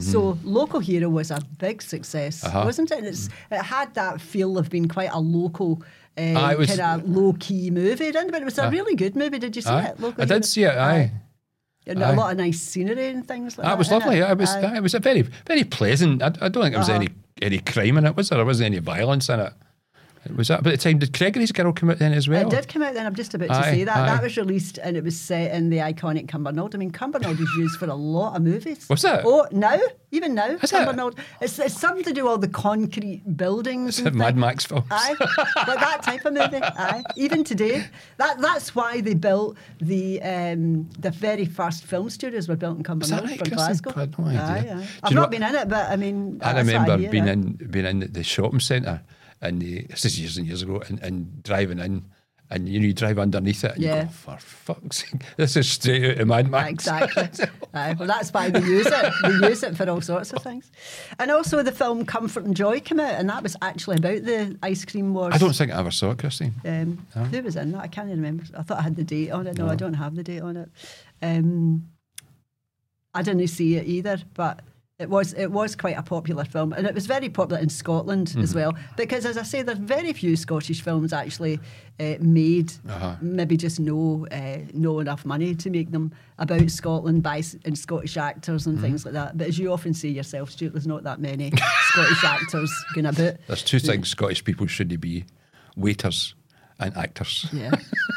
So 0.00 0.36
Local 0.44 0.80
Hero 0.80 1.08
was 1.08 1.30
a 1.30 1.40
big 1.58 1.80
success, 1.80 2.42
Mm-hmm. 2.44 2.56
Uh-huh. 2.56 2.66
wasn't 2.66 2.90
it? 2.90 2.98
And 2.98 3.06
it's, 3.06 3.30
it 3.50 3.62
had 3.62 3.94
that 3.94 4.20
feel 4.20 4.58
of 4.58 4.68
being 4.68 4.86
quite 4.86 5.08
a 5.10 5.18
local, 5.18 5.82
uh, 6.18 6.34
Ah, 6.36 6.50
it 6.52 6.58
was- 6.58 6.68
kind 6.76 6.82
of 7.02 7.08
low 7.08 7.32
key 7.40 7.70
movie, 7.70 8.12
didn't 8.12 8.28
it? 8.28 8.32
But 8.32 8.42
it 8.42 8.44
was 8.44 8.58
a 8.58 8.68
really 8.70 8.94
good 8.94 9.16
movie. 9.16 9.38
Did 9.38 9.56
you 9.56 9.62
see 9.62 9.70
Aye. 9.70 9.86
it? 9.86 9.98
Local 10.00 10.22
I 10.22 10.26
Hero? 10.26 10.38
did 10.40 10.44
see 10.44 10.64
it. 10.64 10.76
Aye. 10.76 11.10
And 11.86 12.02
a 12.02 12.12
lot 12.12 12.32
of 12.32 12.36
nice 12.36 12.60
scenery 12.60 13.06
and 13.08 13.26
things 13.26 13.56
like 13.56 13.64
that. 13.64 13.70
That 13.70 13.78
was 13.78 13.90
lovely. 13.90 14.18
It 14.18 14.36
was. 14.36 14.50
Aye. 14.54 14.76
It 14.76 14.82
was 14.82 14.92
a 14.92 14.98
very, 14.98 15.22
very 15.46 15.64
pleasant. 15.64 16.22
I, 16.22 16.26
I 16.26 16.48
don't 16.50 16.62
think 16.64 16.72
there 16.74 16.78
was 16.80 16.90
Uh-huh. 16.90 16.96
any 16.96 17.08
any 17.42 17.58
crime 17.58 17.98
in 17.98 18.06
it, 18.06 18.16
was 18.16 18.28
there? 18.28 18.38
There 18.38 18.46
wasn't 18.46 18.66
any 18.66 18.78
violence 18.78 19.28
in 19.28 19.40
it. 19.40 19.52
It 20.28 20.36
was 20.36 20.48
that. 20.48 20.62
But 20.62 20.70
the 20.70 20.76
time, 20.76 20.98
did 20.98 21.12
Gregory's 21.16 21.52
Girl 21.52 21.72
come 21.72 21.90
out 21.90 21.98
then 21.98 22.12
as 22.12 22.28
well? 22.28 22.46
It 22.46 22.50
did 22.50 22.68
come 22.68 22.82
out 22.82 22.94
then. 22.94 23.06
I'm 23.06 23.14
just 23.14 23.34
about 23.34 23.46
to 23.48 23.54
Aye, 23.54 23.70
say 23.70 23.84
that. 23.84 23.96
aye. 23.96 24.06
That 24.06 24.22
was 24.22 24.36
released 24.36 24.78
and 24.78 24.96
it 24.96 25.04
was 25.04 25.18
set 25.18 25.52
in 25.54 25.70
the 25.70 25.78
iconic 25.78 26.26
Cumbernauld. 26.26 26.74
I 26.74 26.78
mean, 26.78 26.90
Cumbernauld 26.90 27.40
is 27.40 27.48
used 27.56 27.78
for 27.78 27.86
a 27.86 27.94
lot 27.94 28.36
of 28.36 28.42
movies. 28.42 28.86
Was 28.88 29.04
it? 29.04 29.22
Oh, 29.24 29.46
now? 29.52 29.78
Even 30.10 30.34
now? 30.34 30.50
Is 30.50 30.72
it? 30.72 30.76
Cumbernauld. 30.76 31.16
It's, 31.40 31.58
it's 31.58 31.78
something 31.78 32.04
to 32.04 32.12
do 32.12 32.24
with 32.24 32.30
all 32.30 32.38
the 32.38 32.48
concrete 32.48 33.36
buildings. 33.36 33.98
And 33.98 34.08
it 34.08 34.14
Mad. 34.14 34.36
Max 34.36 34.64
films? 34.64 34.86
Aye, 34.90 35.14
like 35.66 35.80
that 35.80 36.02
type 36.02 36.24
of 36.24 36.32
movie. 36.34 36.56
Aye, 36.62 37.02
even 37.16 37.44
today, 37.44 37.84
that 38.18 38.40
that's 38.40 38.74
why 38.74 39.00
they 39.00 39.14
built 39.14 39.56
the 39.80 40.20
um, 40.22 40.88
the 40.98 41.10
very 41.10 41.44
first 41.44 41.84
film 41.84 42.10
studios 42.10 42.48
were 42.48 42.56
built 42.56 42.76
in 42.78 42.82
Cumbernauld 42.84 43.24
right, 43.24 43.38
for 43.38 43.50
Glasgow. 43.50 43.92
I 43.96 44.00
had 44.00 44.18
no 44.18 44.24
idea. 44.26 44.40
Aye, 44.42 44.80
aye. 44.82 44.88
I've 45.02 45.12
not 45.14 45.22
what- 45.22 45.30
been 45.30 45.42
in 45.42 45.54
it, 45.54 45.68
but 45.68 45.90
I 45.90 45.96
mean, 45.96 46.38
I 46.42 46.58
remember 46.58 46.96
hear, 46.98 47.10
being 47.10 47.28
in 47.28 47.52
being 47.52 47.86
in 47.86 48.00
the 48.12 48.22
shopping 48.22 48.60
centre 48.60 49.02
and 49.40 49.60
the, 49.62 49.82
this 49.88 50.04
is 50.04 50.18
years 50.20 50.36
and 50.36 50.46
years 50.46 50.62
ago 50.62 50.82
and, 50.88 50.98
and 51.00 51.42
driving 51.42 51.78
in 51.78 52.04
and 52.50 52.66
you 52.66 52.80
know 52.80 52.86
you 52.86 52.94
drive 52.94 53.18
underneath 53.18 53.62
it 53.62 53.72
and 53.74 53.82
Yeah. 53.82 53.96
you 53.96 54.02
go 54.04 54.08
for 54.08 54.38
fuck's 54.38 55.04
sake 55.04 55.20
this 55.36 55.54
is 55.56 55.70
straight 55.70 56.12
out 56.12 56.20
of 56.22 56.28
Mad 56.28 56.50
Max 56.50 56.70
Exactly. 56.70 57.28
Aye, 57.74 57.94
well, 57.98 58.08
that's 58.08 58.32
why 58.32 58.48
we 58.48 58.60
use 58.60 58.86
it. 58.86 59.12
We 59.22 59.48
use 59.48 59.62
it 59.62 59.76
for 59.76 59.88
all 59.90 60.00
sorts 60.00 60.32
of 60.32 60.42
things. 60.42 60.72
And 61.18 61.30
also, 61.30 61.62
the 61.62 61.70
film 61.70 62.06
Comfort 62.06 62.44
and 62.44 62.56
Joy 62.56 62.80
came 62.80 62.98
out, 62.98 63.12
and 63.16 63.28
that 63.28 63.42
was 63.42 63.54
actually 63.60 63.98
about 63.98 64.24
the 64.24 64.56
ice 64.62 64.86
cream 64.86 65.12
wars. 65.12 65.34
I 65.34 65.38
don't 65.38 65.54
think 65.54 65.70
I 65.70 65.78
ever 65.78 65.90
saw 65.90 66.12
it 66.12 66.18
Christine 66.18 66.54
Um, 66.64 66.96
Who 67.30 67.42
was 67.42 67.56
in 67.56 67.72
that? 67.72 67.82
I 67.82 67.86
can't 67.88 68.08
even 68.08 68.20
remember. 68.22 68.44
I 68.56 68.62
thought 68.62 68.78
I 68.78 68.82
had 68.82 68.96
the 68.96 69.04
date 69.04 69.30
on 69.30 69.46
it. 69.46 69.58
No, 69.58 69.68
I 69.68 69.74
don't 69.74 69.92
have 69.94 70.14
the 70.16 70.22
date 70.24 70.40
on 70.40 70.56
it. 70.56 70.70
Um, 71.20 71.90
I 73.12 73.20
didn't 73.20 73.46
see 73.48 73.76
it 73.76 73.86
either, 73.86 74.18
but 74.32 74.60
it 74.98 75.08
was 75.08 75.32
it 75.34 75.52
was 75.52 75.76
quite 75.76 75.96
a 75.96 76.02
popular 76.02 76.44
film, 76.44 76.72
and 76.72 76.84
it 76.84 76.92
was 76.94 77.06
very 77.06 77.28
popular 77.28 77.60
in 77.62 77.68
Scotland 77.68 78.34
as 78.38 78.50
Mm-hmm. 78.50 78.58
well. 78.58 78.74
Because, 78.96 79.24
as 79.24 79.38
I 79.38 79.44
say, 79.44 79.62
there's 79.62 79.78
very 79.78 80.12
few 80.12 80.34
Scottish 80.34 80.82
films 80.82 81.12
actually 81.12 81.60
uh, 82.00 82.14
made. 82.20 82.72
Uh-huh. 82.88 83.14
Maybe 83.20 83.56
just 83.56 83.78
no 83.78 84.26
uh, 84.32 84.58
no 84.74 84.98
enough 84.98 85.24
money 85.24 85.54
to 85.54 85.70
make 85.70 85.92
them 85.92 86.12
about 86.38 86.68
Scotland 86.70 87.22
by 87.22 87.42
and 87.64 87.78
Scottish 87.78 88.16
actors 88.16 88.66
and 88.66 88.76
Mm-hmm. 88.76 88.84
things 88.86 89.04
like 89.04 89.14
that. 89.14 89.38
But 89.38 89.46
as 89.46 89.58
you 89.58 89.72
often 89.72 89.94
say 89.94 90.08
yourself, 90.08 90.50
Stuart, 90.50 90.72
there's 90.72 90.86
not 90.86 91.04
that 91.04 91.20
many 91.20 91.52
Scottish 91.92 92.24
actors 92.24 92.72
going 92.94 93.06
about. 93.06 93.36
there's 93.46 93.62
two 93.62 93.78
things 93.78 94.08
Scottish 94.08 94.42
people 94.42 94.66
should 94.66 95.00
be 95.00 95.24
waiters 95.76 96.34
and 96.80 96.96
actors 96.96 97.46
Yeah, 97.52 97.70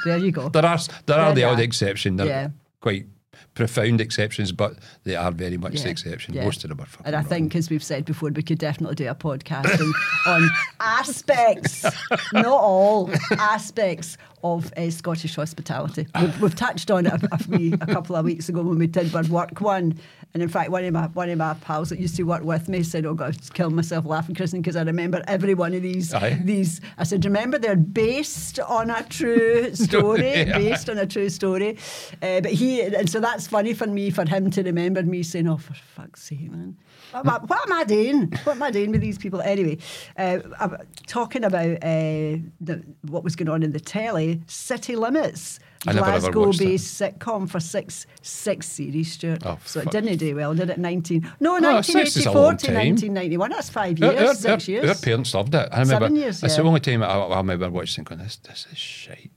there 0.06 0.18
you 0.18 0.32
go. 0.32 0.50
there 0.54 0.66
are 0.66 0.80
there 1.06 1.20
are 1.20 1.28
Yeah, 1.30 1.34
the 1.36 1.44
odd 1.44 1.60
exception 1.60 2.16
they're 2.16 2.26
Yeah. 2.28 2.48
quite 2.80 3.06
profound 3.54 4.02
exceptions 4.02 4.52
but 4.52 4.76
they 5.04 5.16
are 5.16 5.32
very 5.32 5.58
much 5.58 5.82
the 5.82 5.90
exception 5.90 6.34
yeah. 6.34 6.44
most 6.44 6.64
of 6.64 6.70
them 6.70 6.80
are 6.80 6.88
And 7.04 7.16
I 7.16 7.20
wrong. 7.20 7.28
think, 7.28 7.56
as 7.56 7.70
we've 7.70 7.84
said 7.84 8.06
before, 8.06 8.30
we 8.30 8.44
could 8.44 8.60
definitely 8.60 8.96
do 8.96 9.08
a 9.08 9.16
podcast 9.16 9.80
on, 9.80 9.94
on 10.34 10.50
aspects, 10.80 11.86
not 12.34 12.46
all 12.46 13.10
aspects 13.32 14.18
of 14.44 14.72
uh, 14.78 14.90
Scottish 14.90 15.36
hospitality. 15.36 16.08
We've, 16.20 16.42
we've 16.42 16.56
touched 16.56 16.90
on 16.92 17.06
it 17.06 17.14
a, 17.14 17.30
a, 17.32 17.72
a 17.82 17.94
couple 17.94 18.16
of 18.16 18.26
weeks 18.26 18.50
ago 18.50 18.62
when 18.64 18.80
we 18.80 18.88
did 18.88 19.14
our 19.16 19.24
work 19.24 19.62
one. 19.62 19.98
And 20.34 20.42
in 20.42 20.48
fact, 20.48 20.70
one 20.72 20.86
of 20.86 20.94
my 20.94 21.08
one 21.08 21.30
of 21.30 21.38
my 21.38 21.54
pals 21.56 21.90
that 21.90 22.00
used 22.00 22.16
to 22.16 22.24
work 22.24 22.44
with 22.44 22.70
me 22.70 22.84
said, 22.84 23.06
"Oh 23.06 23.14
God, 23.14 23.36
kill 23.54 23.70
myself 23.70 24.06
laughing, 24.06 24.34
Kristen, 24.34 24.62
because 24.62 24.78
I 24.78 24.84
remember 24.84 25.22
every 25.28 25.54
one 25.54 25.74
of 25.74 25.82
these 25.82 26.14
Aye. 26.14 26.40
these." 26.44 26.80
I 26.98 27.04
said, 27.04 27.26
"Remember, 27.26 27.58
they're 27.60 27.76
based 27.76 28.60
on 28.62 28.90
a 28.90 29.04
true 29.04 29.76
story, 29.88 30.30
Yeah. 30.32 30.58
based 30.58 30.90
on 30.90 30.98
a 30.98 31.06
true 31.06 31.30
story." 31.30 31.78
Uh, 32.22 32.40
but 32.42 32.52
he, 32.52 32.82
and 32.82 33.10
so 33.10 33.20
that's 33.20 33.46
funny 33.48 33.74
for 33.74 33.88
me 33.88 34.10
for 34.10 34.26
him 34.26 34.50
to 34.52 34.64
remember 34.64 35.04
me 35.04 35.22
saying, 35.24 35.50
"Oh, 35.50 35.58
for 35.58 35.74
fuck's 35.74 36.24
sake, 36.24 36.50
man." 36.50 36.78
What 37.12 37.20
am, 37.26 37.30
I, 37.30 37.38
what 37.40 37.60
am 37.70 37.74
I 37.74 37.84
doing? 37.84 38.32
What 38.46 38.56
am 38.56 38.64
I 38.64 38.72
doing 38.72 38.92
with 38.92 39.02
these 39.02 39.18
people? 39.18 39.42
Anyway, 39.42 39.80
uh, 40.18 40.40
I'm 40.62 40.78
talking 41.08 41.44
about 41.44 41.72
uh, 41.84 42.38
the, 42.62 42.82
what 43.02 43.26
was 43.26 43.36
going 43.36 43.50
on 43.50 43.64
in 43.64 43.74
the 43.74 43.82
telly, 43.82 44.42
City 44.48 44.96
Limits, 44.96 45.60
I 45.88 45.94
never 45.94 46.06
ever 46.12 46.14
watched 46.32 46.62
it. 46.62 46.66
Glasgow-based 46.66 47.02
sitcom 47.02 47.50
for 47.50 47.60
six 47.60 48.06
six 48.22 48.68
series, 48.68 49.14
Stuart. 49.14 49.44
Oh, 49.46 49.58
so 49.66 49.80
it 49.82 49.90
didn't 49.92 50.18
do 50.18 50.36
well, 50.36 50.54
did 50.54 50.70
it? 50.70 50.78
19, 50.78 51.28
no, 51.40 51.58
Oh, 51.62 51.82
six 51.82 52.16
is 52.16 52.26
a 52.26 52.32
1984 52.32 52.34
to 52.34 52.74
1991. 52.74 53.50
That's 53.50 53.70
five 53.70 53.98
years, 54.00 54.22
our, 54.22 54.36
six 54.36 54.68
our- 54.68 54.72
years. 54.72 54.90
our 54.90 54.96
parents 54.96 55.34
loved 55.34 55.56
it. 55.56 55.70
I 55.72 55.80
remember 55.80 56.06
Seven 56.06 56.16
years, 56.16 56.38
yeah. 56.42 56.48
That's 56.48 56.56
the 56.58 56.64
only 56.64 56.80
time 56.80 57.02
I, 57.04 57.08
I 57.08 57.38
remember 57.38 57.70
watching 57.70 58.04
going, 58.04 58.22
this, 58.22 58.36
this 58.38 58.68
is 58.72 58.78
shite. 58.78 59.32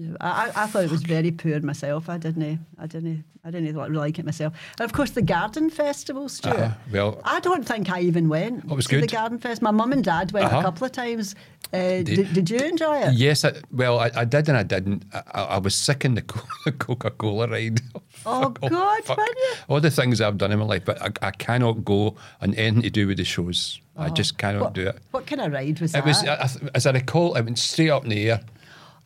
Yeah, 0.00 0.14
I, 0.20 0.52
I 0.54 0.66
thought 0.68 0.84
it 0.84 0.92
was 0.92 1.02
very 1.02 1.32
poor 1.32 1.60
myself. 1.60 2.08
I 2.08 2.18
didn't, 2.18 2.60
I 2.78 2.86
didn't, 2.86 3.24
I 3.44 3.50
didn't 3.50 3.74
really 3.76 3.90
like 3.96 4.16
it 4.20 4.24
myself. 4.24 4.52
And 4.78 4.84
of 4.84 4.92
course, 4.92 5.10
the 5.10 5.22
Garden 5.22 5.70
Festival, 5.70 6.28
Stuart. 6.28 6.56
Uh-huh. 6.56 6.74
Well- 6.92 7.20
I 7.24 7.40
don't 7.40 7.66
think 7.66 7.90
I 7.90 8.00
even 8.02 8.28
went 8.28 8.62
Oh, 8.68 8.74
it 8.74 8.76
was 8.76 8.86
to 8.86 9.00
the. 9.00 9.08
Garden 9.08 9.40
Fest. 9.40 9.60
My 9.60 9.72
mum 9.72 9.90
and 9.90 10.04
dad 10.04 10.30
went 10.30 10.46
Uh-huh. 10.46 10.60
a 10.60 10.62
couple 10.62 10.84
of 10.86 10.92
times. 10.92 11.34
Uh, 11.72 12.02
did, 12.02 12.32
did 12.32 12.48
you 12.48 12.58
enjoy 12.58 12.96
it? 12.98 13.14
Yes, 13.14 13.44
I, 13.44 13.54
well, 13.72 13.98
I, 13.98 14.10
I 14.14 14.24
did 14.24 14.48
and 14.48 14.56
I 14.56 14.62
didn't. 14.62 15.04
I, 15.12 15.42
I 15.42 15.58
was 15.58 15.74
sick 15.74 16.04
in 16.04 16.14
the 16.14 16.22
Coca 16.78 17.10
Cola 17.10 17.48
ride. 17.48 17.80
Oh, 18.26 18.48
God, 18.50 19.04
fuck. 19.04 19.16
you? 19.18 19.54
All 19.68 19.80
the 19.80 19.92
things 19.92 20.20
I've 20.20 20.38
done 20.38 20.50
in 20.50 20.58
my 20.58 20.64
life, 20.64 20.84
but 20.84 21.00
I, 21.00 21.28
I 21.28 21.30
cannot 21.30 21.84
go 21.84 22.16
on 22.42 22.52
anything 22.54 22.82
to 22.82 22.90
do 22.90 23.06
with 23.06 23.16
the 23.18 23.24
shows. 23.24 23.80
I 23.96 24.10
just 24.10 24.38
cannot 24.38 24.60
Oh. 24.60 24.64
What, 24.64 24.72
do 24.74 24.88
it. 24.88 24.98
what 25.12 25.26
kind 25.26 25.40
of 25.40 25.52
ride 25.52 25.80
was 25.80 25.92
It 25.94 26.04
that? 26.04 26.04
was, 26.04 26.24
I, 26.24 26.34
I, 26.34 26.48
as 26.74 26.86
I 26.86 26.90
recall, 26.90 27.36
it 27.36 27.44
went 27.44 27.58
straight 27.60 27.90
up 27.90 28.02
in 28.02 28.10
the 28.10 28.30
air. 28.30 28.40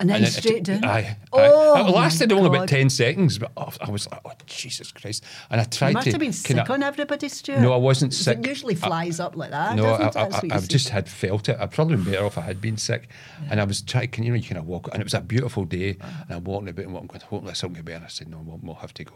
And 0.00 0.10
then 0.10 0.22
it- 0.24 0.26
straight 0.32 0.64
down? 0.64 0.84
Aye. 0.84 1.16
Oh, 1.32 1.74
aye. 1.74 1.80
It 1.80 1.90
lasted 1.90 2.32
only 2.32 2.48
God. 2.48 2.56
about 2.56 2.68
10 2.68 2.90
seconds, 2.90 3.38
but 3.38 3.52
oh, 3.56 3.70
I 3.80 3.90
was 3.90 4.10
like, 4.10 4.20
oh, 4.24 4.32
Jesus 4.46 4.90
Christ. 4.90 5.24
And 5.50 5.60
I 5.60 5.64
tried 5.64 5.88
to 5.88 5.90
You 5.90 5.94
must 5.94 6.04
to. 6.06 6.10
have 6.12 6.20
been 6.20 6.32
sick 6.32 6.70
on 6.70 6.82
everybody, 6.82 7.28
Stuart. 7.28 7.60
No, 7.60 7.72
I 7.72 7.76
wasn't 7.76 8.12
sick. 8.12 8.38
It 8.38 8.46
usually 8.46 8.74
I- 8.74 8.78
flies 8.78 9.20
up 9.20 9.36
like 9.36 9.50
that. 9.50 9.76
No, 9.76 9.84
I, 9.84 9.98
doesn't 9.98 10.06
it? 10.06 10.16
I, 10.16 10.22
That's 10.24 10.34
what 10.34 10.44
you 10.44 10.50
I, 10.50 10.54
have 10.54 10.68
just 10.68 10.88
had 10.88 11.08
felt 11.08 11.48
it. 11.48 11.56
I'd 11.60 11.70
probably 11.70 11.96
been 11.96 12.06
better 12.12 12.24
off 12.24 12.32
if 12.32 12.38
I 12.38 12.42
had 12.42 12.60
been 12.60 12.76
sick. 12.76 13.08
And 13.50 13.60
I 13.60 13.64
was 13.64 13.82
trying, 13.82 14.10
you 14.18 14.30
know, 14.30 14.36
you 14.36 14.42
kind 14.42 14.58
of 14.58 14.66
walk, 14.66 14.88
and 14.92 15.00
it 15.00 15.04
was 15.04 15.14
a 15.14 15.20
beautiful 15.20 15.64
day. 15.64 15.96
Uh-huh. 16.00 16.24
And 16.28 16.36
I'm 16.38 16.44
walking 16.44 16.68
about 16.68 16.84
and 16.84 16.94
walking, 16.94 17.08
going, 17.08 17.20
hopefully 17.20 17.50
this 17.52 17.62
will 17.62 17.70
get 17.70 17.84
better. 17.84 18.04
I 18.04 18.08
said, 18.08 18.28
no, 18.28 18.42
we'll, 18.44 18.60
we'll 18.62 18.74
have 18.76 18.94
to 18.94 19.04
go. 19.04 19.14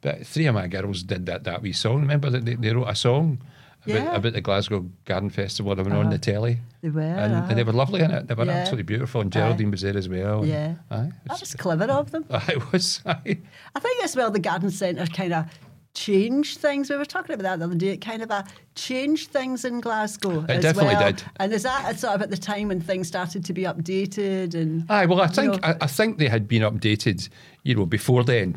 But 0.00 0.26
three 0.26 0.46
of 0.46 0.54
my 0.54 0.68
girls 0.68 1.02
did 1.02 1.24
that, 1.26 1.44
that 1.44 1.62
wee 1.62 1.72
song. 1.72 2.02
Remember 2.02 2.28
that 2.30 2.44
they, 2.44 2.54
they 2.54 2.72
wrote 2.74 2.88
a 2.88 2.94
song 2.94 3.40
about, 3.86 4.02
Yeah. 4.04 4.14
about 4.16 4.32
the 4.32 4.40
Glasgow 4.40 4.86
Garden 5.04 5.30
Festival 5.30 5.74
that 5.74 5.82
went 5.84 5.96
on 5.96 6.10
the 6.10 6.18
telly? 6.18 6.58
They 6.82 6.90
were, 6.90 7.00
And, 7.00 7.34
uh-huh. 7.34 7.46
and 7.50 7.58
they 7.58 7.62
were 7.64 7.72
lovely 7.72 8.00
in 8.02 8.10
it. 8.10 8.28
They 8.28 8.34
were 8.34 8.44
Yeah. 8.44 8.52
absolutely 8.52 8.84
beautiful. 8.84 9.20
And 9.20 9.32
Geraldine 9.32 9.70
was 9.70 9.80
there 9.82 9.96
as 9.96 10.08
well. 10.08 10.40
and- 10.40 10.48
Yeah. 10.48 10.74
Aye. 10.90 11.10
That 11.26 11.40
was 11.40 11.54
clever 11.54 11.84
of 11.84 12.10
them. 12.10 12.24
I 12.30 12.56
was. 12.72 13.00
Aye. 13.06 13.38
I 13.74 13.80
think 13.80 14.04
as 14.04 14.14
well 14.16 14.30
the 14.30 14.38
garden 14.38 14.70
centre 14.70 15.06
kind 15.06 15.32
of 15.32 15.46
changed 15.94 16.58
things. 16.58 16.90
We 16.90 16.96
were 16.96 17.04
talking 17.04 17.34
about 17.34 17.44
that 17.44 17.58
the 17.60 17.64
other 17.66 17.74
day. 17.76 17.90
It 17.90 18.00
kind 18.00 18.20
of 18.22 18.30
uh, 18.30 18.42
changed 18.74 19.30
things 19.30 19.64
in 19.64 19.80
Glasgow. 19.80 20.42
It 20.44 20.50
as 20.50 20.62
definitely 20.62 20.94
well. 20.96 21.12
did. 21.12 21.22
And 21.36 21.52
is 21.52 21.62
that 21.62 21.98
sort 22.00 22.14
of 22.14 22.22
at 22.22 22.30
the 22.30 22.36
time 22.36 22.68
when 22.68 22.80
things 22.80 23.06
started 23.06 23.44
to 23.44 23.52
be 23.52 23.62
updated 23.62 24.54
and 24.54 24.84
Aye, 24.90 25.06
well, 25.06 25.20
I 25.20 25.26
you 25.26 25.30
think 25.32 25.52
know, 25.52 25.58
I, 25.62 25.76
I 25.82 25.86
think 25.86 26.18
they 26.18 26.28
had 26.28 26.48
been 26.48 26.62
updated, 26.62 27.28
you 27.64 27.74
know, 27.74 27.86
before 27.86 28.22
then. 28.22 28.56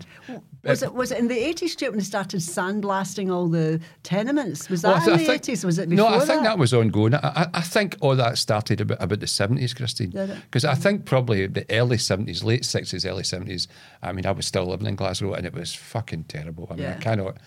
was 0.64 0.84
it 0.84 0.94
was 0.94 1.12
it 1.12 1.18
in 1.18 1.30
the 1.30 1.38
eighties 1.38 1.72
Stuart 1.72 1.92
when 1.92 2.00
they 2.00 2.04
started 2.04 2.42
sandblasting 2.42 3.34
all 3.34 3.48
the 3.48 3.80
tenements? 4.04 4.70
Was 4.70 4.82
that 4.82 4.90
Well, 4.90 4.98
in 4.98 5.12
the 5.12 5.18
think- 5.26 5.30
eighties? 5.30 5.66
Was 5.66 5.80
it 5.80 5.90
before 5.90 6.12
No, 6.12 6.16
I 6.18 6.20
think 6.26 6.44
that? 6.44 6.60
was 6.60 6.74
ongoing. 6.74 7.16
I, 7.16 7.48
I, 7.54 7.62
think 7.62 7.96
all 8.02 8.18
that 8.18 8.38
started 8.38 8.82
about, 8.82 9.02
about 9.02 9.22
the 9.22 9.26
70s, 9.26 9.76
Christine. 9.76 10.10
Because 10.12 10.66
I 10.66 10.74
mm. 10.74 10.78
think 10.78 11.06
probably 11.06 11.48
the 11.48 11.66
early 11.70 11.98
70s, 11.98 12.44
late 12.44 12.64
60s, 12.64 13.10
early 13.10 13.24
70s, 13.24 13.68
I 14.04 14.12
mean, 14.12 14.26
I 14.26 14.32
was 14.32 14.46
still 14.46 14.66
living 14.66 14.88
in 14.88 14.96
Glasgow 14.96 15.34
and 15.34 15.46
it 15.46 15.54
was 15.54 15.74
fucking 15.74 16.26
terrible. 16.26 16.68
I 16.70 16.76
mean, 16.76 16.88
I 16.88 16.96
cannot. 16.96 17.38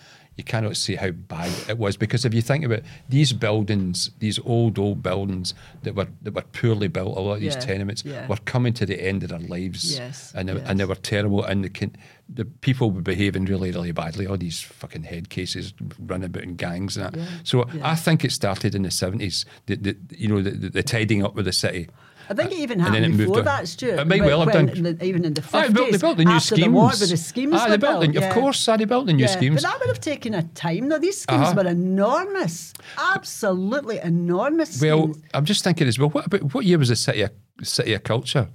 You 0.41 0.45
cannot 0.45 0.75
see 0.75 0.95
how 0.95 1.11
bad 1.11 1.51
it 1.69 1.77
was 1.77 1.97
because 1.97 2.25
if 2.25 2.33
you 2.33 2.41
think 2.41 2.65
about 2.65 2.81
these 3.07 3.31
buildings, 3.31 4.09
these 4.17 4.39
old 4.43 4.79
old 4.79 5.03
buildings 5.03 5.53
that 5.83 5.93
were 5.93 6.07
that 6.23 6.33
were 6.33 6.41
poorly 6.41 6.87
built, 6.87 7.15
a 7.15 7.19
lot 7.21 7.33
of 7.35 7.41
these 7.41 7.53
Yeah, 7.53 7.59
tenements 7.61 8.03
yeah. 8.03 8.25
were 8.27 8.37
coming 8.45 8.73
to 8.73 8.85
the 8.87 8.99
end 8.99 9.21
of 9.21 9.29
their 9.29 9.37
lives, 9.57 9.95
Yes, 9.95 10.33
and 10.35 10.49
they, 10.49 10.53
yes. 10.53 10.63
and 10.67 10.79
they 10.79 10.85
were 10.85 10.95
terrible, 10.95 11.43
and 11.43 11.63
the 11.63 11.89
the 12.27 12.45
people 12.45 12.89
were 12.89 13.01
behaving 13.03 13.45
really 13.45 13.71
really 13.71 13.91
badly. 13.91 14.25
All 14.25 14.37
these 14.37 14.61
fucking 14.61 15.03
head 15.03 15.29
cases 15.29 15.73
running 15.99 16.25
about 16.25 16.43
in 16.43 16.55
gangs 16.55 16.97
and 16.97 17.05
that. 17.05 17.15
Yeah, 17.19 17.25
So. 17.43 17.67
I 17.83 17.95
think 17.95 18.25
it 18.25 18.31
started 18.31 18.73
in 18.73 18.81
the 18.81 18.91
seventies. 18.91 19.45
The, 19.67 19.75
the 19.75 19.95
you 20.17 20.27
know 20.27 20.41
the, 20.41 20.51
the, 20.51 20.69
the 20.69 20.83
tidying 20.83 21.23
up 21.23 21.35
with 21.35 21.45
the 21.45 21.53
city. 21.53 21.87
I 22.29 22.33
think 22.33 22.51
it 22.51 22.59
even 22.59 22.79
happened 22.79 23.05
it 23.05 23.17
before 23.17 23.41
that, 23.41 23.67
Stuart. 23.67 23.99
It 23.99 24.07
may 24.07 24.21
well 24.21 24.41
have 24.43 24.53
done. 24.53 24.67
the- 24.67 25.03
even 25.03 25.25
in 25.25 25.33
the 25.33 25.41
Aye, 25.41 25.63
fifties. 25.67 25.67
they 25.67 25.73
built, 25.73 25.91
they 25.91 25.97
built 25.97 26.17
the 26.17 26.25
new 26.25 26.31
after 26.31 26.55
schemes. 26.55 26.65
the 26.65 26.71
war, 26.71 26.89
the 26.91 27.17
schemes 27.17 27.53
Aye, 27.55 27.69
they 27.69 27.77
built 27.77 28.01
built. 28.01 28.13
the, 28.13 28.19
yeah. 28.21 28.27
Of 28.27 28.33
course, 28.33 28.67
aye, 28.69 28.77
they 28.77 28.85
built 28.85 29.05
the 29.07 29.13
new 29.13 29.21
Yeah, 29.25 29.27
schemes. 29.27 29.55
But 29.61 29.69
that 29.69 29.79
would 29.79 29.89
have 29.89 29.99
taken 29.99 30.33
a 30.33 30.43
time. 30.43 30.89
Though 30.89 30.99
these 30.99 31.19
schemes 31.21 31.41
Uh-huh. 31.49 31.53
were 31.63 31.69
enormous, 31.69 32.73
absolutely 32.97 33.99
enormous. 33.99 34.81
Well, 34.81 35.13
schemes. 35.13 35.23
I'm 35.33 35.45
just 35.45 35.63
thinking 35.63 35.87
as 35.87 35.99
well. 35.99 36.09
What 36.09 36.25
about 36.27 36.53
what 36.53 36.65
year 36.65 36.77
was 36.77 36.89
the 36.89 36.95
city 36.95 37.21
of, 37.21 37.31
city 37.63 37.93
of 37.93 38.03
culture? 38.03 38.49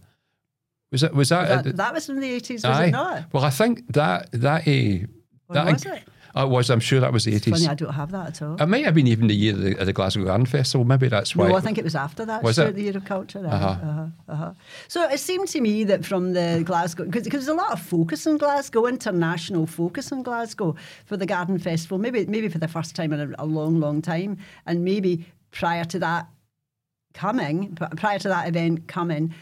Was 0.93 1.01
that 1.01 1.15
was 1.15 1.29
that? 1.31 1.65
that, 1.65 1.77
that 1.77 1.95
was 1.95 2.09
in 2.09 2.21
the 2.21 2.31
eighties, 2.31 2.63
was 2.65 2.77
aye. 2.79 2.85
it 2.87 2.91
not? 2.93 3.25
Well, 3.33 3.45
I 3.45 3.51
think 3.51 3.93
that 3.93 4.31
that 4.33 4.67
Or 4.69 5.55
that 5.55 5.67
was 5.73 5.85
it? 5.85 6.03
It 6.37 6.49
was. 6.49 6.71
I'm 6.71 6.81
sure 6.81 7.01
that 7.01 7.13
was 7.13 7.25
the 7.25 7.31
Funny, 7.39 7.55
eighties. 7.55 7.69
I 7.69 7.75
don't 7.75 7.95
have 7.95 8.11
that 8.13 8.27
at 8.29 8.43
all. 8.43 8.57
It 8.61 8.67
might 8.67 8.85
have 8.85 8.95
been 8.95 9.07
even 9.07 9.27
the 9.29 9.35
year 9.35 9.55
of 9.55 9.61
the, 9.61 9.77
of 9.79 9.87
the 9.87 9.93
Glasgow 9.93 10.25
Garden 10.25 10.47
Festival. 10.47 10.85
Maybe 10.85 11.09
that's 11.09 11.35
why. 11.35 11.49
No, 11.49 11.57
I 11.57 11.61
think 11.61 11.79
it 11.79 11.85
was 11.85 11.95
after 11.95 12.25
that. 12.27 12.43
Was 12.43 12.59
it? 12.59 12.75
the 12.75 12.83
Year 12.83 12.97
of 12.97 13.05
Culture? 13.05 13.39
Uh, 13.47 13.51
Uh-huh. 13.51 13.67
uh-huh, 13.67 14.07
uh-huh. 14.29 14.53
So 14.89 15.09
it 15.09 15.19
seemed 15.19 15.49
to 15.49 15.61
me 15.61 15.85
that 15.85 16.05
from 16.05 16.35
the 16.35 16.63
Glasgow, 16.65 17.05
because 17.05 17.25
there's 17.31 17.49
a 17.49 17.55
lot 17.55 17.73
of 17.73 17.81
focus 17.81 18.27
in 18.27 18.37
Glasgow, 18.37 18.87
international 18.87 19.67
focus 19.67 20.13
in 20.13 20.23
Glasgow 20.23 20.77
for 21.07 21.17
the 21.17 21.27
Garden 21.27 21.59
Festival, 21.59 21.99
maybe 21.99 22.27
maybe 22.27 22.49
for 22.49 22.59
the 22.59 22.69
first 22.69 22.95
time 22.95 23.13
in 23.13 23.21
a, 23.21 23.35
a 23.39 23.47
long, 23.47 23.81
long 23.81 24.03
time, 24.03 24.37
and 24.67 24.85
maybe 24.85 25.25
prior 25.53 25.85
to 25.85 25.99
that 26.01 26.29
coming, 27.15 27.75
prior 27.97 28.19
to 28.19 28.29
that 28.29 28.47
event 28.49 28.87
coming. 28.89 29.33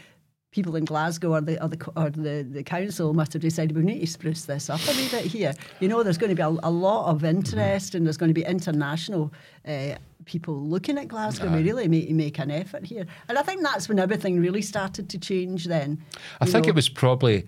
People 0.55 0.77
in 0.77 0.85
Glasgow 0.85 1.33
or 1.33 1.41
the 1.41 1.61
or 1.61 1.67
the, 1.67 1.91
or 1.97 2.09
the 2.09 2.47
the 2.49 2.63
council 2.63 3.13
must 3.13 3.33
have 3.33 3.41
decided 3.41 3.75
we 3.75 3.83
need 3.83 3.99
to 3.99 4.07
spruce 4.07 4.45
this 4.45 4.69
up 4.69 4.79
a 4.87 4.91
wee 4.95 5.09
bit 5.11 5.25
here. 5.25 5.53
You 5.81 5.89
know, 5.89 6.01
there's 6.01 6.17
going 6.17 6.29
to 6.29 6.35
be 6.35 6.41
a, 6.41 6.47
a 6.47 6.71
lot 6.71 7.09
of 7.11 7.25
interest 7.25 7.93
and 7.93 8.05
there's 8.05 8.15
going 8.15 8.29
to 8.29 8.33
be 8.33 8.45
international 8.45 9.33
uh, 9.67 9.95
people 10.23 10.55
looking 10.55 10.97
at 10.97 11.09
Glasgow. 11.09 11.51
We 11.51 11.61
really 11.61 11.89
make, 11.89 12.09
make 12.11 12.39
an 12.39 12.51
effort 12.51 12.85
here, 12.85 13.05
and 13.27 13.37
I 13.37 13.43
think 13.43 13.63
that's 13.63 13.89
when 13.89 13.99
everything 13.99 14.39
really 14.39 14.61
started 14.61 15.09
to 15.09 15.19
change. 15.19 15.65
Then 15.65 16.01
I 16.39 16.45
think 16.45 16.67
know. 16.67 16.69
it 16.69 16.75
was 16.75 16.87
probably 16.87 17.45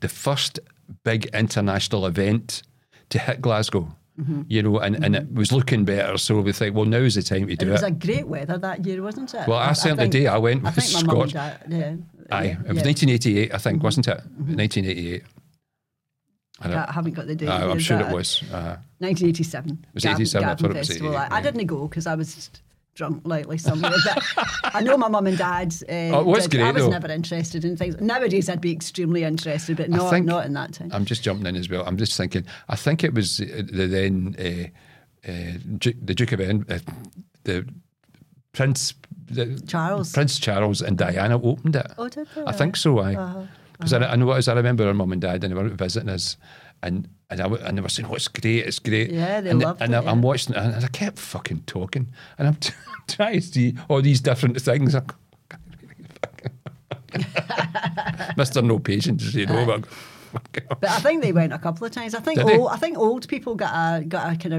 the 0.00 0.08
first 0.08 0.58
big 1.04 1.26
international 1.32 2.04
event 2.04 2.62
to 3.10 3.20
hit 3.20 3.40
Glasgow. 3.40 3.94
Mm-hmm. 4.20 4.42
You 4.48 4.62
know, 4.64 4.78
and, 4.80 5.02
and 5.04 5.16
it 5.16 5.32
was 5.32 5.50
looking 5.52 5.84
better. 5.84 6.18
So 6.18 6.40
we 6.40 6.52
think, 6.52 6.74
well, 6.76 6.84
now's 6.84 7.14
the 7.14 7.22
time 7.22 7.46
to 7.46 7.56
do 7.56 7.66
it 7.66 7.68
It 7.68 7.72
was 7.72 7.82
a 7.84 7.90
great 7.90 8.26
weather 8.26 8.58
that 8.58 8.84
year, 8.84 9.02
wasn't 9.02 9.32
it? 9.32 9.48
Well, 9.48 9.56
I 9.56 9.72
certainly 9.72 10.04
think- 10.10 10.12
did. 10.12 10.26
I 10.26 10.36
went 10.36 10.62
I 10.66 10.70
with 10.70 10.84
think 10.84 11.06
my 11.06 11.12
mum 11.14 11.22
and 11.22 11.32
dad. 11.32 11.64
Yeah, 11.68 11.94
Aye, 12.32 12.44
yeah, 12.44 12.50
it 12.52 12.58
was 12.58 12.66
yeah. 12.66 12.72
Mm-hmm. 12.82 12.86
1988, 12.86 13.54
I 13.54 13.58
think, 13.58 13.82
wasn't 13.82 14.08
it? 14.08 14.14
1988. 14.36 15.22
I 16.62 16.68
don't- 16.68 16.76
I 16.88 16.92
haven't 16.92 17.12
got 17.14 17.26
the 17.26 17.34
date. 17.34 17.48
Aye, 17.48 17.70
I'm 17.70 17.78
Is 17.78 17.84
sure 17.84 17.98
that 17.98 18.10
it 18.10 18.14
was. 18.14 18.42
Uh, 18.52 18.76
1987. 18.98 19.86
was 19.94 20.04
87, 20.04 20.44
I 20.44 20.48
Garden 20.48 20.62
thought 20.62 20.76
it 20.76 20.78
was 20.78 20.88
Festival. 20.88 21.16
I, 21.16 21.26
I 21.26 21.36
yeah. 21.38 21.40
didn't 21.42 21.66
go 21.66 21.88
because 21.88 22.06
I 22.06 22.14
was 22.14 22.34
just 22.34 22.62
drunk 22.94 23.22
lightly 23.24 23.56
somewhere. 23.56 23.92
but 24.04 24.22
I 24.74 24.80
know 24.82 24.98
my 24.98 25.08
mum 25.08 25.26
and 25.26 25.38
dad. 25.38 25.74
Uh, 25.88 25.92
Oh, 26.16 26.20
it 26.20 26.26
was 26.26 26.46
did. 26.48 26.60
I 26.60 26.64
great, 26.64 26.74
was 26.74 26.84
though. 26.84 26.90
never 26.90 27.08
interested 27.10 27.64
in 27.64 27.76
things. 27.78 27.98
Nowadays, 28.00 28.50
I'd 28.50 28.60
be 28.60 28.72
extremely 28.72 29.24
interested, 29.24 29.76
but 29.78 29.88
not 29.88 30.10
think- 30.10 30.26
not 30.26 30.44
in 30.44 30.52
that 30.52 30.74
time. 30.74 30.90
I'm 30.92 31.06
just 31.06 31.22
jumping 31.22 31.46
in 31.46 31.56
as 31.56 31.70
well. 31.70 31.84
I'm 31.86 31.96
just 31.96 32.14
thinking. 32.16 32.44
I 32.68 32.76
think 32.76 33.04
it 33.04 33.14
was 33.14 33.40
uh, 33.40 33.62
the 33.72 33.86
then 33.86 34.36
uh, 34.38 35.30
uh, 35.30 35.58
Duke, 35.78 35.96
the 36.02 36.14
Duke 36.14 36.32
of 36.32 36.40
Edinburgh, 36.40 36.76
uh, 36.76 36.92
the 37.44 37.66
Prince 38.52 38.94
the, 39.26 39.62
Charles. 39.66 40.12
Prince 40.12 40.38
Charles 40.38 40.82
and 40.82 40.98
Diana 40.98 41.40
opened 41.40 41.76
it. 41.76 41.86
Oh, 41.98 42.08
did 42.08 42.26
they? 42.34 42.42
I 42.44 42.52
think 42.52 42.76
so. 42.76 42.98
I 42.98 43.14
Uh-huh. 43.14 43.42
because 43.72 43.92
I, 43.92 44.12
I 44.12 44.16
know 44.16 44.30
as 44.32 44.48
I 44.48 44.54
remember 44.54 44.86
our 44.86 44.94
mum 44.94 45.12
and 45.12 45.20
dad 45.20 45.44
and 45.44 45.52
they 45.52 45.62
were 45.62 45.68
visiting 45.68 46.08
us. 46.08 46.36
And 46.82 47.08
and, 47.28 47.40
I, 47.40 47.46
and 47.46 47.76
they 47.78 47.82
were 47.82 47.88
saying, 47.90 48.08
"Oh, 48.10 48.14
it's 48.14 48.26
great, 48.28 48.66
it's 48.66 48.78
great." 48.78 49.10
Yeah, 49.10 49.40
they 49.42 49.50
and, 49.50 49.60
loved 49.60 49.82
and 49.82 49.94
it, 49.94 49.98
I, 49.98 50.10
I'm 50.10 50.22
watching 50.22 50.54
it, 50.54 50.58
and 50.58 50.82
I 50.84 50.88
kept 50.88 51.18
fucking 51.18 51.64
talking, 51.66 52.08
and 52.38 52.48
I'm 52.48 52.56
trying 53.08 53.34
to 53.34 53.46
see 53.46 53.74
all 53.88 54.00
these 54.02 54.20
different 54.20 54.60
things. 54.60 54.94
I'm, 54.94 55.06
Mister 58.36 58.62
No 58.62 58.78
Patience, 58.78 59.34
you 59.34 59.46
know. 59.46 59.66
But, 59.66 59.84
But 60.80 60.90
I 60.90 61.00
think 61.00 61.22
they 61.22 61.32
went 61.32 61.52
a 61.52 61.58
couple 61.58 61.86
of 61.86 61.92
times. 61.92 62.14
I 62.14 62.20
think 62.20 62.40
old, 62.40 62.70
I 62.70 62.76
think 62.76 62.96
old 62.98 63.28
people 63.28 63.54
got 63.54 63.72
a 63.74 64.04
got 64.04 64.32
a 64.32 64.36
kind 64.36 64.54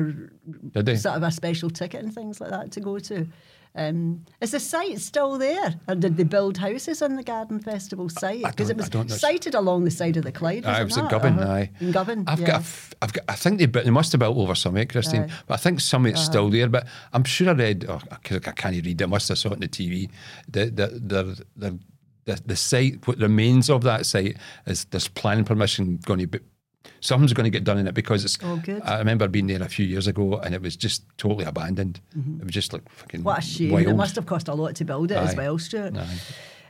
of 0.76 1.00
sort 1.00 1.16
of 1.16 1.24
a 1.24 1.32
special 1.32 1.70
ticket 1.70 2.04
and 2.04 2.14
things 2.14 2.42
like 2.42 2.50
that 2.52 2.72
to 2.74 2.80
go 2.82 3.00
to. 3.00 3.28
Um, 3.74 4.26
is 4.41 4.51
the 4.51 4.59
site 4.59 4.99
still 4.99 5.38
there, 5.38 5.76
or 5.88 5.95
did 5.95 6.17
they 6.17 6.26
build 6.26 6.57
houses 6.57 7.01
on 7.01 7.15
the 7.15 7.24
Garden 7.24 7.59
Festival 7.59 8.09
site? 8.09 8.43
Because 8.43 8.69
it 8.69 8.76
was 8.76 8.89
sited 9.17 9.55
along 9.55 9.86
the 9.86 9.91
side 9.91 10.17
of 10.17 10.26
the 10.26 10.32
Clyde. 10.32 10.65
Wasn't 10.65 10.86
was 10.86 10.97
in? 10.97 11.07
Govan. 11.07 11.39
Uh-huh. 11.39 11.51
Aye, 11.53 11.72
in 11.80 11.91
Govan. 11.93 12.26
I've 12.28 12.41
yeah. 12.41 12.47
got, 12.47 12.63
I've 13.01 13.13
got. 13.13 13.24
I 13.30 13.36
think 13.36 13.59
they, 13.59 13.67
they 13.67 13.89
must 13.89 14.11
have 14.11 14.19
built 14.19 14.38
over 14.38 14.55
some, 14.55 14.76
eh, 14.76 14.84
Christine. 14.86 15.22
Aye. 15.22 15.26
Uh-huh. 15.26 15.43
But 15.47 15.53
I 15.53 15.57
think 15.57 15.80
some 15.80 16.05
of 16.05 16.11
it's 16.11 16.22
still 16.22 16.49
there. 16.49 16.67
But 16.67 16.86
I'm 17.13 17.24
sure 17.24 17.49
I 17.49 17.53
read. 17.53 17.86
Oh, 17.88 18.01
I, 18.11 18.15
can't 18.17 18.86
read. 18.86 19.01
it. 19.01 19.03
I 19.03 19.07
must 19.07 19.30
have 19.30 19.38
saw 19.38 19.49
it 19.49 19.53
on 19.53 19.59
the 19.61 19.69
TV. 19.69 20.09
The 20.49 20.65
the 20.65 20.88
the 20.88 21.45
the, 21.55 21.80
the, 22.26 22.41
the 22.45 22.55
site, 22.57 23.07
what 23.07 23.19
remains 23.19 23.69
of 23.69 23.84
that 23.84 24.05
site, 24.05 24.36
is 24.65 24.84
there's 24.86 25.07
planning 25.07 25.45
permission 25.45 25.99
going 26.03 26.19
to 26.19 26.28
be. 26.28 26.39
Something's 27.00 27.34
going 27.34 27.46
to 27.46 27.50
get 27.50 27.64
done 27.64 27.78
in 27.78 27.88
it 27.88 27.94
because 27.94 28.24
it's. 28.26 28.38
Oh, 28.44 28.58
good. 28.64 28.82
I 28.84 28.98
remember 29.00 29.28
being 29.28 29.48
there 29.48 29.62
a 29.62 29.68
few 29.70 29.86
years 29.86 30.08
ago 30.08 30.38
and 30.40 30.54
it 30.56 30.62
was 30.62 30.76
just 30.76 31.04
totally 31.18 31.46
abandoned. 31.46 32.00
It 32.40 32.44
was 32.44 32.54
just 32.54 32.74
like 32.74 32.88
fucking. 32.90 33.22
Mm-hmm. 33.22 33.26
What 33.28 33.40
a 33.40 33.42
shame! 33.42 33.72
Wild. 33.72 33.88
It 33.88 33.96
must 33.96 34.16
have 34.16 34.26
cost 34.26 34.48
a 34.48 34.54
lot 34.54 34.76
to 34.76 34.86
build 34.86 35.12
it 35.12 35.18
as 35.18 35.36
well, 35.36 35.58
Stuart. 35.58 35.98
Aye. 35.98 36.18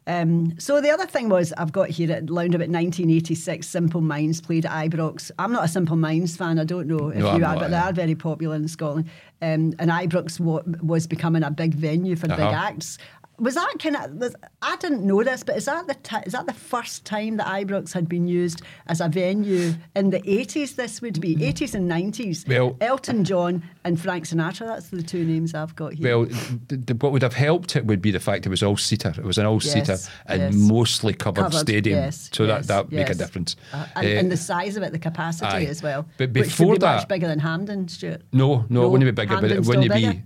Um, 0.08 0.60
so 0.60 0.82
the 0.82 0.90
other 0.90 1.06
thing 1.06 1.30
was 1.30 1.54
I've 1.60 1.72
got 1.72 1.90
here 1.90 2.12
at 2.12 2.24
around 2.24 2.56
about 2.56 2.70
1986, 2.70 3.68
Simple 3.68 4.02
Minds 4.02 4.42
played 4.42 4.66
at 4.66 4.72
Ibrox. 4.90 5.30
I'm 5.38 5.52
not 5.52 5.64
a 5.64 5.68
Simple 5.68 5.96
Minds 5.96 6.36
fan. 6.36 6.58
I 6.60 6.64
don't 6.64 6.88
know 6.88 7.10
if 7.10 7.18
No, 7.20 7.26
you 7.26 7.30
I'm 7.30 7.36
are, 7.36 7.40
not, 7.40 7.60
but 7.60 7.68
they 7.70 7.78
yeah. 7.78 7.90
are 7.90 7.94
very 7.94 8.16
popular 8.16 8.56
in 8.56 8.68
Scotland. 8.68 9.08
Um, 9.44 9.74
and 9.78 9.92
Ibrox 9.92 10.40
wa- 10.40 10.64
was 10.82 11.06
becoming 11.06 11.44
a 11.44 11.52
big 11.52 11.76
venue 11.76 12.16
for 12.16 12.28
big 12.28 12.40
Uh-huh. 12.40 12.50
acts. 12.68 12.98
Was 13.42 13.56
that 13.56 13.74
kind 13.80 13.96
of? 13.96 14.12
Was, 14.14 14.36
I 14.62 14.76
didn't 14.78 15.04
know 15.04 15.24
this, 15.24 15.44
but 15.44 15.58
is 15.58 15.66
that 15.66 15.88
the 15.88 15.96
ti 15.96 16.18
is 16.28 16.34
that 16.34 16.46
the 16.46 16.54
first 16.54 17.06
time 17.06 17.38
that 17.38 17.48
Ibrox 17.48 17.92
had 17.92 18.08
been 18.08 18.28
used 18.28 18.62
as 18.88 19.02
a 19.02 19.08
venue 19.10 19.74
in 19.96 20.12
the 20.12 20.20
80s? 20.22 20.76
This 20.76 21.02
would 21.02 21.20
be 21.20 21.36
80s 21.38 21.74
and 21.74 21.90
90s. 21.90 22.44
Mm-hmm. 22.46 22.52
Well- 22.52 22.78
Elton 22.82 23.24
John 23.24 23.64
and 23.84 24.00
Frank 24.00 24.26
Sinatra. 24.26 24.68
That's 24.68 24.90
the 24.90 25.02
two 25.02 25.26
names 25.26 25.56
I've 25.56 25.76
got 25.76 25.94
here. 25.94 26.20
Well, 26.20 26.28
th- 26.28 26.86
th- 26.86 27.02
what 27.02 27.12
would 27.14 27.24
have 27.24 27.34
helped 27.34 27.76
it 27.76 27.86
would 27.88 28.00
be 28.02 28.12
the 28.12 28.20
fact 28.20 28.46
it 28.46 28.50
was 28.50 28.62
all 28.62 28.78
seater. 28.78 29.14
It 29.18 29.24
was 29.24 29.40
an 29.40 29.48
all 29.48 29.60
seater 29.60 29.94
Yes, 29.94 30.10
and 30.28 30.42
yes. 30.42 30.54
mostly 30.54 31.14
covered, 31.14 31.42
Covered, 31.42 31.58
stadium, 31.58 31.98
yes, 31.98 32.30
so 32.32 32.44
yes, 32.46 32.68
that 32.68 32.68
that 32.68 32.86
would 32.86 32.94
make 32.94 33.10
a 33.10 33.16
difference. 33.16 33.56
Uh, 33.74 33.88
and, 33.96 34.06
Eh, 34.06 34.20
and 34.20 34.32
the 34.32 34.38
size 34.38 34.78
of 34.78 34.84
it, 34.84 34.92
the 34.92 35.00
capacity 35.00 35.48
aye. 35.48 35.64
as 35.70 35.82
well. 35.82 36.06
But 36.18 36.32
which 36.34 36.44
before 36.46 36.68
would 36.68 36.74
be 36.76 36.86
that- 36.86 36.96
much 36.98 37.08
bigger 37.08 37.28
than 37.28 37.40
Hampden, 37.40 37.88
Stuart. 37.88 38.22
no, 38.32 38.58
no, 38.70 38.82
No, 38.82 38.86
it 38.86 38.90
wouldn't 38.90 39.08
be 39.08 39.20
bigger, 39.20 39.42
but 39.42 39.52
it 39.52 39.66
wouldn't 39.66 39.92
be. 39.92 40.06
bigger? 40.08 40.24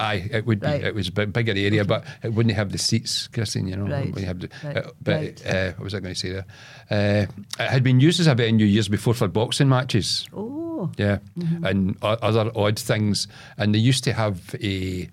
Aye, 0.00 0.28
it 0.30 0.46
would 0.46 0.60
be. 0.60 0.66
Right. 0.66 0.84
It 0.84 0.94
was 0.94 1.08
a 1.08 1.12
bit 1.12 1.32
bigger 1.32 1.52
area, 1.52 1.84
but 1.84 2.04
it 2.22 2.32
wouldn't 2.32 2.54
have 2.54 2.70
the 2.70 2.78
seats, 2.78 3.26
Christine. 3.28 3.66
You 3.66 3.76
know, 3.76 3.86
Right. 3.92 4.16
Have 4.18 4.38
the, 4.40 4.48
Right. 4.62 4.76
uh, 4.76 4.90
but 5.02 5.14
Right. 5.16 5.46
uh, 5.46 5.72
what 5.72 5.84
was 5.84 5.94
I 5.94 6.00
going 6.00 6.14
to 6.14 6.20
say 6.20 6.30
there? 6.32 6.46
Uh, 6.90 7.26
it 7.62 7.68
had 7.70 7.82
been 7.82 7.98
used 7.98 8.20
as 8.20 8.28
a 8.28 8.34
venue 8.36 8.64
years 8.66 8.88
before 8.88 9.14
for 9.14 9.26
boxing 9.26 9.68
matches. 9.68 10.24
Oh, 10.32 10.90
Yeah, 10.96 11.18
and 11.64 11.96
o- 12.02 12.10
other 12.22 12.52
odd 12.54 12.78
things. 12.78 13.26
And 13.56 13.74
they 13.74 13.80
used 13.80 14.04
to 14.04 14.12
have 14.12 14.54
a. 14.62 15.08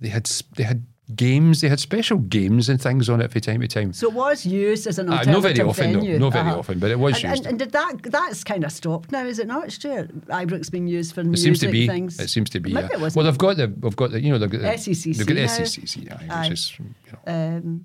They 0.00 0.08
had 0.08 0.30
they 0.56 0.62
had 0.62 0.84
games. 1.14 1.60
They 1.60 1.68
had 1.68 1.78
special 1.78 2.18
games 2.18 2.68
and 2.68 2.80
things 2.80 3.08
on 3.08 3.20
it 3.20 3.30
from 3.30 3.40
time 3.40 3.60
to 3.60 3.68
time. 3.68 3.92
so 3.92 4.08
it 4.08 4.14
was 4.14 4.44
used 4.44 4.86
as 4.86 4.98
an 4.98 5.08
Uh, 5.08 5.18
alternative 5.18 5.34
not 5.34 5.42
very 5.42 5.68
often, 5.68 5.92
venue. 5.92 6.18
Not 6.18 6.32
very 6.32 6.50
often, 6.50 6.78
but 6.78 6.90
it 6.90 6.98
was 6.98 7.14
and, 7.22 7.30
used. 7.30 7.36
And, 7.44 7.46
and 7.50 7.58
did 7.58 7.72
that? 7.72 7.94
That's 8.02 8.42
kind 8.44 8.64
of 8.64 8.72
stopped 8.72 9.12
now, 9.12 9.24
is 9.24 9.38
it 9.38 9.46
not, 9.46 9.70
Stuart? 9.70 10.26
Ibrox 10.26 10.70
being 10.70 10.88
used 10.88 11.14
for 11.14 11.20
It 11.20 11.26
music 11.26 11.44
seems 11.44 11.60
to 11.60 11.68
be. 11.70 11.86
things. 11.86 12.18
It 12.18 12.28
seems 12.30 12.50
to 12.50 12.60
be. 12.60 12.72
Maybe 12.72 12.88
yeah. 12.90 12.96
it 12.98 13.00
wasn't. 13.00 13.16
Well, 13.16 13.26
they've 13.30 13.38
got 13.38 13.56
the. 13.56 13.66
They've 13.68 13.96
got 13.96 14.10
the. 14.10 14.20
You 14.20 14.32
know, 14.32 14.38
they've 14.38 14.50
got 14.50 14.62
the 14.62 14.68
SECC 14.68 15.16
They've 15.16 15.26
got 15.26 15.34
the. 15.34 15.46
SECC. 15.46 16.12
Aye, 16.12 16.26
Aye. 16.28 16.42
which 16.48 16.52
is, 16.52 16.78
you 16.78 16.84
know, 17.12 17.32
um, 17.32 17.84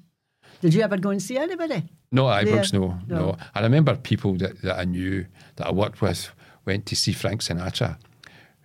did 0.61 0.74
you 0.74 0.82
ever 0.82 0.97
go 0.97 1.09
and 1.11 1.22
see 1.22 1.38
anybody? 1.38 1.84
No, 2.11 2.24
Ibrox, 2.26 2.74
no, 2.74 2.99
No. 3.07 3.15
no, 3.17 3.38
I 3.55 3.61
remember 3.61 3.95
people 3.95 4.34
that, 4.36 4.61
that 4.63 4.78
I 4.80 4.84
knew 4.86 5.26
that 5.55 5.67
I 5.67 5.72
worked 5.72 6.01
with 6.01 6.30
went 6.65 6.86
to 6.88 6.95
see 6.95 7.13
Frank 7.13 7.41
Sinatra, 7.41 7.97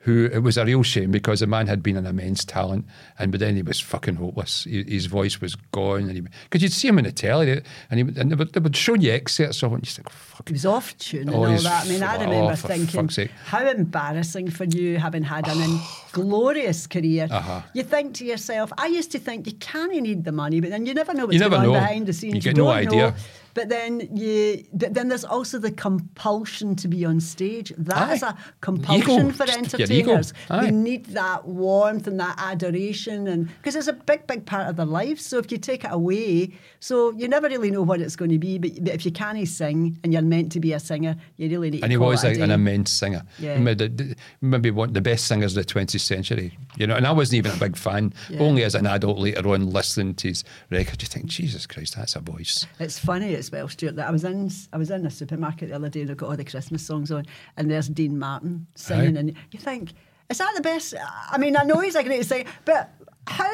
who 0.07 0.27
it 0.33 0.39
was 0.39 0.57
a 0.57 0.65
real 0.65 0.85
shame 0.85 1.11
because 1.11 1.41
the 1.41 1.49
man 1.49 1.67
had 1.67 1.83
been 1.83 1.97
an 1.97 2.07
immense 2.07 2.45
talent, 2.45 2.87
and 3.19 3.33
but 3.33 3.41
then 3.41 3.57
he 3.57 3.63
was 3.63 3.81
fucking 3.81 4.15
hopeless. 4.15 4.63
He, 4.63 4.85
his 4.85 5.07
voice 5.07 5.41
was 5.41 5.57
gone, 5.73 6.09
and 6.09 6.29
because 6.45 6.63
you'd 6.63 6.73
see 6.73 6.87
him 6.87 6.99
in 7.01 7.05
the 7.07 7.11
telly, 7.13 7.51
and, 7.91 7.99
he, 7.99 8.05
would- 8.05 8.17
and 8.17 8.31
they, 8.31 8.37
would, 8.37 8.53
they 8.53 8.61
would 8.61 8.77
show 8.77 8.95
you 8.95 9.11
excerpts 9.13 9.63
of 9.65 9.73
it, 9.73 9.75
and 9.75 9.87
you 9.87 9.91
think, 9.93 10.09
fuck. 10.09 10.49
He 10.49 10.53
was 10.53 10.65
off 10.65 10.97
tune 10.99 11.23
and 11.29 11.31
Oh, 11.35 11.45
all 11.45 11.59
that. 11.59 11.87
I 11.87 11.89
mean, 11.89 12.03
I 12.05 12.15
remember 12.23 12.53
oh, 12.53 12.55
thinking, 12.55 13.29
how 13.47 13.67
embarrassing 13.69 14.49
for 14.51 14.65
you 14.65 14.99
having 14.99 15.25
had 15.25 15.49
an 15.49 15.81
glorious 16.13 16.87
career. 16.87 17.27
Uh-huh. 17.31 17.63
You 17.75 17.83
think 17.83 18.15
to 18.15 18.25
yourself, 18.25 18.73
I 18.79 18.87
used 18.87 19.11
to 19.13 19.19
think 19.19 19.47
you 19.47 19.55
can't 19.55 19.93
need 19.93 20.25
the 20.25 20.33
money, 20.33 20.61
but 20.61 20.71
then 20.71 20.87
you 20.87 20.95
never 20.95 21.15
know 21.15 21.25
what's 21.27 21.35
You 21.35 21.41
never 21.41 21.57
going 21.57 21.69
on 21.71 21.75
behind 21.75 22.07
the 22.07 22.13
scenes. 22.13 22.37
You 22.37 22.41
scenes. 22.43 22.55
get 22.55 22.57
no 22.57 22.69
idea. 22.69 23.11
know. 23.11 23.15
But 23.57 23.71
then 23.71 24.07
you, 24.15 24.63
but 24.75 24.93
then 24.93 25.09
there's 25.09 25.25
also 25.25 25.59
the 25.59 25.71
compulsion 25.71 26.77
to 26.77 26.89
be 26.89 27.07
on 27.07 27.21
stage. 27.21 27.73
That 27.79 28.13
is 28.13 28.23
Aye. 28.23 28.29
a 28.29 28.35
compulsion 28.61 29.29
Ego. 29.29 29.31
for 29.31 29.51
entertainers. 29.51 30.35
They 30.51 30.71
need 30.71 31.07
that 31.07 31.47
warmth 31.47 32.07
and 32.07 32.21
that 32.21 32.37
adoration, 32.39 33.27
and 33.27 33.49
because 33.57 33.75
it's 33.75 33.89
a 33.89 33.95
big, 33.95 34.27
big 34.27 34.45
part 34.45 34.69
of 34.69 34.77
their 34.77 34.85
life. 34.85 35.19
So 35.19 35.39
if 35.39 35.51
you 35.51 35.57
take 35.57 35.85
it 35.85 35.91
away, 35.91 36.53
so 36.81 37.13
you 37.13 37.29
never 37.29 37.49
really 37.49 37.71
know 37.71 37.81
what 37.81 38.03
it's 38.03 38.15
going 38.15 38.31
to 38.31 38.39
be. 38.39 38.59
But, 38.59 38.85
but 38.85 38.93
if 38.93 39.07
you 39.07 39.11
can't 39.11 39.49
sing 39.49 39.99
and 40.05 40.13
you're 40.13 40.21
meant 40.21 40.53
to 40.53 40.61
be 40.61 40.75
a 40.75 40.79
singer, 40.79 41.17
you 41.39 41.49
really 41.49 41.71
need. 41.71 41.83
And 41.83 41.91
he 41.91 41.97
was 41.97 42.25
a 42.25 42.39
an 42.43 42.51
immense 42.51 42.93
singer. 42.93 43.23
Yeah. 43.39 43.59
Maybe, 43.59 44.15
maybe 44.43 44.71
one 44.71 44.89
of 44.89 44.95
the 44.95 45.01
best 45.01 45.27
singers 45.27 45.57
of 45.57 45.67
the 45.67 45.73
20th 45.73 46.01
century. 46.01 46.59
You 46.77 46.87
know, 46.87 46.95
and 46.95 47.07
I 47.07 47.13
wasn't 47.13 47.39
even 47.39 47.53
a 47.53 47.57
big 47.57 47.79
fan. 47.79 48.13
Yeah. 48.29 48.41
Only 48.41 48.65
as 48.65 48.75
an 48.75 48.87
adult 48.87 49.19
later 49.19 49.49
on, 49.49 49.71
listening 49.71 50.15
to 50.17 50.29
his 50.29 50.45
record, 50.71 51.01
you 51.01 51.09
think, 51.09 51.25
Jesus 51.25 51.67
Christ, 51.67 51.97
that's 51.97 52.17
a 52.17 52.21
voice. 52.21 52.67
It's 52.79 52.99
funny 52.99 53.35
as 53.47 53.53
well, 53.53 53.69
Stuart, 53.69 53.97
that 53.97 54.09
I 54.09 54.11
was 54.11 54.25
in 54.25 54.51
I 54.73 54.79
was 54.79 54.91
in 54.91 55.07
a 55.07 55.11
supermarket 55.11 55.69
the 55.69 55.77
other 55.77 55.89
day 55.89 56.01
and 56.01 56.11
they've 56.11 56.17
got 56.17 56.31
all 56.31 56.37
the 56.37 56.45
Christmas 56.45 56.85
songs 56.85 57.11
on 57.11 57.25
and 57.57 57.71
there's 57.71 57.89
Dean 57.89 58.19
Martin 58.19 58.67
singing 58.75 59.17
Aye. 59.17 59.21
and 59.21 59.35
you 59.53 59.59
think, 59.59 59.93
is 60.29 60.39
that 60.39 60.53
the 60.57 60.63
best? 60.63 60.95
I 61.31 61.39
mean, 61.39 61.57
I 61.57 61.63
know 61.63 61.79
he's 61.79 61.95
a 61.95 62.03
great 62.03 62.27
singer, 62.27 62.49
but 62.65 62.93
how 63.29 63.51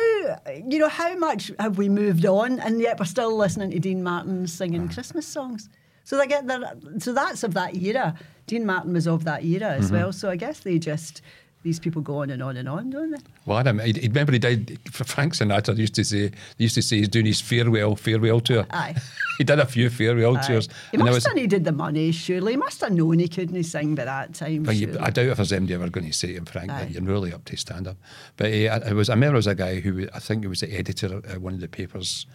you 0.55 0.78
know 0.78 0.88
how 0.88 1.14
much 1.16 1.51
have 1.59 1.78
we 1.78 1.88
moved 1.88 2.26
on 2.26 2.61
and 2.61 2.80
yet 2.80 2.99
we're 2.99 3.07
still 3.07 3.36
listening 3.36 3.70
to 3.70 3.78
Dean 3.78 4.03
Martin 4.03 4.47
singing 4.47 4.88
Christmas 4.88 5.26
songs? 5.26 5.68
So 6.05 6.16
they 6.16 6.26
get 6.26 6.47
their, 6.47 6.61
so 6.99 7.12
that's 7.12 7.45
of 7.45 7.55
that 7.55 7.76
era. 7.76 8.14
Dean 8.47 8.66
Martin 8.66 8.93
was 8.93 9.07
of 9.07 9.24
that 9.24 9.45
era 9.45 9.70
as 9.70 9.86
mm-hmm. 9.86 9.97
well. 9.97 10.12
So 10.12 10.28
I 10.30 10.36
guess 10.36 10.61
they 10.61 10.78
just 10.78 11.22
these 11.62 11.78
people 11.78 12.02
go 12.02 12.22
on 12.22 12.30
and 12.30 12.42
on 12.42 12.56
and 12.56 12.68
on, 12.68 12.90
don't 12.90 13.10
they? 13.12 13.18
Well, 13.46 13.56
I 13.56 13.60
remember, 13.60 13.84
he, 13.84 13.92
remember 14.08 14.32
he 14.32 14.38
died. 14.38 14.78
Frank 14.90 15.34
Sinatra 15.34 15.76
used 15.76 15.94
to 15.94 16.04
say, 16.04 16.30
he 16.58 16.64
used 16.64 16.74
to 16.74 16.82
say 16.82 16.98
he's 16.98 17.08
doing 17.08 17.26
his 17.26 17.40
farewell 17.40 17.94
farewell 17.94 18.40
tour. 18.40 18.66
Aye. 18.70 18.96
he 19.38 19.44
did 19.44 19.58
a 19.58 19.66
few 19.66 19.88
farewell 19.88 20.36
tours. 20.36 20.68
He 20.90 20.96
must 20.96 21.12
was- 21.12 21.26
have 21.26 21.36
needed 21.36 21.64
the 21.64 21.72
money, 21.72 22.10
surely. 22.10 22.52
He 22.52 22.56
must 22.56 22.80
have 22.80 22.92
known 22.92 23.18
he 23.20 23.28
couldn't 23.28 23.62
sing 23.64 23.94
by 23.94 24.04
that 24.04 24.34
time. 24.34 24.66
You. 24.70 24.96
I 25.00 25.10
doubt 25.10 25.26
if 25.26 25.36
there's 25.36 25.52
anybody 25.52 25.74
ever 25.74 25.88
going 25.88 26.06
to 26.06 26.12
say 26.12 26.28
to 26.28 26.34
him, 26.34 26.44
Frank, 26.46 26.70
Aye. 26.70 26.84
that 26.84 26.90
you're 26.90 27.02
really 27.02 27.32
up 27.32 27.44
to 27.46 27.56
stand 27.56 27.86
up. 27.86 27.96
But 28.36 28.52
uh, 28.52 28.80
I, 28.86 28.92
was, 28.92 29.08
I 29.08 29.14
remember 29.14 29.32
there 29.34 29.36
was 29.36 29.46
a 29.46 29.54
guy 29.54 29.80
who 29.80 30.08
I 30.12 30.18
think 30.18 30.42
he 30.42 30.48
was 30.48 30.60
the 30.60 30.76
editor 30.76 31.16
of 31.16 31.36
uh, 31.36 31.40
one 31.40 31.54
of 31.54 31.60
the 31.60 31.68
papers 31.68 32.26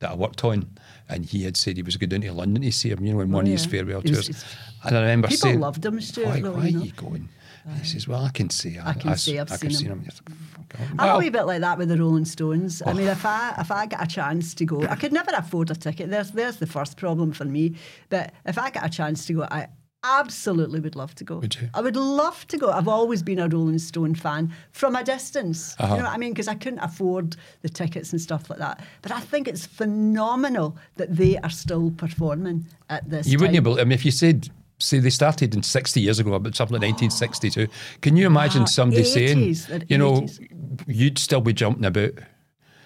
that 0.00 0.10
I 0.10 0.14
worked 0.14 0.44
on, 0.44 0.68
and 1.08 1.24
he 1.24 1.44
had 1.44 1.56
said 1.56 1.76
he 1.76 1.82
was 1.82 1.96
going 1.96 2.10
down 2.10 2.20
to 2.22 2.32
London 2.32 2.62
to 2.62 2.72
see 2.72 2.90
him, 2.90 3.04
you 3.04 3.14
know, 3.14 3.20
in 3.20 3.30
one 3.30 3.46
of 3.46 3.52
his 3.52 3.66
farewell 3.66 4.02
tours. 4.02 4.28
and 4.82 4.96
I 4.96 5.00
remember 5.00 5.28
People 5.28 5.48
saying, 5.48 5.60
loved 5.60 5.84
him, 5.84 6.00
Stuart, 6.00 6.26
Why, 6.26 6.40
though, 6.40 6.52
why 6.52 6.66
you 6.66 6.80
are 6.80 6.84
you 6.84 6.92
going? 6.92 7.28
And 7.66 7.78
he 7.78 7.86
says, 7.86 8.06
Well, 8.06 8.24
I 8.24 8.30
can 8.30 8.50
see. 8.50 8.78
I, 8.78 8.90
I 8.90 8.94
can 8.94 9.16
say 9.16 9.38
I've 9.38 9.50
I 9.50 9.56
seen 9.56 9.70
can 9.70 9.78
see 9.78 9.84
him. 9.86 9.92
him. 9.92 10.02
You're 10.02 10.12
like, 10.28 10.38
"Fuck, 10.38 10.90
I'm 10.98 11.06
well, 11.06 11.16
a 11.16 11.18
wee 11.18 11.30
bit 11.30 11.44
like 11.44 11.60
that 11.60 11.78
with 11.78 11.88
the 11.88 11.96
Rolling 11.98 12.24
Stones. 12.24 12.82
I 12.84 12.92
mean, 12.92 13.08
if 13.08 13.24
I 13.24 13.54
if 13.58 13.70
I 13.70 13.86
get 13.86 14.02
a 14.02 14.06
chance 14.06 14.54
to 14.54 14.64
go, 14.64 14.82
I 14.86 14.96
could 14.96 15.12
never 15.12 15.30
afford 15.34 15.70
a 15.70 15.74
ticket. 15.74 16.10
There's 16.10 16.30
there's 16.32 16.56
the 16.58 16.66
first 16.66 16.96
problem 16.96 17.32
for 17.32 17.44
me. 17.44 17.76
But 18.10 18.32
if 18.46 18.58
I 18.58 18.70
get 18.70 18.84
a 18.84 18.90
chance 18.90 19.24
to 19.26 19.32
go, 19.32 19.42
I 19.50 19.68
absolutely 20.04 20.80
would 20.80 20.94
love 20.96 21.14
to 21.14 21.24
go. 21.24 21.38
Would 21.38 21.54
you? 21.56 21.70
I 21.72 21.80
would 21.80 21.96
love 21.96 22.46
to 22.48 22.58
go. 22.58 22.70
I've 22.70 22.88
always 22.88 23.22
been 23.22 23.38
a 23.38 23.48
Rolling 23.48 23.78
Stone 23.78 24.14
fan 24.16 24.52
from 24.72 24.94
a 24.96 25.02
distance. 25.02 25.74
Uh-huh. 25.78 25.94
You 25.94 26.02
know 26.02 26.08
what 26.08 26.14
I 26.14 26.18
mean? 26.18 26.32
Because 26.32 26.48
I 26.48 26.54
couldn't 26.54 26.80
afford 26.80 27.36
the 27.62 27.68
tickets 27.70 28.12
and 28.12 28.20
stuff 28.20 28.50
like 28.50 28.58
that. 28.58 28.84
But 29.00 29.12
I 29.12 29.20
think 29.20 29.48
it's 29.48 29.64
phenomenal 29.64 30.76
that 30.96 31.16
they 31.16 31.38
are 31.38 31.50
still 31.50 31.90
performing 31.92 32.66
at 32.90 33.08
this. 33.08 33.26
You 33.26 33.38
wouldn't 33.38 33.56
time. 33.56 33.64
believe. 33.64 33.80
I 33.80 33.84
mean, 33.84 33.92
if 33.92 34.04
you 34.04 34.10
said, 34.10 34.50
say 34.78 34.98
they 34.98 35.10
started 35.10 35.54
in 35.54 35.62
60 35.62 36.00
years 36.00 36.18
ago, 36.18 36.34
about 36.34 36.54
something 36.54 36.74
like 36.74 36.82
1962, 36.92 37.68
can 38.00 38.16
you 38.16 38.26
imagine 38.26 38.62
Wow, 38.62 38.66
somebody 38.66 39.02
80s, 39.02 39.56
saying, 39.56 39.84
you 39.88 39.98
know, 39.98 40.22
80s. 40.22 40.84
you'd 40.86 41.18
still 41.18 41.40
be 41.40 41.52
jumping 41.52 41.84
about? 41.84 42.12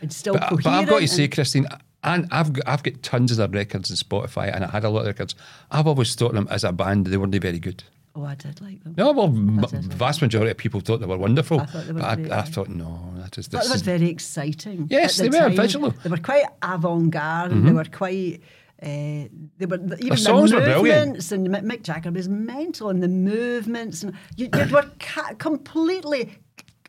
It's 0.00 0.16
still 0.16 0.34
But, 0.34 0.50
but 0.62 0.66
I've 0.66 0.88
got 0.88 1.00
to 1.00 1.08
say, 1.08 1.28
Christine, 1.28 1.66
and 2.04 2.28
I've 2.30 2.52
got, 2.52 2.68
I've 2.68 2.82
got 2.82 3.02
tons 3.02 3.30
of 3.32 3.38
their 3.38 3.48
records 3.48 3.90
in 3.90 3.96
Spotify, 3.96 4.54
and 4.54 4.64
I 4.64 4.68
had 4.70 4.84
a 4.84 4.90
lot 4.90 5.00
of 5.00 5.06
records. 5.06 5.34
I've 5.70 5.86
always 5.86 6.14
thought 6.14 6.34
them 6.34 6.46
as 6.50 6.62
a 6.62 6.72
band, 6.72 7.06
they 7.06 7.16
weren't 7.16 7.34
very 7.34 7.58
good. 7.58 7.82
oh, 8.14 8.24
I 8.24 8.34
did 8.36 8.60
like 8.60 8.82
them. 8.84 8.94
No, 8.96 9.12
well, 9.12 9.26
m- 9.26 9.64
it. 9.64 9.70
vast 9.72 10.22
majority 10.22 10.50
of 10.50 10.56
people 10.56 10.80
thought 10.80 11.00
they 11.00 11.06
were 11.06 11.16
wonderful. 11.18 11.60
I 11.60 11.66
thought 11.66 11.86
they 11.86 11.92
were 11.92 12.00
but 12.00 12.16
great, 12.16 12.32
I, 12.32 12.38
I 12.38 12.42
thut 12.42 12.68
no, 12.68 13.12
that 13.16 13.38
is 13.38 13.48
But 13.48 13.62
this. 13.62 13.68
they 13.68 13.74
were 13.92 13.98
very 13.98 14.10
exciting. 14.10 14.86
Yes, 14.90 15.16
the 15.16 15.28
they 15.28 15.38
were, 15.38 15.46
time. 15.48 15.56
visual. 15.56 15.90
They 15.90 16.10
were 16.10 16.16
quite 16.18 16.44
avant-garde. 16.62 17.50
They 17.50 17.56
mm-hmm. 17.56 17.74
were 17.74 17.84
quite. 17.84 18.40
Uh, 18.80 19.26
they 19.58 19.66
were 19.66 19.76
even 19.76 20.10
the 20.10 20.16
songs 20.16 20.52
were 20.52 20.60
brilliant. 20.60 21.06
movements 21.06 21.32
and 21.32 21.48
Mick 21.48 21.82
Jagger 21.82 22.12
was 22.12 22.28
mental 22.28 22.90
and 22.90 23.02
the 23.02 23.08
movements 23.08 24.04
and 24.04 24.14
you, 24.36 24.48
you 24.54 24.72
were 24.72 24.88
ca- 25.00 25.34
completely 25.38 26.38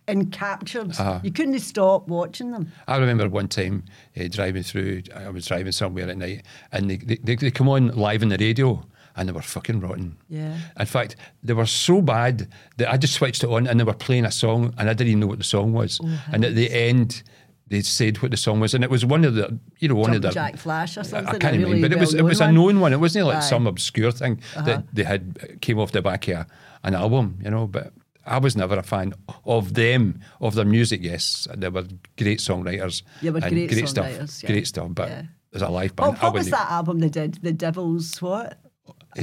encaptured. 0.08 1.00
Uh-huh. 1.00 1.20
You 1.24 1.32
couldn't 1.32 1.60
stop 1.60 2.08
watching 2.08 2.52
them. 2.52 2.72
I 2.88 2.98
remember 2.98 3.30
one 3.30 3.48
time 3.48 3.86
uh, 4.20 4.28
driving 4.30 4.64
through, 4.64 5.04
I 5.16 5.30
was 5.30 5.46
driving 5.48 5.72
somewhere 5.72 6.10
at 6.10 6.18
night, 6.18 6.46
and 6.72 6.90
they, 6.90 6.98
they, 6.98 7.16
they, 7.16 7.36
they 7.36 7.52
come 7.52 7.70
on 7.70 7.90
live 7.90 8.22
on 8.24 8.30
the 8.30 8.38
radio. 8.38 8.84
And 9.16 9.28
they 9.28 9.34
were 9.34 9.42
fucking 9.42 9.82
rotten. 9.82 10.16
Yeah. 10.30 10.56
In 10.80 10.86
fact, 10.86 11.18
they 11.44 11.52
were 11.52 11.66
so 11.66 12.02
bad 12.02 12.48
that 12.78 12.90
I 12.90 12.96
just 12.96 13.16
switched 13.16 13.44
it 13.44 13.50
on 13.50 13.68
and 13.68 13.78
they 13.78 13.84
were 13.84 13.94
playing 13.94 14.24
a 14.24 14.32
song 14.32 14.74
and 14.78 14.90
I 14.90 14.94
didn't 14.94 15.10
even 15.10 15.20
know 15.20 15.28
what 15.28 15.40
the 15.40 15.44
song 15.44 15.74
was. 15.74 16.00
Oh, 16.02 16.22
and 16.32 16.46
at 16.46 16.56
the 16.56 16.72
end, 16.72 17.24
they 17.70 17.82
said 17.82 18.18
what 18.22 18.32
the 18.32 18.38
song 18.38 18.60
was, 18.60 18.74
and 18.74 18.84
it 18.84 18.90
was 18.90 19.06
one 19.06 19.24
of 19.26 19.36
the, 19.36 19.58
you 19.80 19.88
know, 19.88 19.96
one 19.96 20.14
of 20.14 20.22
the 20.22 20.30
Jack 20.32 20.58
Flash 20.58 20.98
or 20.98 21.04
something. 21.04 21.36
I 21.36 21.38
can't 21.38 21.58
really 21.58 21.76
remember, 21.76 21.90
but 21.90 21.98
it 21.98 22.00
was 22.00 22.14
it 22.14 22.24
was 22.24 22.42
a 22.42 22.52
known 22.52 22.80
one. 22.80 22.94
It 22.94 23.00
wasn't 23.00 23.28
like 23.28 23.38
Aye. 23.38 23.42
some 23.42 23.68
obscure 23.68 24.12
thing 24.12 24.42
Uh-huh. 24.56 24.66
that 24.66 24.84
they 24.94 25.04
had 25.04 25.60
came 25.62 25.80
off 25.80 25.92
the 25.92 26.02
back 26.02 26.28
of 26.28 26.36
a, 26.38 26.48
an 26.84 26.94
album, 26.96 27.38
you 27.44 27.50
know. 27.52 27.68
But 27.68 27.94
I 28.26 28.38
was 28.40 28.56
never 28.56 28.76
a 28.78 28.84
fan 28.84 29.14
of 29.46 29.74
them, 29.74 30.20
of 30.42 30.56
their 30.56 30.66
music. 30.66 31.02
Yes, 31.04 31.48
they 31.56 31.70
were 31.70 31.86
great 32.18 32.40
songwriters. 32.40 33.04
Yeah, 33.22 33.32
but 33.32 33.44
and 33.44 33.54
great 33.70 33.88
stuff, 33.88 34.06
songwriters, 34.08 34.44
yeah. 34.44 34.50
great 34.52 34.68
stuff. 34.68 34.88
But 34.92 35.10
Yeah. 35.10 35.24
as 35.54 35.62
a 35.62 35.70
live 35.70 35.96
band, 35.96 36.18
I 36.22 36.26
what 36.26 36.34
was 36.34 36.50
that 36.50 36.70
album 36.72 37.00
they 37.00 37.10
did? 37.10 37.36
The 37.42 37.54
Devil's 37.54 38.22
what? 38.22 38.58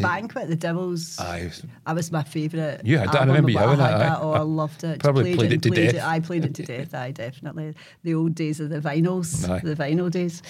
Banquet, 0.03 0.49
the 0.49 0.57
Devil's. 0.57 1.19
Aye. 1.19 1.51
That 1.87 1.95
was 1.95 2.11
my 2.13 2.23
favourite. 2.23 2.85
You 2.85 2.99
had 2.99 3.13
that, 3.13 3.23
I 3.23 3.25
remember 3.27 3.51
you 3.51 3.59
having 3.59 3.81
I 3.81 3.91
that, 3.91 3.99
that. 3.99 4.19
Oh, 4.21 4.33
I 4.33 4.41
loved 4.41 4.85
it. 4.85 5.01
Probably 5.01 5.35
played 5.35 5.53
it 5.53 5.55
and 5.55 5.63
to 5.65 5.71
played 5.71 5.93
death. 5.93 6.05
I 6.05 6.21
played 6.21 6.45
it 6.45 6.55
to 6.55 6.63
death. 6.65 6.95
I 6.95 7.11
definitely 7.11 7.75
the 8.03 8.15
old 8.15 8.35
days 8.35 8.61
of 8.61 8.71
the 8.71 8.81
vinyls, 8.81 9.49
Aye. 9.49 9.61
the 9.61 9.75
vinyl 9.75 10.11
days. 10.11 10.43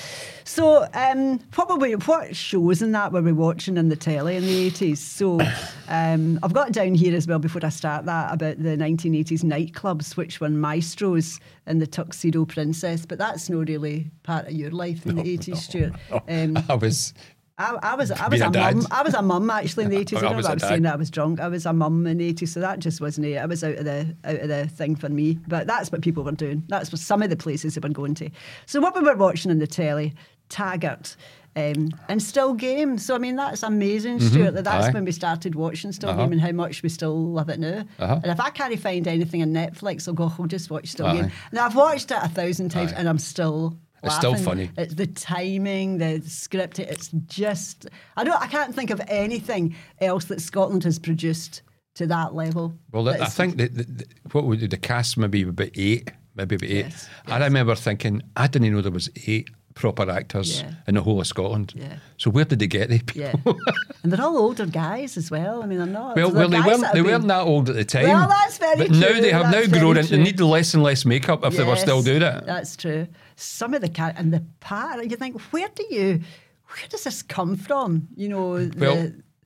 So, 0.44 0.86
um, 0.94 1.38
probably 1.50 1.94
what 1.96 2.34
shows 2.34 2.82
in 2.82 2.92
that 2.92 3.12
were 3.12 3.22
we 3.22 3.32
watching 3.32 3.76
in 3.76 3.88
the 3.88 3.96
telly 3.96 4.36
in 4.36 4.44
the 4.44 4.66
eighties? 4.66 5.00
So, 5.00 5.40
um, 5.88 6.38
I've 6.42 6.52
got 6.52 6.72
down 6.72 6.94
here 6.94 7.14
as 7.16 7.26
well 7.26 7.38
before 7.38 7.64
I 7.64 7.70
start 7.70 8.06
that 8.06 8.32
about 8.32 8.62
the 8.62 8.76
nineteen 8.76 9.14
eighties 9.14 9.42
nightclubs, 9.42 10.16
which 10.16 10.40
were 10.40 10.48
maestros 10.48 11.40
and 11.66 11.80
the 11.80 11.86
Tuxedo 11.86 12.44
Princess. 12.44 13.06
But 13.06 13.18
that's 13.18 13.48
not 13.50 13.68
really 13.68 14.10
part 14.22 14.46
of 14.46 14.52
your 14.52 14.70
life 14.70 15.06
in 15.06 15.16
the 15.16 15.28
eighties, 15.28 15.62
Stuart. 15.62 15.94
Um, 16.28 16.58
I 16.68 16.74
was 16.74 17.14
I, 17.58 17.74
I 17.82 17.94
was 17.94 18.10
I 18.10 18.28
was 18.28 18.40
Being 18.40 18.54
a, 18.56 18.58
a 18.68 18.74
mum. 18.74 18.86
I 18.90 19.02
was 19.02 19.14
a 19.14 19.22
mum 19.22 19.48
actually 19.50 19.84
in 19.84 19.90
the 19.90 19.96
eighties. 20.00 20.18
I 20.22 20.26
I 20.26 20.28
don't 20.28 20.36
was 20.36 20.46
if 20.46 20.50
I 20.50 20.54
was 20.54 20.62
saying 20.62 20.82
that 20.82 20.92
I 20.92 20.96
was 20.96 21.10
drunk. 21.10 21.40
I 21.40 21.48
was 21.48 21.64
a 21.64 21.72
mum 21.72 22.06
in 22.06 22.18
the 22.18 22.26
eighties, 22.26 22.52
so 22.52 22.60
that 22.60 22.80
just 22.80 23.00
wasn't 23.00 23.26
it. 23.28 23.36
I 23.38 23.46
was 23.46 23.64
out 23.64 23.76
of 23.76 23.84
the 23.84 24.14
out 24.24 24.36
of 24.40 24.48
the 24.48 24.66
thing 24.68 24.94
for 24.96 25.08
me. 25.08 25.38
But 25.48 25.66
that's 25.66 25.90
what 25.90 26.02
people 26.02 26.22
were 26.22 26.32
doing. 26.32 26.64
That's 26.68 26.92
what 26.92 27.00
some 27.00 27.22
of 27.22 27.30
the 27.30 27.36
places 27.36 27.74
they 27.74 27.80
were 27.80 27.92
going 27.92 28.14
to. 28.16 28.30
So 28.66 28.80
what 28.80 28.94
we 28.94 29.00
were 29.00 29.16
watching 29.16 29.50
on 29.50 29.58
the 29.58 29.66
telly, 29.66 30.14
Taggart. 30.50 31.16
Um, 31.58 31.88
and 32.10 32.22
still 32.22 32.52
game. 32.52 32.98
So 32.98 33.14
I 33.14 33.18
mean 33.18 33.36
that's 33.36 33.62
amazing, 33.62 34.20
Stuart. 34.20 34.50
That 34.52 34.64
that's 34.64 34.76
Mm-hmm. 34.88 34.90
Aye. 34.90 34.92
when 34.98 35.04
we 35.06 35.12
started 35.12 35.54
watching 35.54 35.90
still 35.92 36.10
Uh-huh. 36.10 36.24
game 36.24 36.32
and 36.32 36.40
how 36.42 36.52
much 36.52 36.82
we 36.82 36.90
still 36.90 37.16
love 37.32 37.48
it 37.48 37.58
now. 37.58 37.84
Uh-huh. 37.98 38.20
And 38.22 38.30
if 38.30 38.38
I 38.38 38.50
can't 38.50 38.78
find 38.78 39.08
anything 39.08 39.40
on 39.40 39.48
Netflix, 39.54 40.06
I'll 40.06 40.12
go. 40.12 40.30
I'll 40.38 40.44
just 40.46 40.70
watch 40.70 40.88
still 40.88 41.06
Aye. 41.06 41.14
game. 41.22 41.30
And 41.50 41.58
I've 41.58 41.74
watched 41.74 42.10
it 42.10 42.18
a 42.20 42.28
thousand 42.28 42.68
times, 42.68 42.92
Aye. 42.92 42.96
and 42.98 43.08
I'm 43.08 43.18
still. 43.18 43.78
It's 44.02 44.14
still 44.16 44.36
funny. 44.36 44.70
It's 44.76 44.94
the 44.94 45.06
timing, 45.06 45.98
the 45.98 46.20
script. 46.26 46.78
It's 46.78 47.08
just 47.26 47.88
I 48.16 48.24
don't. 48.24 48.40
I 48.40 48.46
can't 48.46 48.74
think 48.74 48.90
of 48.90 49.00
anything 49.08 49.74
else 50.00 50.26
that 50.26 50.40
Scotland 50.40 50.84
has 50.84 50.98
produced 50.98 51.62
to 51.94 52.06
that 52.06 52.34
level. 52.34 52.74
Well, 52.92 53.08
I 53.08 53.24
think 53.26 53.56
that 53.56 53.74
the, 53.74 53.82
the, 53.84 54.04
what 54.32 54.44
would 54.44 54.60
the 54.70 54.76
cast 54.76 55.16
maybe 55.16 55.42
about 55.42 55.70
eight, 55.74 56.10
maybe 56.34 56.56
about 56.56 56.68
eight. 56.70 56.84
Yes, 56.86 57.08
I 57.26 57.38
remember 57.44 57.74
thinking 57.74 58.22
I 58.36 58.46
didn't 58.46 58.72
know 58.72 58.82
there 58.82 58.92
was 58.92 59.10
eight 59.26 59.48
proper 59.74 60.08
actors 60.10 60.62
Yeah. 60.62 60.70
in 60.88 60.94
the 60.94 61.02
whole 61.02 61.20
of 61.20 61.26
Scotland. 61.26 61.74
Yeah. 61.76 61.96
So 62.16 62.30
where 62.30 62.46
did 62.46 62.60
they 62.60 62.66
get 62.66 62.88
these 62.88 63.02
people? 63.02 63.30
Yeah, 63.44 63.72
and 64.02 64.10
they're 64.12 64.22
all 64.24 64.38
older 64.38 64.64
guys 64.66 65.16
as 65.18 65.30
well. 65.30 65.62
I 65.62 65.66
mean, 65.66 65.78
they're 65.78 65.86
not. 65.86 66.16
Well, 66.16 66.32
well, 66.32 66.48
they 66.48 66.60
weren't. 66.60 66.80
that 66.82 66.92
They 66.92 66.98
have 67.00 67.06
weren't 67.06 67.28
that 67.28 67.42
old 67.42 67.68
at 67.70 67.76
the 67.76 67.84
time. 67.84 68.04
Well, 68.08 68.28
that's 68.28 68.56
very 68.58 68.76
But 68.76 68.90
now 68.90 69.20
they 69.20 69.32
have 69.32 69.50
that's 69.50 69.68
now 69.68 69.78
grown. 69.80 69.96
and 69.96 70.06
They 70.08 70.16
need 70.18 70.40
less 70.40 70.72
and 70.74 70.82
less 70.82 71.04
makeup 71.04 71.44
if 71.44 71.56
they 71.56 71.64
were 71.64 71.76
still 71.76 71.96
Yes, 71.96 72.04
doing 72.04 72.22
it. 72.22 72.46
That's 72.46 72.76
true. 72.76 73.06
Some 73.36 73.74
of 73.74 73.80
the 73.82 73.88
car 73.88 74.12
and 74.16 74.32
the 74.32 74.42
part, 74.60 75.04
you 75.10 75.16
think, 75.16 75.40
where 75.52 75.68
do 75.74 75.84
you, 75.90 76.20
where 76.68 76.88
does 76.88 77.04
this 77.04 77.22
come 77.22 77.56
from? 77.56 78.08
You 78.16 78.28
know, 78.30 78.64
the, 78.66 78.78
Well, 78.78 78.96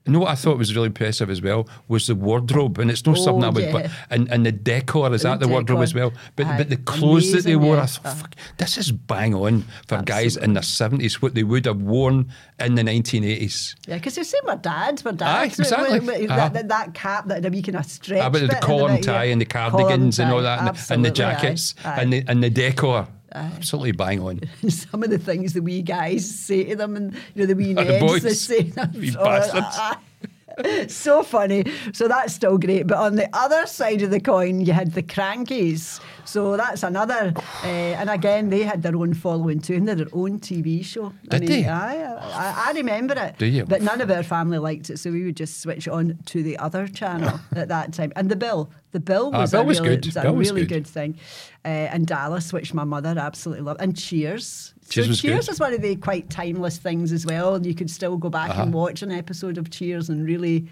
you 0.05 0.13
know 0.13 0.19
what 0.19 0.29
I 0.29 0.35
thought 0.35 0.57
was 0.57 0.73
really 0.75 0.87
impressive 0.87 1.29
as 1.29 1.43
well 1.43 1.67
was 1.87 2.07
the 2.07 2.15
wardrobe, 2.15 2.79
and 2.79 2.89
it's 2.89 3.05
not 3.05 3.17
something 3.17 3.43
I 3.43 3.49
Oh, 3.49 3.51
would. 3.51 3.63
yeah. 3.65 3.71
But 3.71 3.91
and, 4.09 4.31
and 4.31 4.43
the 4.45 4.51
decor 4.51 5.13
is 5.13 5.21
The 5.21 5.27
that 5.29 5.39
the 5.41 5.47
wardrobe 5.47 5.83
as 5.83 5.93
well. 5.93 6.11
But 6.35 6.47
Aye, 6.47 6.57
but 6.57 6.69
the 6.69 6.77
clothes 6.77 7.31
that 7.33 7.43
they 7.43 7.51
amazing, 7.53 7.69
wore, 7.71 7.77
I 7.79 7.85
thought, 7.85 8.17
fuck, 8.17 8.35
this 8.57 8.79
is 8.79 8.91
bang 8.91 9.35
on 9.35 9.63
for 9.87 10.01
guys 10.01 10.37
in 10.37 10.53
their 10.53 10.63
seventies 10.63 11.21
what 11.21 11.35
they 11.35 11.43
would 11.43 11.65
have 11.67 11.81
worn 11.83 12.31
in 12.59 12.73
the 12.73 12.83
nineteen 12.83 13.23
eighties. 13.23 13.75
yeah, 13.87 13.97
because 13.97 14.15
saying 14.15 14.41
we're 14.47 14.55
dads, 14.55 15.05
we're 15.05 15.11
Aye, 15.11 15.15
dads. 15.49 15.59
exactly. 15.59 15.99
With- 15.99 16.19
with 16.21 16.31
Uh-huh. 16.31 16.49
that, 16.49 16.67
that, 16.69 16.93
cap, 16.95 17.27
that 17.27 17.51
wee 17.51 17.61
kind 17.61 17.75
of 17.77 17.85
stretch. 17.85 18.21
Ah, 18.23 18.29
but 18.31 18.41
the 18.41 18.55
collar 18.55 18.89
and 18.89 19.05
yeah. 19.05 19.13
tie 19.13 19.25
and 19.25 19.39
the 19.39 19.45
cardigans 19.45 20.17
and, 20.17 20.31
all 20.31 20.41
that, 20.41 20.59
and 20.67 20.75
the, 20.77 20.93
and 20.95 21.05
the 21.05 21.11
jackets 21.11 21.75
aye. 21.85 22.01
and 22.01 22.11
the 22.13 22.23
and 22.27 22.41
the 22.43 22.49
decor, 22.49 23.07
absolutely 23.33 23.91
bang 23.91 24.21
on. 24.21 24.41
some 24.69 25.03
of 25.03 25.09
the 25.09 25.17
things 25.19 25.53
the 25.53 25.61
wee 25.61 25.81
guys 25.81 26.29
say 26.29 26.63
to 26.65 26.75
them 26.75 26.95
and 26.95 27.13
you 27.35 27.41
know 27.41 27.45
the 27.45 27.55
wee 27.55 27.73
neds 27.75 27.99
boys, 27.99 28.23
they 28.23 28.33
say 28.33 28.71
Oh, 28.77 29.23
ah, 29.23 29.99
so 30.87 31.23
funny. 31.23 31.63
So 31.93 32.07
that's 32.07 32.33
still 32.33 32.57
great. 32.57 32.87
But 32.87 32.97
on 32.97 33.15
the 33.15 33.29
other 33.33 33.65
side 33.67 34.01
of 34.01 34.11
the 34.11 34.19
coin 34.19 34.61
you 34.61 34.73
had 34.73 34.93
the 34.93 35.03
Krankies 35.03 35.99
so 36.31 36.41
that's 36.61 36.83
another 36.83 37.33
uh, 37.63 37.67
and 38.01 38.09
again 38.09 38.49
they 38.53 38.63
had 38.71 38.79
their 38.85 38.95
own 38.95 39.13
following 39.13 39.59
too 39.59 39.75
and 39.75 39.87
they 39.87 39.91
had 39.91 39.99
their 39.99 40.13
own 40.23 40.39
TV 40.39 40.83
show 40.91 41.11
Did 41.29 41.47
they? 41.47 41.65
aye, 41.65 42.03
I, 42.03 42.67
I 42.67 42.71
remember 42.81 43.15
it 43.25 43.37
Do 43.37 43.45
you? 43.45 43.63
but 43.65 43.81
none 43.81 43.99
of 44.01 44.09
our 44.11 44.23
family 44.23 44.57
liked 44.57 44.89
it 44.89 44.97
so 44.99 45.11
we 45.11 45.23
would 45.25 45.37
just 45.43 45.61
switch 45.61 45.87
on 45.87 46.17
to 46.31 46.37
the 46.43 46.55
other 46.57 46.87
channel 46.87 47.39
at 47.55 47.67
that 47.69 47.93
time 47.93 48.11
and 48.15 48.29
the 48.29 48.35
bill 48.45 48.69
the 48.91 48.99
bill 48.99 49.31
Ah, 49.33 49.41
was, 49.41 49.51
Bill 49.51 49.61
a, 49.61 49.65
was 49.65 49.79
really, 49.81 49.95
good. 49.95 50.05
was 50.05 50.17
a 50.17 50.21
Bill 50.21 50.35
was 50.35 50.51
good. 50.51 50.67
good 50.69 50.87
thing 50.87 51.17
uh, 51.65 51.67
and 51.93 52.05
Dallas 52.07 52.51
which 52.53 52.73
my 52.73 52.83
mother 52.83 53.13
absolutely 53.17 53.63
loved 53.63 53.81
and 53.81 53.95
Cheers 53.97 54.73
Cheers 54.89 55.05
so 55.05 55.09
was 55.11 55.21
Cheers 55.21 55.45
good. 55.45 55.51
is 55.53 55.59
one 55.59 55.73
of 55.73 55.81
the 55.81 55.95
quite 55.95 56.29
timeless 56.29 56.77
things 56.77 57.11
as 57.13 57.25
well. 57.25 57.65
You 57.65 57.73
could 57.73 57.89
still 57.89 58.17
go 58.17 58.29
back 58.29 58.49
Uh-huh. 58.49 58.63
and 58.63 58.73
watch 58.73 59.01
an 59.03 59.11
episode 59.11 59.57
of 59.57 59.69
Cheers 59.69 60.09
and 60.09 60.25
really, 60.25 60.67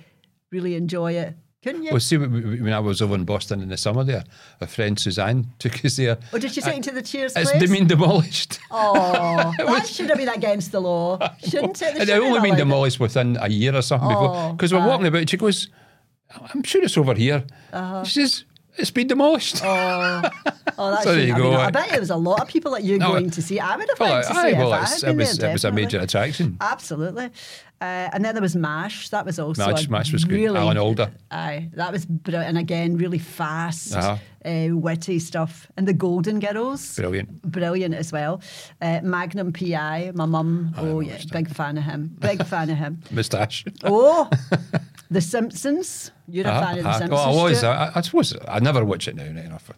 really 0.51 0.75
enjoy 0.75 1.13
it. 1.13 1.35
Couldn't 1.61 1.83
you? 1.83 1.91
Well, 1.91 1.99
see, 1.99 2.15
when 2.17 2.71
I 2.71 2.79
was 2.79 3.01
over 3.01 3.15
in 3.15 3.25
Boston 3.25 3.61
in 3.61 3.67
the 3.67 3.75
summer 3.75 4.05
there, 4.05 4.23
a 4.61 4.67
friend 4.67 4.97
Suzanne 4.97 5.47
took 5.59 5.83
us 5.83 5.97
there. 5.97 6.17
Oh, 6.31 6.37
did 6.39 6.55
you 6.55 6.61
take 6.61 6.77
it 6.77 6.83
to 6.83 6.91
the 6.91 7.01
Cheers 7.01 7.35
It's 7.35 7.51
place? 7.51 7.69
been 7.69 7.87
demolished. 7.87 8.59
Oh, 8.71 9.53
that 9.57 9.87
should 9.87 10.07
have 10.09 10.17
been 10.17 10.29
against 10.29 10.71
the 10.71 10.79
law, 10.79 11.17
shouldn't 11.45 11.81
it? 11.81 11.97
It 11.97 12.09
only 12.11 12.39
been 12.39 12.51
allowed 12.51 12.53
it. 12.53 12.57
demolished 12.57 12.99
within 12.99 13.37
a 13.41 13.49
year 13.49 13.75
or 13.75 13.81
something 13.81 14.07
before. 14.07 14.31
Oh, 14.35 14.51
Because 14.53 14.71
we're 14.73 14.85
walking 14.87 15.07
about, 15.07 15.29
she 15.29 15.37
goes, 15.37 15.67
I'm 16.53 16.63
sure 16.63 16.83
it's 16.83 16.97
over 16.97 17.13
here. 17.15 17.43
Uh-huh. 17.73 18.03
She 18.05 18.21
says, 18.21 18.45
it's 18.79 18.91
been 18.91 19.07
demolished. 19.07 19.61
Oh, 19.63 20.21
oh 20.77 20.91
that 20.91 21.03
So 21.03 21.15
there 21.15 21.25
you 21.25 21.33
been. 21.33 21.41
go. 21.43 21.53
I 21.53 21.71
bet 21.71 21.91
it 21.93 21.99
was 21.99 22.09
a 22.09 22.15
lot 22.15 22.41
of 22.41 22.47
people 22.47 22.71
that 22.71 22.83
you 22.83 22.97
No, 22.97 23.09
going 23.09 23.29
to 23.31 23.41
see. 23.41 23.59
I 23.59 23.75
would 23.75 23.89
have 23.89 23.99
well, 23.99 24.09
liked 24.11 24.27
to 24.29 24.33
see 24.33 24.39
aye, 24.39 24.47
it 24.49 24.57
well, 24.57 24.73
I 24.73 24.85
had 24.85 24.97
it, 24.97 25.05
been 25.05 25.17
was, 25.17 25.37
there, 25.37 25.49
it 25.49 25.53
was 25.53 25.65
a 25.65 25.71
major 25.71 25.99
attraction. 25.99 26.57
Absolutely. 26.61 27.29
Uh, 27.81 28.09
and 28.11 28.25
then 28.25 28.35
there 28.35 28.41
was 28.41 28.57
MASH. 28.57 29.07
That 29.09 29.25
was 29.25 29.39
also 29.39 29.65
Mash- 29.65 29.87
Mash 29.87 30.11
was 30.11 30.25
good. 30.25 30.33
Really, 30.35 30.59
Alan 30.59 30.77
Alda. 30.77 31.11
Aye, 31.31 31.69
that 31.75 31.93
was 31.93 32.05
brilliant. 32.05 32.49
And 32.49 32.57
again, 32.57 32.97
really 32.97 33.19
fast, 33.19 33.95
Uh-huh. 33.95 34.17
uh, 34.43 34.75
witty 34.75 35.17
stuff. 35.19 35.67
And 35.77 35.87
the 35.87 35.93
Golden 35.93 36.39
Girls. 36.41 36.95
Brilliant. 36.97 37.41
Brilliant 37.41 37.95
as 37.95 38.11
well. 38.11 38.41
Uh, 38.81 38.99
Magnum 39.01 39.53
PI, 39.53 40.11
my 40.13 40.25
mum. 40.25 40.73
I 40.75 40.81
Oh, 40.81 40.99
yeah, 40.99 41.19
big 41.31 41.47
fan 41.49 41.77
of 41.77 41.83
him. 41.85 42.17
Big 42.19 42.43
fan 42.45 42.69
of 42.69 42.77
him. 42.77 43.01
Moustache. 43.11 43.63
Oh, 43.85 44.29
The 45.11 45.21
Simpsons. 45.21 46.11
You're 46.27 46.45
a 46.45 46.49
Uh-huh, 46.49 46.61
fan 46.61 46.77
of 46.77 46.83
The 46.83 46.89
uh-huh. 46.89 46.99
Simpsons. 46.99 47.11
Well, 47.25 47.39
I 47.39 47.43
was. 47.43 47.63
I, 47.63 47.91
I 47.95 48.01
suppose 48.01 48.33
I 48.47 48.59
never 48.59 48.85
watch 48.85 49.07
it 49.07 49.15
now. 49.15 49.23
right 49.23 49.45
enough. 49.45 49.69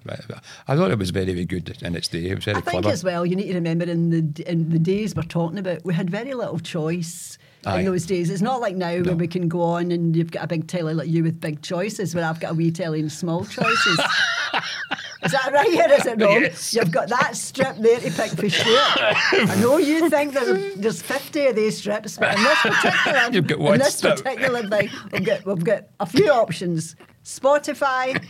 I 0.68 0.76
thought 0.76 0.92
it 0.92 0.98
was 1.00 1.12
very, 1.12 1.26
very 1.34 1.46
good 1.46 1.78
in 1.82 1.96
its 1.96 2.10
day. 2.10 2.26
It 2.30 2.36
was 2.36 2.44
very 2.46 2.58
I 2.58 2.62
think 2.62 2.72
clever. 2.72 2.90
as 2.90 3.04
well, 3.04 3.26
you 3.26 3.36
need 3.38 3.48
to 3.48 3.54
remember 3.56 3.86
in 3.86 4.10
the 4.10 4.44
in 4.52 4.70
the 4.70 4.80
days 4.80 5.16
we're 5.16 5.24
talking 5.24 5.58
about, 5.58 5.86
we 5.86 5.94
had 5.94 6.10
very 6.10 6.34
little 6.34 6.60
choice 6.60 7.38
Aye. 7.66 7.80
in 7.80 7.86
those 7.86 8.06
days. 8.06 8.30
It's 8.30 8.42
not 8.42 8.60
like 8.60 8.76
now 8.76 9.00
where 9.02 9.16
we 9.16 9.28
can 9.28 9.48
go 9.48 9.62
on 9.62 9.92
and 9.92 10.16
you've 10.16 10.32
got 10.32 10.44
a 10.44 10.48
big 10.48 10.68
telly 10.68 10.94
like 10.94 11.08
you 11.08 11.24
with 11.24 11.40
big 11.40 11.62
choices, 11.62 12.14
where 12.14 12.26
I've 12.26 12.42
got 12.42 12.52
a 12.52 12.56
wee 12.56 12.72
telly 12.72 13.00
and 13.00 13.10
small 13.12 13.46
choices. 13.46 14.00
is 15.24 15.32
that 15.32 15.52
right 15.54 15.90
or 15.92 15.94
is 15.94 16.06
it 16.06 16.22
wrong? 16.22 16.42
Yes. 16.42 16.74
You've 16.74 16.92
got 16.92 17.10
that 17.10 17.36
strip 17.36 17.78
there 17.78 18.00
to 18.00 18.12
pick 18.12 18.32
for 18.32 18.50
sure. 18.50 18.80
I 18.96 19.58
know 19.62 19.78
you 19.78 20.10
think 20.10 20.34
there's, 20.34 20.76
there's 20.76 21.02
50 21.02 21.48
of 21.48 21.56
these 21.56 21.78
strips, 21.78 22.18
but 22.18 22.38
in 22.38 22.44
this 22.44 22.60
particular, 22.62 23.30
You've 23.32 23.48
got 23.48 23.60
one 23.60 23.74
in 23.76 23.80
this 23.80 23.96
strip. 23.96 24.18
particular 24.18 24.68
thing, 24.68 24.90
we've 25.12 25.26
got, 25.26 25.46
we've 25.46 25.64
got 25.64 25.84
a 26.00 26.06
few 26.06 26.30
options. 26.32 26.96
Spotify, 27.24 28.24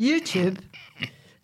YouTube, 0.00 0.58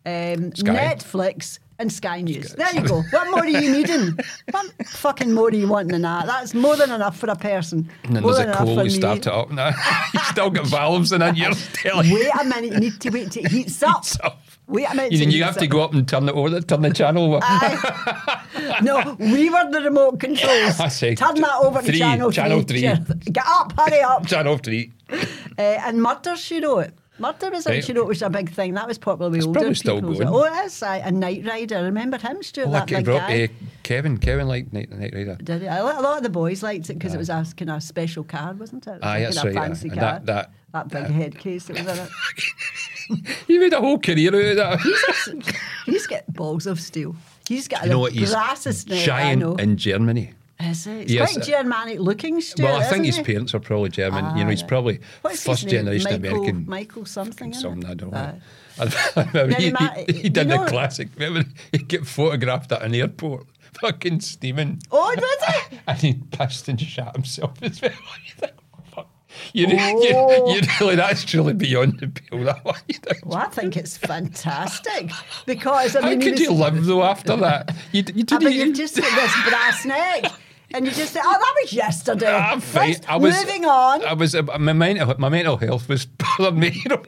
um, 0.07 0.51
Netflix, 0.53 1.59
and 1.79 1.93
Sky 1.93 2.21
News. 2.21 2.53
There 2.53 2.73
you 2.73 2.83
go. 2.87 3.03
What 3.11 3.31
more 3.31 3.41
are 3.41 3.49
you 3.49 3.71
needing? 3.73 4.17
What 4.53 4.73
fucking 4.87 5.33
more 5.33 5.49
are 5.49 5.55
you 5.55 5.67
wanting 5.67 5.89
than 5.91 6.03
that? 6.03 6.27
That's 6.27 6.55
more 6.55 6.77
than 6.77 6.93
enough 6.93 7.19
for 7.19 7.29
a 7.29 7.35
person. 7.35 7.91
And 8.05 8.15
then 8.15 8.23
more 8.23 8.35
there's 8.35 8.49
a 8.49 8.53
coal, 8.53 8.85
you 8.85 8.91
start 8.91 9.19
it 9.19 9.27
up 9.27 9.51
now. 9.51 9.71
you 10.15 10.21
still 10.21 10.51
got 10.51 10.67
valves 10.67 11.11
in 11.11 11.21
it, 11.23 11.37
you're 11.37 11.53
telling 11.73 12.13
Wait 12.13 12.31
a 12.41 12.45
minute, 12.45 12.75
you 12.75 12.79
need 12.81 13.01
to 13.01 13.11
wait 13.11 13.33
till 13.33 13.45
it 13.45 13.51
heats 13.51 13.83
up. 13.83 14.05
up. 14.23 14.41
Wait 14.67 14.87
a 14.91 14.95
minute. 14.95 15.12
You, 15.12 15.27
you 15.29 15.45
have 15.45 15.55
heats 15.55 15.62
to 15.62 15.67
go 15.69 15.83
up 15.83 15.93
and 15.93 16.09
turn 16.09 16.29
it 16.29 16.35
over, 16.35 16.61
turn 16.62 16.83
the 16.83 16.93
channel 16.93 17.35
over. 17.35 17.41
No, 18.83 19.15
we 19.19 19.51
were 19.51 19.71
the 19.71 19.81
remote 19.85 20.19
controls. 20.21 20.81
I 20.81 20.89
see. 20.89 21.15
Turn 21.15 21.35
that 21.41 21.59
over 21.62 21.81
to 21.81 21.87
Three, 21.87 21.99
channel 21.99 22.31
three. 22.62 22.81
three. 22.81 23.15
Get 23.31 23.45
up, 23.47 23.73
hurry 23.79 24.01
up. 24.01 24.27
channel 24.33 24.57
three. 24.59 24.91
Uh, 25.11 25.19
and 25.59 26.03
murder, 26.03 26.35
she 26.37 26.65
wrote. 26.65 26.91
Murder 27.19 27.51
was 27.51 27.67
Right. 27.67 27.79
actually 27.79 28.01
wrote 28.01 28.09
was 28.09 28.23
a 28.23 28.31
big 28.31 28.51
thing. 28.51 28.75
That 28.75 28.89
was 28.89 28.97
popular 28.99 29.31
with 29.31 29.39
It's 29.39 29.47
older 29.47 29.61
probably 29.61 29.75
still 29.75 29.97
people. 29.97 30.15
going. 30.15 30.29
Oh, 30.29 30.45
it 30.45 30.65
is. 30.67 30.83
Aye. 30.83 30.99
And 30.99 31.21
Knight 31.21 31.45
Rider. 31.47 31.83
Remember 31.83 32.17
him, 32.19 32.43
Stuart? 32.43 32.69
Oh, 32.69 32.71
that 32.73 32.81
like, 32.81 32.89
big 32.89 33.05
bro, 33.05 33.19
guy. 33.19 33.45
uh, 33.45 33.49
Kevin, 33.85 34.18
Kevin 34.18 34.49
liked 34.49 34.72
Knight, 34.72 34.91
Knight 34.91 35.14
Rider. 35.14 35.37
Did 35.43 35.62
he? 35.62 35.68
A 35.68 35.82
lot, 35.85 36.16
of 36.16 36.22
the 36.24 36.28
boys 36.30 36.62
liked 36.62 36.91
it 36.91 36.95
because 36.95 37.14
it 37.14 37.18
was 37.18 37.30
asking 37.30 37.68
a 37.68 37.72
kind 37.72 37.76
of 37.76 37.82
special 37.85 38.24
car, 38.24 38.53
wasn't 38.55 38.87
it? 38.89 38.91
it 38.91 38.95
was 38.95 39.03
Aye, 39.05 39.18
a 39.18 39.24
that's 39.26 39.37
kind 39.43 39.55
right, 39.55 39.64
fancy 39.66 39.89
And 39.91 39.99
car. 40.01 40.12
that- 40.20 40.26
that- 40.26 40.51
That 40.72 40.89
big 40.89 41.05
head 41.05 41.39
case 41.39 41.66
that 41.66 41.78
was 41.85 41.99
in 41.99 42.05
it. 42.05 42.11
He 43.47 43.59
made 43.59 43.72
a 43.74 43.80
whole 43.80 43.99
career 43.99 44.28
out 44.35 44.35
of 44.51 44.57
that. 44.57 44.80
He's, 44.80 45.28
a, 45.28 45.91
he's 45.91 46.07
got 46.07 46.32
balls 46.32 46.66
of 46.66 46.80
steel. 46.80 47.14
He's 47.47 47.68
got 47.68 47.82
you 47.82 47.91
know 47.91 47.97
the 47.97 48.01
what? 48.01 48.12
He's 48.12 48.32
brassest 48.35 48.89
neck 48.89 49.05
giant 49.05 49.61
in 49.61 49.76
Germany. 49.76 50.32
Is 50.59 50.87
it? 50.87 51.03
He's 51.03 51.12
Yes, 51.12 51.32
quite 51.35 51.43
uh, 51.43 51.47
Germanic 51.47 51.99
looking, 52.01 52.41
Stuart. 52.41 52.64
Well, 52.66 52.80
I 52.80 52.85
think 52.85 53.05
his 53.05 53.16
isn't 53.16 53.26
he? 53.26 53.32
parents 53.35 53.55
are 53.55 53.61
probably 53.61 53.91
German. 53.91 54.37
you 54.39 54.45
know, 54.45 54.51
he's 54.51 54.62
probably 54.62 55.01
What's 55.20 55.45
first 55.45 55.68
generation 55.68 56.11
Michael, 56.22 56.28
American. 56.39 56.66
Michael 56.66 57.05
something. 57.05 57.51
isn't 57.51 57.61
Something, 57.62 57.82
it? 57.82 57.91
I 57.91 57.95
don't 57.95 58.14
Aye. 58.14 58.41
know. 58.78 58.89
I 59.16 59.22
remember 59.32 59.55
he, 59.61 59.70
Now, 59.70 59.89
he, 59.91 60.05
he 60.12 60.22
you 60.22 60.30
did 60.30 60.49
know- 60.49 60.64
the 60.64 60.70
classic. 60.70 61.09
Remember, 61.18 61.49
he'd 61.72 61.89
get 61.89 62.07
photographed 62.07 62.72
at 62.72 62.82
an 62.82 62.95
airport, 62.95 63.47
fucking 63.81 64.20
steaming. 64.20 64.81
Oh, 64.91 65.14
was 65.16 65.55
it? 65.72 65.79
and 65.87 65.99
he 65.99 66.14
pissed 66.33 66.68
and 66.68 66.81
shot 66.81 67.14
himself 67.14 67.53
as 67.62 67.81
well. 67.83 67.91
You 68.27 68.35
think, 68.39 68.53
oh, 68.75 68.79
fuck. 68.95 69.09
You, 69.53 69.66
Oh. 69.70 70.03
you, 70.03 70.55
you 70.55 70.61
oh. 70.62 70.77
really, 70.81 70.97
that's 70.97 71.25
truly 71.25 71.53
beyond 71.55 71.99
the 72.01 72.09
pale, 72.09 72.45
that 72.45 72.64
one. 72.64 72.77
You 72.89 72.95
think, 72.95 73.27
Well, 73.27 73.39
I 73.39 73.47
think 73.47 73.77
it's 73.77 73.97
fantastic 73.97 75.11
because 75.47 75.97
I 75.97 76.03
How 76.03 76.11
mean, 76.11 76.20
he 76.20 76.25
could 76.27 76.33
was- 76.35 76.41
you 76.43 76.53
live 76.53 76.85
though 76.85 77.03
after 77.03 77.37
that? 77.37 77.75
You, 77.93 78.05
you 78.14 78.22
didn't 78.25 78.45
mean, 78.45 78.53
you've 78.68 78.77
just 78.77 78.95
this 78.95 79.35
brass 79.49 79.85
neck. 79.85 80.33
And 80.75 80.85
you 80.87 80.93
just 80.93 81.12
say, 81.14 81.20
"Oh, 81.25 81.33
that 81.33 81.55
was 81.62 81.72
yesterday." 81.72 82.27
I'm 82.35 82.61
fine. 82.61 82.97
I 83.09 83.16
was 83.16 83.35
moving 83.39 83.64
on. 83.64 84.05
I 84.05 84.12
was 84.12 84.35
uh, 84.35 84.43
my 84.59 84.72
mental 84.75 85.14
my 85.18 85.29
mental 85.31 85.57
health 85.57 85.89
was 85.89 86.05
bothering 86.39 86.59
me. 86.61 86.70
You 86.85 86.91
know, 86.91 87.03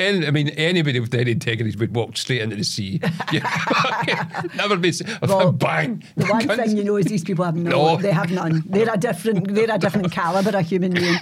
and 0.00 0.24
I 0.24 0.30
mean, 0.32 0.48
anybody 0.48 0.98
with 0.98 1.14
any 1.14 1.30
integrity 1.30 1.76
would 1.78 1.94
walk 1.94 2.16
straight 2.16 2.40
into 2.40 2.56
the 2.56 2.64
sea. 2.64 3.00
Know, 3.32 3.40
Never 4.56 4.76
be 4.76 4.92
Well, 5.22 5.52
bang. 5.52 6.02
The 6.16 6.26
one 6.26 6.46
Guns. 6.46 6.60
thing 6.60 6.76
you 6.76 6.84
know 6.84 6.96
is 6.96 7.06
these 7.06 7.22
people 7.24 7.44
have 7.44 7.54
no, 7.56 7.70
No. 7.70 7.96
they 7.96 8.10
have 8.12 8.30
none. 8.30 8.62
They're 8.66 8.92
a 8.92 8.96
different, 8.96 9.54
they're 9.54 9.70
a 9.70 9.78
different 9.78 10.10
caliber 10.12 10.56
of 10.56 10.66
human 10.66 10.92
being. 10.94 11.18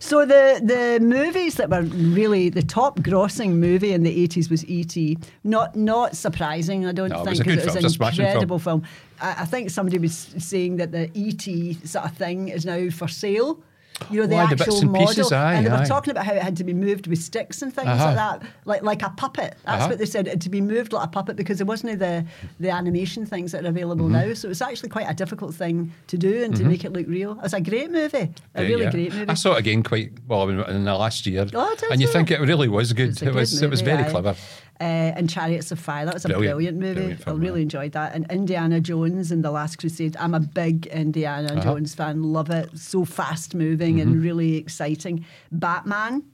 So 0.00 0.24
the 0.24 0.60
the 0.62 1.04
movies 1.04 1.56
that 1.56 1.68
were 1.70 1.82
really 1.82 2.48
the 2.48 2.62
top 2.62 3.00
grossing 3.00 3.54
movie 3.56 3.92
in 3.92 4.02
the 4.04 4.22
eighties 4.22 4.48
was 4.50 4.64
E.T. 4.66 5.18
Not 5.44 5.76
not 5.76 6.16
surprising, 6.16 6.86
I 6.86 6.92
don't 6.92 7.08
No, 7.10 7.22
it 7.22 7.24
think, 7.24 7.28
was 7.30 7.40
a 7.40 7.44
'cause 7.44 7.54
good 7.54 7.58
it 7.58 7.66
was 7.74 7.84
an 7.84 7.90
smashing 7.90 8.16
film. 8.24 8.28
incredible 8.28 8.58
film. 8.58 8.82
I, 9.20 9.42
I 9.42 9.44
think 9.44 9.70
somebody 9.70 9.98
was 9.98 10.14
saying 10.38 10.76
that 10.76 10.92
the 10.92 11.10
E.T. 11.14 11.74
sort 11.84 12.04
of 12.04 12.16
thing 12.16 12.48
is 12.48 12.64
now 12.64 12.90
for 12.90 13.08
sale. 13.08 13.62
You 14.10 14.20
know, 14.20 14.26
the 14.26 14.34
Why, 14.34 14.54
the 14.54 14.62
actual 14.62 14.80
and 14.82 14.92
model. 14.92 15.06
pieces, 15.06 15.32
aye, 15.32 15.54
and 15.54 15.64
they 15.64 15.70
were 15.70 15.76
aye. 15.78 15.86
talking 15.86 16.10
about 16.10 16.26
how 16.26 16.34
it 16.34 16.42
had 16.42 16.54
to 16.58 16.64
be 16.64 16.74
moved 16.74 17.06
with 17.06 17.18
sticks 17.18 17.62
and 17.62 17.72
things 17.72 17.88
Uh-huh. 17.88 18.04
like 18.04 18.16
that, 18.16 18.42
like 18.66 18.82
like 18.82 19.02
a 19.02 19.08
puppet. 19.08 19.54
That's 19.64 19.78
Uh-huh. 19.84 19.88
what 19.88 19.98
they 19.98 20.04
said. 20.04 20.26
It 20.26 20.32
had 20.32 20.40
to 20.42 20.50
be 20.50 20.60
moved 20.60 20.92
like 20.92 21.06
a 21.06 21.08
puppet 21.08 21.34
because 21.34 21.56
there 21.56 21.66
wasn't 21.66 21.98
the 21.98 22.26
the 22.60 22.68
animation 22.68 23.24
things 23.24 23.52
that 23.52 23.64
are 23.64 23.68
available 23.68 24.04
Mm-hmm. 24.04 24.28
now. 24.28 24.34
So 24.34 24.50
it's 24.50 24.60
actually 24.60 24.90
quite 24.90 25.06
a 25.08 25.14
difficult 25.14 25.54
thing 25.54 25.92
to 26.08 26.18
do 26.18 26.44
and 26.44 26.54
to 26.56 26.64
make 26.64 26.84
it 26.84 26.92
look 26.92 27.06
real. 27.08 27.40
It's 27.42 27.54
a 27.54 27.60
great 27.62 27.90
movie, 27.90 28.28
a 28.54 28.62
Yeah, 28.62 28.68
really 28.68 28.84
yeah. 28.84 28.90
great 28.90 29.14
movie. 29.14 29.30
I 29.30 29.34
saw 29.34 29.54
it 29.54 29.60
again 29.60 29.82
quite 29.82 30.12
well 30.28 30.46
in, 30.50 30.84
the 30.84 30.94
last 30.94 31.26
year, 31.26 31.46
Oh, 31.54 31.74
and 31.90 31.98
you 31.98 32.06
think 32.08 32.30
it 32.30 32.40
really 32.40 32.68
was 32.68 32.92
good. 32.92 33.12
It 33.16 33.24
good 33.24 33.34
was 33.34 33.62
it 33.62 33.70
was 33.70 33.80
very 33.80 34.04
aye. 34.04 34.10
clever. 34.10 34.36
Uh, 34.78 34.84
and 35.16 35.30
Chariots 35.30 35.72
of 35.72 35.78
Fire, 35.78 36.04
that 36.04 36.12
was 36.14 36.24
a 36.26 36.28
Brilliant. 36.28 36.54
brilliant, 36.56 36.78
movie. 36.78 36.94
Brilliant 36.94 37.24
film, 37.24 37.40
I 37.40 37.42
really 37.44 37.62
enjoyed 37.62 37.92
that. 37.92 38.14
And 38.14 38.30
Indiana 38.30 38.78
Jones 38.80 39.32
and 39.32 39.42
The 39.42 39.50
Last 39.50 39.76
Crusade, 39.78 40.16
I'm 40.18 40.34
a 40.34 40.40
big 40.40 40.86
Indiana 40.88 41.52
Uh-huh. 41.52 41.62
Jones 41.62 41.94
fan. 41.94 42.22
Love 42.22 42.50
it. 42.50 42.76
So 42.78 43.04
fast 43.06 43.54
moving 43.54 43.96
Mm-hmm. 43.96 44.08
and 44.12 44.22
really 44.22 44.56
exciting. 44.56 45.24
Batman, 45.50 46.24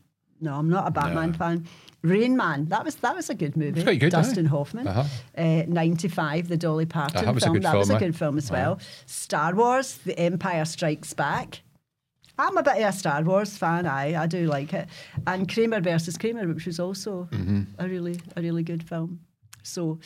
no, 0.40 0.55
I'm 0.55 0.68
not 0.68 0.88
a 0.88 0.90
Batman 0.90 1.30
No. 1.30 1.36
fan. 1.38 1.66
Rain 2.03 2.36
Man, 2.36 2.64
that 2.66 2.84
was 2.84 2.97
that 2.97 3.14
was 3.14 3.30
a 3.30 3.34
good 3.36 3.57
movie. 3.57 3.84
good, 3.97 4.11
Dustin 4.11 4.47
aye. 4.47 4.51
Hoffman. 4.51 4.88
Uh-huh. 4.88 5.05
Uh, 5.38 5.62
95, 5.68 6.49
the 6.49 6.57
Dolly 6.57 6.84
Parton 6.84 7.18
Uh, 7.18 7.22
that 7.22 7.34
was 7.34 7.45
a 7.45 7.47
film. 7.47 7.61
that 7.61 7.76
was 7.76 7.90
a 7.90 7.99
good 7.99 8.16
film 8.16 8.38
as 8.38 8.51
well. 8.51 8.80
Star 9.07 9.55
Wars, 9.55 9.99
The 10.05 10.18
Empire 10.18 10.64
Strikes 10.64 11.14
Back. 11.14 11.61
I'm 12.39 12.57
a 12.57 12.62
bit 12.62 12.78
of 12.83 12.89
a 12.89 12.93
Star 12.93 13.22
Wars 13.22 13.57
fan. 13.57 13.87
I 13.87 14.22
I 14.22 14.26
do 14.26 14.47
like 14.47 14.72
it, 14.72 14.89
and 15.26 15.49
Kramer 15.53 15.80
versus 15.80 16.16
Kramer, 16.16 16.47
which 16.49 16.66
was 16.66 16.80
also 16.80 17.28
Mm-hmm. 17.33 17.62
a 17.78 17.89
really 17.89 18.18
a 18.37 18.43
really 18.43 18.62
good 18.62 18.83
film. 18.83 19.20
So 19.62 19.99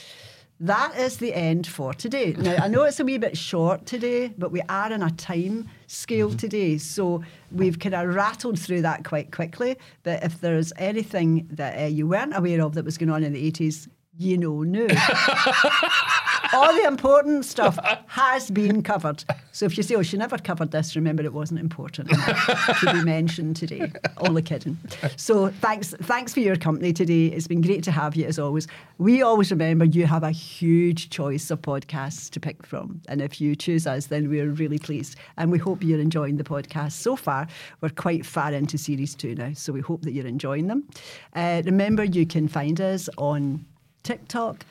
that 0.59 0.97
is 0.99 1.19
the 1.19 1.35
end 1.35 1.67
for 1.67 1.93
today. 1.95 2.33
Now 2.33 2.57
I 2.57 2.69
know 2.69 2.83
it's 2.85 2.99
a 3.01 3.05
wee 3.05 3.19
bit 3.19 3.37
short 3.37 3.85
today, 3.87 4.29
but 4.39 4.51
we 4.53 4.61
are 4.69 4.93
on 4.93 5.03
a 5.03 5.11
time 5.11 5.69
scale 5.87 6.29
Mm-hmm. 6.29 6.37
today, 6.39 6.79
so 6.79 7.23
we've 7.53 7.79
kind 7.79 7.95
of 7.95 8.15
rattled 8.15 8.59
through 8.59 8.83
that 8.83 9.05
quite 9.05 9.31
quickly. 9.33 9.77
But 10.03 10.23
if 10.25 10.41
there's 10.41 10.73
anything 10.79 11.47
that 11.53 11.79
uh, 11.79 11.87
you 11.87 12.07
weren't 12.07 12.37
aware 12.37 12.63
of 12.63 12.75
that 12.75 12.85
was 12.85 12.99
going 12.99 13.11
on 13.11 13.23
in 13.23 13.33
the 13.35 13.51
80s, 13.53 13.89
you 14.19 14.39
know, 14.39 14.63
new. 14.63 14.89
All 16.53 16.73
the 16.73 16.87
important 16.87 17.45
stuff 17.45 17.79
has 18.07 18.51
been 18.51 18.83
covered. 18.83 19.25
So 19.53 19.67
if 19.67 19.77
you 19.77 19.83
say, 19.83 19.95
oh, 19.95 20.03
she 20.03 20.17
never 20.17 20.39
covered 20.39 20.71
this, 20.71 20.97
remember 20.97 21.23
it 21.25 21.33
wasn't 21.33 21.61
important 21.61 22.09
to 22.11 22.93
be 22.93 23.03
mentioned 23.03 23.57
today. 23.57 23.93
Only 24.19 24.43
kidding. 24.43 24.79
So 25.17 25.49
thanks, 25.49 25.95
thanks 26.03 26.35
for 26.35 26.41
your 26.41 26.57
company 26.57 26.93
today. 26.93 27.27
It's 27.27 27.49
been 27.49 27.61
great 27.61 27.83
to 27.85 27.91
have 27.91 28.17
you 28.17 28.27
as 28.27 28.39
always. 28.39 28.69
We 28.99 29.23
always 29.23 29.51
remember 29.51 29.85
you 29.85 30.07
have 30.07 30.23
a 30.23 30.31
huge 30.31 31.11
choice 31.11 31.51
of 31.51 31.63
podcasts 31.63 32.31
to 32.31 32.41
pick 32.41 32.67
from. 32.67 33.01
And 33.09 33.21
if 33.21 33.41
you 33.41 33.57
choose 33.57 33.87
us, 33.87 34.07
then 34.07 34.29
we're 34.29 34.51
really 34.51 34.79
pleased. 34.79 35.17
And 35.37 35.51
we 35.51 35.59
hope 35.59 35.83
you're 35.83 36.01
enjoying 36.01 36.37
the 36.37 36.45
podcast 36.45 36.93
so 36.93 37.17
far. 37.17 37.47
We're 37.81 37.91
quite 37.91 38.27
far 38.27 38.53
into 38.53 38.79
series 38.79 39.15
two 39.15 39.35
now, 39.35 39.53
so 39.55 39.73
we 39.73 39.81
hope 39.81 40.03
that 40.03 40.13
you're 40.13 40.27
enjoying 40.27 40.67
them. 40.67 40.89
Uh, 41.35 41.63
remember, 41.65 42.05
you 42.05 42.27
can 42.27 42.49
find 42.49 42.81
us 42.81 43.09
on 43.17 43.65
TikTok, 44.03 44.65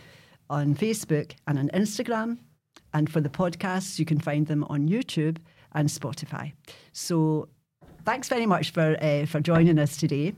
on 0.50 0.76
Facebook, 0.76 1.34
and 1.48 1.60
on 1.60 1.70
Instagram. 1.70 2.38
And 2.93 3.12
for 3.12 3.22
the 3.22 3.30
podcasts, 3.30 4.00
you 4.00 4.06
can 4.06 4.20
find 4.20 4.48
them 4.48 4.64
on 4.66 4.88
YouTube 4.88 5.38
and 5.74 5.89
Spotify. 5.89 6.54
So 6.93 7.50
thanks 8.06 8.30
very 8.30 8.46
much 8.46 8.72
for 8.72 8.96
uh, 9.02 9.26
for 9.26 9.41
joining 9.41 9.80
us 9.80 9.98
today. 9.98 10.34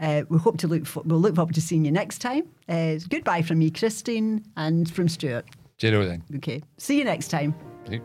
Uh, 0.00 0.22
we 0.28 0.38
hope 0.38 0.56
to 0.58 0.66
look 0.66 0.86
for, 0.86 1.02
we'll 1.04 1.20
look 1.20 1.36
forward 1.36 1.54
to 1.54 1.60
seeing 1.60 1.84
you 1.84 1.92
next 1.92 2.18
time. 2.18 2.48
Uh, 2.68 2.94
goodbye 3.08 3.42
from 3.42 3.58
me, 3.58 3.70
Christine, 3.70 4.42
and 4.56 4.90
from 4.90 5.08
Stuart. 5.08 5.44
Know 5.82 6.06
then? 6.06 6.22
Okay, 6.36 6.62
see 6.78 6.98
you 6.98 7.04
next 7.04 7.28
time. 7.28 7.54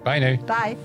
Bye 0.04 0.20
now. 0.20 0.36
Bye. 0.46 0.78